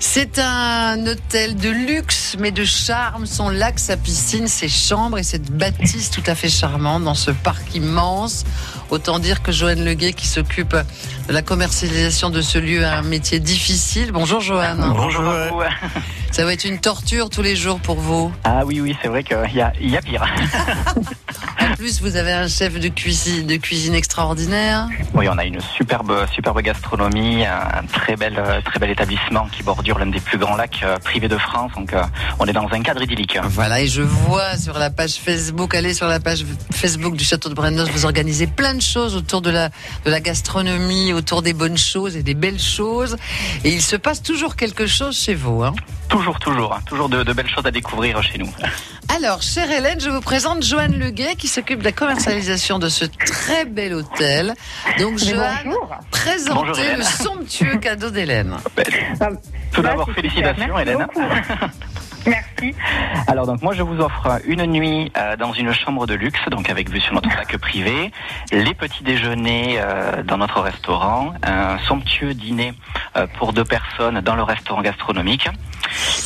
c'est 0.00 0.38
un 0.38 1.06
hôtel 1.06 1.56
de 1.56 1.70
luxe, 1.70 2.36
mais 2.38 2.50
de 2.50 2.64
charme. 2.64 3.26
Son 3.26 3.48
lac, 3.48 3.78
sa 3.78 3.96
piscine, 3.96 4.46
ses 4.46 4.68
chambres 4.68 5.18
et 5.18 5.22
cette 5.22 5.50
bâtisse 5.50 6.10
tout 6.10 6.22
à 6.26 6.34
fait 6.34 6.48
charmante 6.48 7.04
dans 7.04 7.14
ce 7.14 7.30
parc 7.30 7.74
immense. 7.74 8.44
Autant 8.90 9.18
dire 9.18 9.42
que 9.42 9.52
Joanne 9.52 9.84
Leguet, 9.84 10.12
qui 10.12 10.26
s'occupe 10.26 10.74
de 10.74 11.32
la 11.32 11.42
commercialisation 11.42 12.30
de 12.30 12.40
ce 12.40 12.58
lieu, 12.58 12.84
a 12.84 12.98
un 12.98 13.02
métier 13.02 13.40
difficile. 13.40 14.12
Bonjour 14.12 14.40
Joanne. 14.40 14.92
Bonjour. 14.94 15.22
Ça 16.30 16.44
va 16.44 16.52
être 16.52 16.64
une 16.64 16.78
torture 16.78 17.30
tous 17.30 17.42
les 17.42 17.56
jours 17.56 17.80
pour 17.80 17.96
vous. 17.96 18.32
Ah 18.44 18.62
oui, 18.64 18.80
oui, 18.80 18.96
c'est 19.02 19.08
vrai 19.08 19.24
qu'il 19.24 19.36
y 19.54 19.60
a, 19.60 19.72
il 19.80 19.90
y 19.90 19.96
a 19.96 20.00
pire. 20.00 20.24
En 21.60 21.74
plus, 21.74 22.00
vous 22.00 22.16
avez 22.16 22.32
un 22.32 22.48
chef 22.48 22.80
de 22.80 22.88
cuisine, 22.88 23.46
de 23.46 23.56
cuisine 23.56 23.94
extraordinaire. 23.94 24.88
Oui, 25.12 25.28
on 25.28 25.36
a 25.36 25.44
une 25.44 25.60
superbe, 25.60 26.26
superbe 26.32 26.60
gastronomie, 26.62 27.44
un 27.44 27.84
très 27.92 28.16
bel, 28.16 28.42
très 28.64 28.78
bel 28.78 28.90
établissement 28.90 29.46
qui 29.52 29.62
l'un 29.96 30.06
des 30.06 30.18
plus 30.18 30.38
grands 30.38 30.56
lacs 30.56 30.80
euh, 30.82 30.96
privés 30.98 31.28
de 31.28 31.38
France. 31.38 31.70
Donc, 31.76 31.92
euh, 31.92 32.02
on 32.40 32.46
est 32.46 32.52
dans 32.52 32.66
un 32.72 32.82
cadre 32.82 33.00
idyllique. 33.00 33.38
Voilà, 33.44 33.80
et 33.80 33.86
je 33.86 34.02
vois 34.02 34.56
sur 34.56 34.76
la 34.76 34.90
page 34.90 35.14
Facebook, 35.14 35.74
allez 35.76 35.94
sur 35.94 36.08
la 36.08 36.18
page 36.18 36.44
Facebook 36.72 37.14
du 37.14 37.24
Château 37.24 37.48
de 37.48 37.54
Brennos, 37.54 37.88
vous 37.90 38.04
organisez 38.04 38.48
plein 38.48 38.74
de 38.74 38.82
choses 38.82 39.14
autour 39.14 39.40
de 39.40 39.50
la, 39.50 39.68
de 40.04 40.10
la 40.10 40.20
gastronomie, 40.20 41.12
autour 41.12 41.42
des 41.42 41.52
bonnes 41.52 41.78
choses 41.78 42.16
et 42.16 42.24
des 42.24 42.34
belles 42.34 42.60
choses. 42.60 43.16
Et 43.62 43.70
il 43.70 43.82
se 43.82 43.94
passe 43.94 44.20
toujours 44.22 44.56
quelque 44.56 44.86
chose 44.86 45.16
chez 45.16 45.34
vous. 45.36 45.62
Hein. 45.62 45.74
Toujours, 46.08 46.40
toujours, 46.40 46.78
toujours 46.86 47.08
de, 47.08 47.22
de 47.22 47.32
belles 47.32 47.48
choses 47.48 47.66
à 47.66 47.70
découvrir 47.70 48.20
chez 48.22 48.38
nous. 48.38 48.50
Alors, 49.16 49.42
chère 49.42 49.70
Hélène, 49.70 50.00
je 50.00 50.10
vous 50.10 50.20
présente 50.20 50.62
Joanne 50.62 50.96
Leguet 50.98 51.34
qui 51.36 51.48
s'occupe 51.48 51.80
de 51.80 51.84
la 51.84 51.92
commercialisation 51.92 52.78
de 52.78 52.88
ce 52.88 53.04
très 53.04 53.64
bel 53.64 53.94
hôtel. 53.94 54.54
Donc, 54.98 55.18
Joanne, 55.18 55.56
bonjour. 55.64 55.88
Bonjour, 55.88 55.96
présentez 56.10 56.80
Hélène. 56.82 56.98
le 56.98 57.02
somptueux 57.04 57.76
cadeau 57.78 58.10
d'Hélène. 58.10 58.56
Tout 59.72 59.82
Là, 59.82 59.90
d'abord, 59.90 60.08
félicitations, 60.14 60.78
Hélène. 60.78 61.06
Merci. 62.28 62.74
Alors 63.26 63.46
donc 63.46 63.62
moi 63.62 63.72
je 63.74 63.82
vous 63.82 64.00
offre 64.00 64.40
une 64.46 64.64
nuit 64.66 65.10
euh, 65.16 65.36
dans 65.36 65.52
une 65.52 65.72
chambre 65.72 66.06
de 66.06 66.14
luxe, 66.14 66.40
donc 66.50 66.70
avec 66.70 66.90
vue 66.90 67.00
sur 67.00 67.14
notre 67.14 67.28
lac 67.28 67.56
privé, 67.58 68.12
les 68.52 68.74
petits 68.74 69.04
déjeuners 69.04 69.76
euh, 69.78 70.22
dans 70.22 70.38
notre 70.38 70.60
restaurant, 70.60 71.32
un 71.42 71.78
somptueux 71.86 72.34
dîner 72.34 72.74
euh, 73.16 73.26
pour 73.38 73.52
deux 73.52 73.64
personnes 73.64 74.20
dans 74.20 74.34
le 74.34 74.42
restaurant 74.42 74.82
gastronomique. 74.82 75.48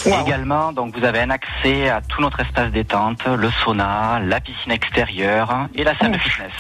Également, 0.04 0.72
donc 0.72 0.96
vous 0.96 1.04
avez 1.04 1.20
un 1.20 1.30
accès 1.30 1.88
à 1.88 2.00
tout 2.00 2.20
notre 2.20 2.40
espace 2.40 2.70
détente, 2.72 3.24
le 3.26 3.50
sauna, 3.64 4.20
la 4.20 4.40
piscine 4.40 4.72
extérieure 4.72 5.68
et 5.74 5.84
la 5.84 5.96
salle 5.98 6.12
de 6.12 6.18
fitness. 6.18 6.52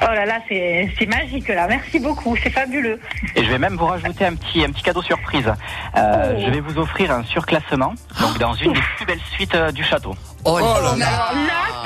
Oh 0.00 0.06
là 0.12 0.26
là, 0.26 0.38
c'est 0.48 1.06
magique 1.06 1.48
là. 1.48 1.66
Merci 1.68 2.00
beaucoup, 2.00 2.36
c'est 2.36 2.50
fabuleux. 2.50 2.98
Et 3.36 3.44
je 3.44 3.50
vais 3.50 3.58
même 3.58 3.76
vous 3.76 3.86
rajouter 3.86 4.26
un 4.26 4.34
petit, 4.34 4.64
un 4.64 4.70
petit 4.70 4.82
cadeau 4.82 5.02
surprise. 5.02 5.52
Euh, 5.96 6.44
Je 6.44 6.50
vais 6.50 6.60
vous 6.60 6.78
offrir 6.78 7.12
un 7.12 7.22
surclassement, 7.24 7.94
donc 8.20 8.38
dans 8.38 8.54
une 8.54 8.71
des 8.74 8.80
plus 8.96 9.06
belles 9.06 9.20
suites 9.32 9.54
euh, 9.54 9.70
du 9.72 9.82
château. 9.84 10.14
Oh 10.44 10.58
là 10.58 10.74
Alors 10.76 10.96
là. 10.96 11.06
là, 11.06 11.32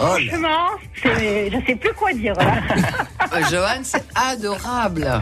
Oh 0.01 0.05
là. 0.19 0.27
franchement, 0.29 0.69
c'est- 1.03 1.51
je 1.51 1.67
sais 1.67 1.77
plus 1.77 1.93
quoi 1.95 2.13
dire 2.13 2.35
là. 2.35 2.55
Euh, 3.35 3.43
Joanne, 3.51 3.83
c'est 3.83 4.05
adorable. 4.15 5.21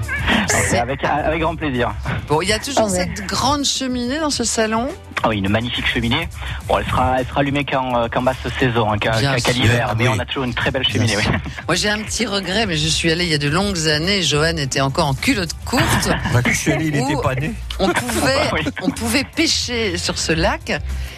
Avec, 0.79 1.03
avec 1.05 1.41
grand 1.41 1.57
plaisir. 1.57 1.91
Bon, 2.29 2.43
il 2.43 2.49
y 2.49 2.53
a 2.53 2.59
Oh, 2.61 2.65
toujours 2.65 2.91
cette 2.91 3.25
grande 3.27 3.65
cheminée 3.65 4.19
dans 4.21 4.29
ce 4.31 4.45
salon? 4.45 4.89
Ah 5.23 5.29
oui, 5.31 5.39
une 5.39 5.49
magnifique 5.49 5.87
cheminée. 5.87 6.29
Bon, 6.69 6.77
elle 6.79 6.85
sera, 6.85 7.19
elle 7.21 7.27
sera 7.27 7.41
allumée 7.41 7.65
qu'en 7.65 7.97
euh, 8.05 8.09
qu'en 8.09 8.21
basse 8.21 8.37
saison, 8.61 8.93
hein, 8.93 8.99
qu'à 8.99 9.13
Bien 9.13 9.35
qu'à- 9.37 9.41
qu'à 9.41 9.53
sûr, 9.55 9.63
l'hiver, 9.63 9.95
mais 9.97 10.07
oui. 10.07 10.15
on 10.17 10.19
a 10.21 10.27
toujours 10.27 10.45
une 10.45 10.53
très 10.53 10.71
belle 10.71 10.87
cheminée. 10.87 11.17
Oui. 11.17 11.25
Moi, 11.67 11.77
j'ai 11.77 11.89
un 11.89 12.03
petit 12.03 12.27
regret, 12.27 12.67
mais 12.67 12.77
je 12.77 12.89
suis 12.89 13.11
allée 13.11 13.25
il 13.25 13.31
y 13.31 13.35
a 13.35 13.39
de 13.39 13.49
longues 13.49 13.89
années. 13.89 14.23
Joanne 14.23 14.59
était 14.59 14.83
encore 14.83 15.07
en 15.09 15.15
culotte 15.15 15.55
courte. 15.65 15.83
Bah, 16.35 16.41
quand 16.45 16.51
je 16.53 16.59
suis 16.59 16.73
allé, 16.73 16.89
il 16.89 17.01
Où 17.01 17.09
n'était 17.09 17.23
pas 17.23 17.35
né. 17.37 17.53
On 17.79 17.89
pouvait, 17.89 18.51
on 18.83 18.91
pouvait 18.91 19.25
pêcher 19.25 19.97
sur 19.97 20.19
ce 20.19 20.33
lac. 20.33 20.73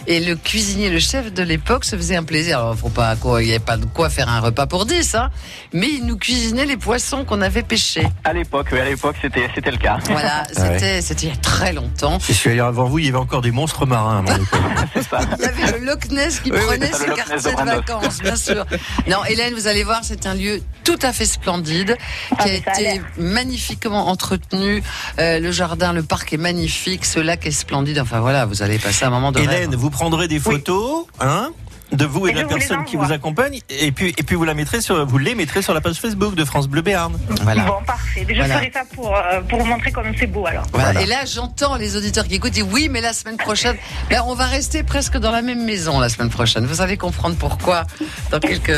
Et 0.08 0.20
le 0.20 0.36
cuisinier, 0.36 0.88
le 0.90 0.98
chef 1.00 1.32
de 1.32 1.42
l'époque, 1.42 1.84
se 1.84 1.96
faisait 1.96 2.16
un 2.16 2.22
plaisir. 2.22 2.58
Alors, 2.60 2.76
faut 2.76 2.88
pas 2.88 3.16
quoi, 3.16 3.42
il 3.42 3.46
n'y 3.46 3.50
avait 3.52 3.58
pas 3.64 3.76
de 3.76 3.86
quoi 3.86 4.08
faire 4.10 4.28
un 4.28 4.40
repas 4.40 4.66
pour 4.66 4.86
10, 4.86 5.14
hein. 5.16 5.30
Mais 5.72 5.88
il 5.88 6.06
nous 6.06 6.16
cuisinait 6.16 6.64
les 6.66 6.76
poissons 6.76 7.24
qu'on 7.24 7.40
avait 7.42 7.62
pêchés. 7.62 8.06
À 8.24 8.32
l'époque, 8.32 8.68
oui, 8.72 8.78
à 8.78 8.84
l'époque, 8.84 9.16
c'était, 9.20 9.48
c'était 9.54 9.70
le 9.70 9.78
cas. 9.78 9.98
Voilà, 10.08 10.44
Ah 10.44 10.46
ouais. 10.62 10.78
c'était, 10.78 11.02
c'était 11.02 11.26
il 11.26 11.30
y 11.30 11.32
a 11.32 11.36
très 11.40 11.72
longtemps. 11.72 12.18
Je 12.26 12.32
suis 12.32 12.50
allé 12.50 12.60
avant 12.60 12.84
vous, 12.86 12.98
il 13.00 13.06
y 13.06 13.08
avait 13.08 13.18
encore 13.18 13.42
des 13.42 13.50
monstres 13.50 13.84
marins 13.86 14.18
à 14.18 14.22
mon 14.22 14.36
époque. 14.36 14.60
Il 15.38 15.42
y 15.42 15.46
avait 15.46 15.78
le 15.78 15.84
Loch 15.86 16.10
Ness 16.10 16.40
qui 16.40 16.50
Oui, 16.50 16.58
prenait 16.66 16.86
c'est 16.86 16.92
ça, 16.92 16.98
ses 16.98 17.06
quartiers 17.14 17.52
de 17.52 17.60
de 17.60 17.64
vacances, 17.66 18.18
bien 18.22 18.36
sûr. 18.36 18.64
Non, 19.08 19.24
Hélène, 19.24 19.54
vous 19.54 19.66
allez 19.66 19.82
voir, 19.84 20.00
c'est 20.02 20.26
un 20.26 20.34
lieu 20.34 20.60
tout 20.84 20.98
à 21.02 21.12
fait 21.12 21.24
splendide, 21.26 21.96
qui 22.40 22.48
a 22.48 22.52
été 22.54 23.00
magnifiquement 23.18 24.08
entretenu. 24.08 24.82
Euh, 25.18 25.38
le 25.40 25.50
jardin, 25.52 25.92
le 25.92 26.02
parc 26.02 26.32
est 26.32 26.36
magnifique, 26.38 27.04
ce 27.04 27.20
lac 27.20 27.46
est 27.46 27.50
splendide. 27.50 27.98
Enfin 27.98 28.20
voilà, 28.20 28.46
vous 28.46 28.62
allez 28.62 28.78
passer 28.78 29.04
un 29.04 29.10
moment 29.10 29.32
de 29.32 29.40
Hélène, 29.40 29.70
rêve. 29.70 29.78
vous 29.78 29.90
prendrez 29.96 30.28
des 30.28 30.38
photos, 30.38 31.06
hein? 31.20 31.52
De 31.92 32.04
vous 32.04 32.26
et, 32.26 32.30
Et 32.30 32.34
de 32.34 32.40
la 32.40 32.44
personne 32.46 32.84
qui 32.84 32.96
vous 32.96 33.12
accompagne, 33.12 33.60
et 33.70 33.92
puis, 33.92 34.14
et 34.16 34.22
puis 34.22 34.34
vous, 34.36 34.44
la 34.44 34.54
mettrez 34.54 34.80
sur, 34.80 35.06
vous 35.06 35.18
les 35.18 35.34
mettrez 35.34 35.62
sur 35.62 35.72
la 35.74 35.80
page 35.80 35.96
Facebook 35.96 36.34
de 36.34 36.44
France 36.44 36.68
Bleu 36.68 36.82
Béarn. 36.82 37.16
Voilà. 37.42 37.64
Bon, 37.64 37.82
parfait. 37.86 38.26
Je 38.28 38.34
Voilà. 38.34 38.58
ferai 38.58 38.70
ça 38.72 38.82
pour, 38.94 39.14
euh, 39.14 39.40
pour 39.48 39.60
vous 39.60 39.66
montrer 39.66 39.92
comme 39.92 40.12
c'est 40.18 40.26
beau 40.26 40.46
alors. 40.46 40.64
Voilà. 40.72 41.00
Et 41.00 41.06
là, 41.06 41.24
j'entends 41.24 41.76
les 41.76 41.96
auditeurs 41.96 42.26
qui 42.26 42.34
écoutent 42.34 42.52
dire 42.52 42.66
oui, 42.70 42.88
mais 42.90 43.00
la 43.00 43.12
semaine 43.12 43.36
prochaine, 43.36 43.76
ben, 44.10 44.22
on 44.26 44.34
va 44.34 44.46
rester 44.46 44.82
presque 44.82 45.16
dans 45.18 45.30
la 45.30 45.42
même 45.42 45.64
maison 45.64 46.00
la 46.00 46.08
semaine 46.08 46.30
prochaine. 46.30 46.66
Vous 46.66 46.80
allez 46.80 46.96
comprendre 46.96 47.36
pourquoi 47.36 47.84
dans 48.30 48.40
quelques, 48.40 48.72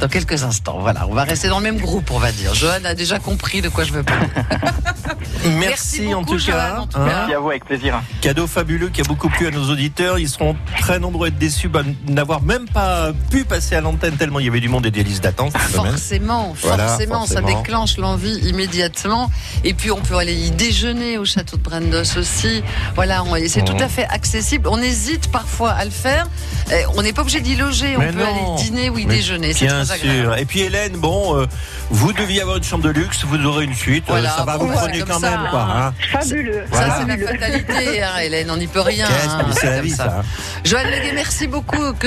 dans 0.00 0.08
quelques 0.08 0.42
instants. 0.44 0.78
Voilà, 0.80 1.06
on 1.08 1.14
va 1.14 1.24
rester 1.24 1.48
dans 1.48 1.58
le 1.58 1.64
même 1.64 1.78
groupe, 1.78 2.10
on 2.10 2.18
va 2.18 2.32
dire. 2.32 2.54
Johan 2.54 2.84
a 2.84 2.94
déjà 2.94 3.18
compris 3.18 3.62
de 3.62 3.68
quoi 3.68 3.84
je 3.84 3.92
veux 3.92 4.02
parler. 4.02 4.26
Merci, 5.58 6.12
en 6.14 6.20
beaucoup, 6.20 6.32
tout 6.32 6.38
Johan, 6.38 6.56
cas. 6.56 6.78
en 6.80 6.86
tout 6.86 6.98
hein. 6.98 7.06
cas. 7.06 7.14
Merci 7.18 7.34
à 7.34 7.38
vous, 7.38 7.50
avec 7.50 7.64
plaisir. 7.64 8.02
Cadeau 8.20 8.46
fabuleux 8.46 8.88
qui 8.88 9.00
a 9.00 9.04
beaucoup 9.04 9.28
plu 9.28 9.46
à 9.46 9.50
nos 9.50 9.70
auditeurs. 9.70 10.18
Ils 10.18 10.28
seront 10.28 10.56
très 10.78 10.98
nombreux 10.98 11.26
à 11.26 11.28
être 11.28 11.38
déçus 11.38 11.68
bah, 11.68 11.82
n'avoir 12.26 12.42
même 12.42 12.68
pas 12.68 13.12
pu 13.30 13.44
passer 13.44 13.76
à 13.76 13.80
l'antenne 13.80 14.16
tellement 14.16 14.40
il 14.40 14.46
y 14.46 14.48
avait 14.48 14.58
du 14.60 14.68
monde 14.68 14.84
et 14.86 14.90
des 14.90 15.04
listes 15.04 15.22
d'attente. 15.22 15.52
semaine. 15.52 15.92
Forcément, 15.92 16.54
Voilà, 16.62 16.88
forcément, 16.88 17.24
ça 17.26 17.40
déclenche 17.40 17.98
l'envie 17.98 18.34
immédiatement. 18.48 19.30
Et 19.62 19.74
puis 19.74 19.90
on 19.92 20.00
peut 20.00 20.16
aller 20.16 20.34
y 20.34 20.50
déjeuner 20.50 21.18
au 21.18 21.24
château 21.24 21.56
de 21.56 21.62
Brandos 21.62 22.16
aussi. 22.18 22.62
Voilà, 22.96 23.22
on- 23.22 23.36
et 23.36 23.48
c'est 23.48 23.62
tout 23.64 23.76
à 23.78 23.88
fait 23.88 24.06
accessible. 24.06 24.68
On 24.68 24.78
hésite 24.82 25.30
parfois 25.30 25.70
à 25.70 25.84
le 25.84 25.90
faire. 25.92 26.26
Eh, 26.72 26.84
On 26.96 27.02
n'est 27.02 27.12
pas 27.12 27.22
obligé 27.22 27.40
d'y 27.40 27.54
loger. 27.56 27.96
On 27.96 28.00
peut 28.00 28.06
aller 28.06 28.56
dîner 28.64 28.90
ou 28.90 28.98
y 28.98 29.06
Mais 29.06 29.16
déjeuner. 29.16 29.52
C'est 29.52 29.66
Bien 29.66 29.84
très 29.84 29.94
agréable. 29.94 30.20
sûr. 30.22 30.36
Et 30.38 30.44
puis 30.46 30.60
Hélène, 30.62 30.94
bon, 30.96 31.36
euh, 31.36 31.46
vous 31.90 32.12
deviez 32.12 32.40
avoir 32.42 32.56
une 32.56 32.64
chambre 32.64 32.82
de 32.84 32.90
luxe, 32.90 33.24
vous 33.24 33.38
aurez 33.44 33.64
une 33.64 33.74
suite. 33.74 34.04
euh, 34.08 34.12
Voilà, 34.12 34.30
ça 34.30 34.44
va, 34.44 34.58
bon, 34.58 34.66
vous 34.66 34.72
prenez 34.72 35.00
quand 35.00 35.20
ça, 35.20 35.30
même, 35.30 35.46
quoi. 35.50 35.60
hein. 35.62 35.86
hein. 35.88 36.18
Fabuleux. 36.20 36.64
Voilà. 36.70 36.86
Ça, 36.88 36.98
c'est 37.00 37.06
la 37.16 37.26
fatalité, 37.26 38.02
hein, 38.02 38.16
Hélène. 38.22 38.50
On 38.50 38.56
n'y 38.56 38.66
peut 38.66 38.80
rien. 38.80 39.06
Hein, 39.06 39.46
c'est 39.52 39.66
la 39.70 39.80
vie, 39.80 39.90
ça, 39.90 40.16
hein. 40.20 40.22
Joël 40.64 40.86
Leguet, 40.90 41.12
merci 41.14 41.46
beaucoup 41.46 41.92
que-. 41.92 42.06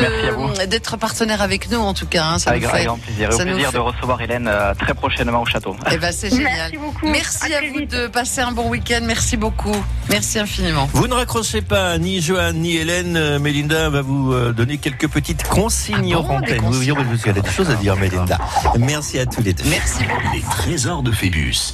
D'être 0.67 0.97
partenaire 0.97 1.41
avec 1.41 1.69
nous, 1.71 1.79
en 1.79 1.93
tout 1.93 2.05
cas. 2.05 2.23
hein, 2.25 2.39
ça 2.39 2.51
Avec 2.51 2.63
nous 2.63 2.69
fait, 2.69 2.85
grand 2.85 2.97
plaisir. 2.97 3.29
Et 3.29 3.31
ça 3.31 3.43
au 3.43 3.45
nous 3.45 3.51
plaisir 3.53 3.69
fait- 3.71 3.77
de 3.77 3.81
recevoir 3.81 4.21
Hélène 4.21 4.47
euh, 4.47 4.73
très 4.73 4.93
prochainement 4.93 5.41
au 5.41 5.45
château. 5.45 5.75
Eh 5.91 5.97
ben, 5.97 6.11
c'est 6.11 6.29
génial. 6.29 6.45
Merci 6.71 6.77
beaucoup. 6.77 7.07
Merci 7.07 7.53
À 7.53 7.61
vous 7.61 7.79
vite. 7.79 7.91
de 7.91 8.07
passer 8.07 8.41
un 8.41 8.51
bon 8.51 8.69
week-end. 8.69 9.01
Merci 9.03 9.37
beaucoup. 9.37 9.75
Merci 10.09 10.39
infiniment. 10.39 10.89
Vous 10.93 11.07
ne 11.07 11.13
raccrochez 11.13 11.61
pas, 11.61 11.97
ni 11.97 12.21
Johan, 12.21 12.53
ni 12.53 12.75
Hélène. 12.77 13.15
Euh, 13.17 13.39
Mélinda 13.39 13.89
va 13.89 14.01
vous 14.01 14.33
euh, 14.33 14.51
donner 14.53 14.77
quelques 14.77 15.07
petites 15.07 15.47
consignes 15.47 16.13
Ah 16.13 16.17
bon, 16.21 16.25
hors 16.25 16.31
antenne. 16.31 16.61
qu'elle 17.23 17.37
a 17.37 17.41
des 17.41 17.49
choses 17.51 17.69
à 17.69 17.75
dire, 17.75 17.95
Mélinda. 17.95 18.37
Merci 18.77 19.19
à 19.19 19.25
tous 19.25 19.41
les 19.41 19.53
deux. 19.53 19.63
Merci. 19.69 20.03
Les 20.33 20.41
trésors 20.41 21.03
de 21.03 21.11
Phébus. 21.11 21.73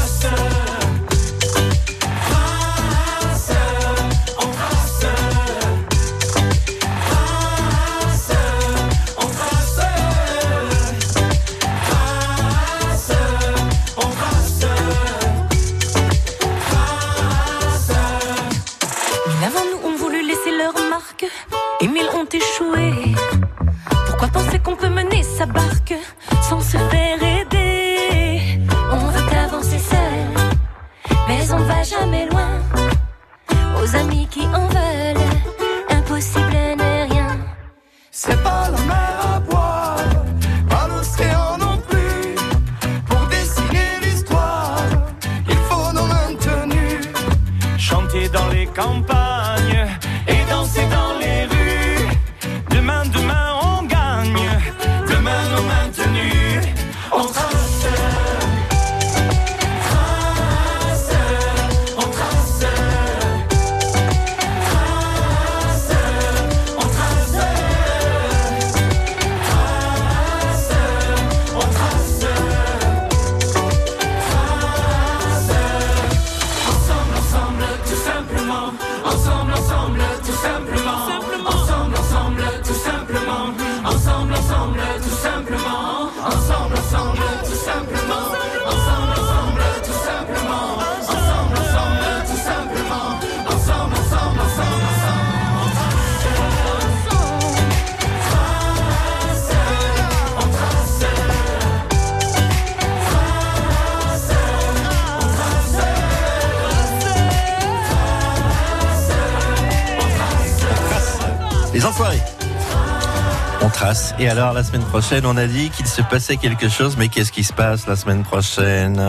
Et 114.21 114.29
alors, 114.29 114.53
la 114.53 114.63
semaine 114.63 114.83
prochaine, 114.83 115.25
on 115.25 115.35
a 115.35 115.47
dit 115.47 115.71
qu'il 115.71 115.87
se 115.87 116.03
passait 116.03 116.37
quelque 116.37 116.69
chose, 116.69 116.95
mais 116.95 117.07
qu'est-ce 117.07 117.31
qui 117.31 117.43
se 117.43 117.53
passe 117.53 117.87
la 117.87 117.95
semaine 117.95 118.21
prochaine? 118.21 118.99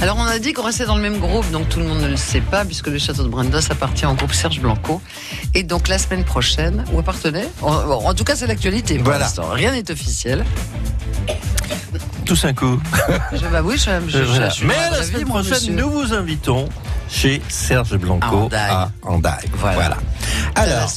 Alors, 0.00 0.16
on 0.16 0.24
a 0.24 0.38
dit 0.38 0.54
qu'on 0.54 0.62
restait 0.62 0.86
dans 0.86 0.96
le 0.96 1.02
même 1.02 1.18
groupe, 1.18 1.50
donc 1.50 1.68
tout 1.68 1.78
le 1.78 1.84
monde 1.84 2.00
ne 2.00 2.08
le 2.08 2.16
sait 2.16 2.40
pas, 2.40 2.64
puisque 2.64 2.86
le 2.86 2.96
château 2.96 3.24
de 3.24 3.28
Brandos 3.28 3.70
appartient 3.70 4.06
au 4.06 4.14
groupe 4.14 4.32
Serge 4.32 4.60
Blanco. 4.60 5.02
Et 5.52 5.62
donc, 5.62 5.88
la 5.88 5.98
semaine 5.98 6.24
prochaine, 6.24 6.86
ou 6.90 7.00
appartenait, 7.00 7.46
en, 7.60 7.74
en 7.74 8.14
tout 8.14 8.24
cas, 8.24 8.34
c'est 8.34 8.46
l'actualité 8.46 8.94
pour 8.94 9.04
Voilà. 9.04 9.24
l'instant. 9.26 9.50
Rien 9.50 9.72
n'est 9.72 9.90
officiel. 9.90 10.42
Tous 12.24 12.42
un 12.46 12.54
coup. 12.54 12.80
Je, 13.32 13.46
bah 13.48 13.60
oui, 13.62 13.76
je, 13.76 13.90
je, 14.08 14.18
Voilà. 14.24 14.48
Mais 14.62 14.74
la 14.90 15.00
vie, 15.00 15.06
semaine 15.12 15.24
prochaine, 15.26 15.76
nous 15.76 15.90
vous 15.90 16.14
invitons 16.14 16.66
chez 17.08 17.40
Serge 17.48 17.96
Blanco 17.96 18.48
à 18.54 18.90
Andaille. 19.02 19.48
Voilà. 19.54 19.96
Alors, 20.54 20.92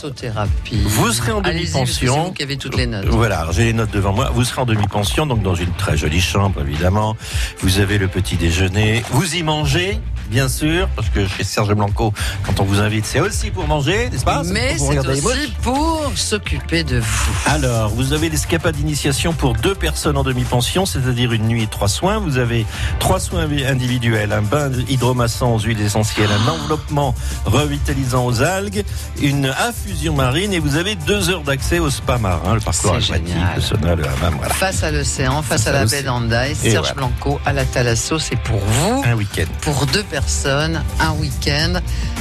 vous 0.85 1.11
serez 1.11 1.31
en 1.31 1.41
demi-pension. 1.41 2.25
vous 2.25 2.31
qui 2.31 2.43
avez 2.43 2.57
toutes 2.57 2.75
les 2.75 2.87
notes. 2.87 3.05
Voilà, 3.05 3.47
j'ai 3.51 3.65
les 3.65 3.73
notes 3.73 3.91
devant 3.91 4.13
moi. 4.13 4.29
Vous 4.33 4.43
serez 4.43 4.61
en 4.61 4.65
demi-pension, 4.65 5.25
donc 5.25 5.41
dans 5.41 5.55
une 5.55 5.71
très 5.73 5.97
jolie 5.97 6.21
chambre, 6.21 6.61
évidemment. 6.61 7.15
Vous 7.59 7.79
avez 7.79 7.97
le 7.97 8.07
petit 8.07 8.35
déjeuner. 8.35 9.03
Vous 9.11 9.35
y 9.35 9.43
mangez, 9.43 9.99
bien 10.29 10.49
sûr, 10.49 10.87
parce 10.95 11.09
que 11.09 11.27
chez 11.27 11.43
Serge 11.43 11.73
Blanco, 11.73 12.13
quand 12.43 12.59
on 12.59 12.63
vous 12.63 12.79
invite, 12.79 13.05
c'est 13.05 13.19
aussi 13.19 13.51
pour 13.51 13.67
manger, 13.67 14.09
n'est-ce 14.09 14.25
pas? 14.25 14.41
Mais 14.45 14.77
c'est 14.77 14.99
aussi 15.07 15.53
pour 15.61 16.11
s'occuper 16.15 16.83
de 16.83 16.99
vous. 16.99 17.31
Alors, 17.45 17.89
vous 17.89 18.13
avez 18.13 18.29
l'escapade 18.29 18.75
d'initiation 18.75 19.33
pour 19.33 19.53
deux 19.53 19.75
personnes 19.75 20.17
en 20.17 20.23
demi-pension, 20.23 20.85
c'est-à-dire 20.85 21.31
une 21.31 21.47
nuit 21.47 21.63
et 21.63 21.67
trois 21.67 21.87
soins. 21.87 22.17
Vous 22.17 22.37
avez 22.37 22.65
trois 22.99 23.19
soins 23.19 23.47
individuels, 23.67 24.33
un 24.33 24.41
bain 24.41 24.71
hydromassant 24.89 25.55
aux 25.55 25.59
huiles 25.59 25.79
essentielles 25.81 26.00
essentiels, 26.01 26.29
un 26.31 26.47
enveloppement 26.49 27.15
revitalisant 27.45 28.25
aux 28.25 28.41
algues, 28.41 28.83
une 29.21 29.45
infusion 29.45 30.13
marine 30.15 30.53
et 30.53 30.59
vous 30.59 30.75
avez 30.75 30.95
deux 30.95 31.29
heures 31.29 31.41
d'accès 31.43 31.79
au 31.79 31.89
spa 31.89 32.17
marin, 32.17 32.55
le 32.55 32.59
parcours 32.61 32.95
aquatique, 32.95 33.35
le 33.55 33.61
sauna, 33.61 33.95
le 33.95 34.03
hammam, 34.05 34.35
voilà. 34.37 34.53
Face 34.53 34.83
à 34.83 34.91
l'océan, 34.91 35.41
face 35.41 35.61
Face 35.63 35.67
à 35.67 35.71
la 35.73 35.85
baie 35.85 36.01
d'Andaï, 36.03 36.55
Serge 36.55 36.75
voilà. 36.77 36.93
Blanco 36.93 37.39
à 37.45 37.53
la 37.53 37.65
Thalasso, 37.65 38.17
c'est 38.19 38.37
pour 38.37 38.57
vous. 38.59 39.03
Un 39.05 39.13
week-end. 39.13 39.45
Pour 39.61 39.85
deux 39.87 40.03
personnes, 40.03 40.81
un 40.99 41.11
week-end. 41.13 41.73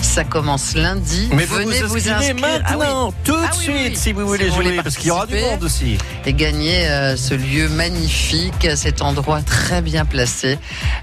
Ça 0.02 0.24
commence 0.24 0.74
lundi. 0.74 1.28
Mais 1.32 1.44
Venez 1.44 1.80
vous 1.82 1.88
vous 1.88 2.08
inscrire. 2.08 2.34
Ah 2.64 2.72
oui. 2.72 2.78
maintenant, 2.78 3.12
tout 3.24 3.32
de 3.32 3.42
Ah 3.44 3.50
oui, 3.58 3.62
suite, 3.64 3.74
oui. 3.92 3.96
si 3.96 4.12
vous 4.12 4.26
voulez 4.26 4.48
voulez 4.50 4.70
jouer, 4.70 4.82
parce 4.82 4.96
qu'il 4.96 5.06
y 5.08 5.10
aura 5.10 5.26
du 5.26 5.36
monde 5.38 5.62
aussi. 5.62 5.96
Et 6.26 6.32
gagner 6.32 6.86
euh, 6.88 7.16
ce 7.16 7.34
lieu 7.34 7.68
magnifique, 7.68 8.66
cet 8.76 9.02
endroit 9.02 9.40
très 9.42 9.80
bien 9.82 10.04
placé, 10.04 10.58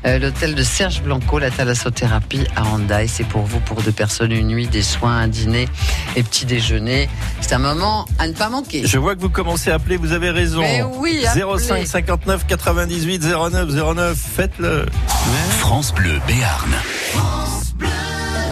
euh, 0.05 0.19
l'hôtel 0.19 0.55
de 0.55 0.63
Serge 0.63 1.01
Blanco, 1.01 1.39
la 1.39 1.49
thalassothérapie 1.51 2.45
à 2.55 2.63
C'est 3.07 3.25
pour 3.25 3.43
vous, 3.43 3.59
pour 3.59 3.81
deux 3.81 3.91
personnes, 3.91 4.31
une 4.31 4.47
nuit, 4.47 4.67
des 4.67 4.81
soins, 4.81 5.17
un 5.17 5.27
dîner 5.27 5.67
et 6.15 6.23
petit 6.23 6.45
déjeuner. 6.45 7.09
C'est 7.41 7.53
un 7.53 7.59
moment 7.59 8.05
à 8.17 8.27
ne 8.27 8.33
pas 8.33 8.49
manquer. 8.49 8.85
Je 8.85 8.97
vois 8.97 9.15
que 9.15 9.21
vous 9.21 9.29
commencez 9.29 9.71
à 9.71 9.75
appeler, 9.75 9.97
vous 9.97 10.13
avez 10.13 10.29
raison. 10.29 10.61
Mais 10.61 10.83
oui, 10.83 11.25
appelez. 11.25 11.43
05 11.59 11.85
59 11.85 12.47
98 12.47 13.23
09 13.23 13.69
09, 13.95 14.17
faites-le. 14.17 14.85
France 15.59 15.93
Bleu 15.93 16.19
Béarn. 16.27 16.71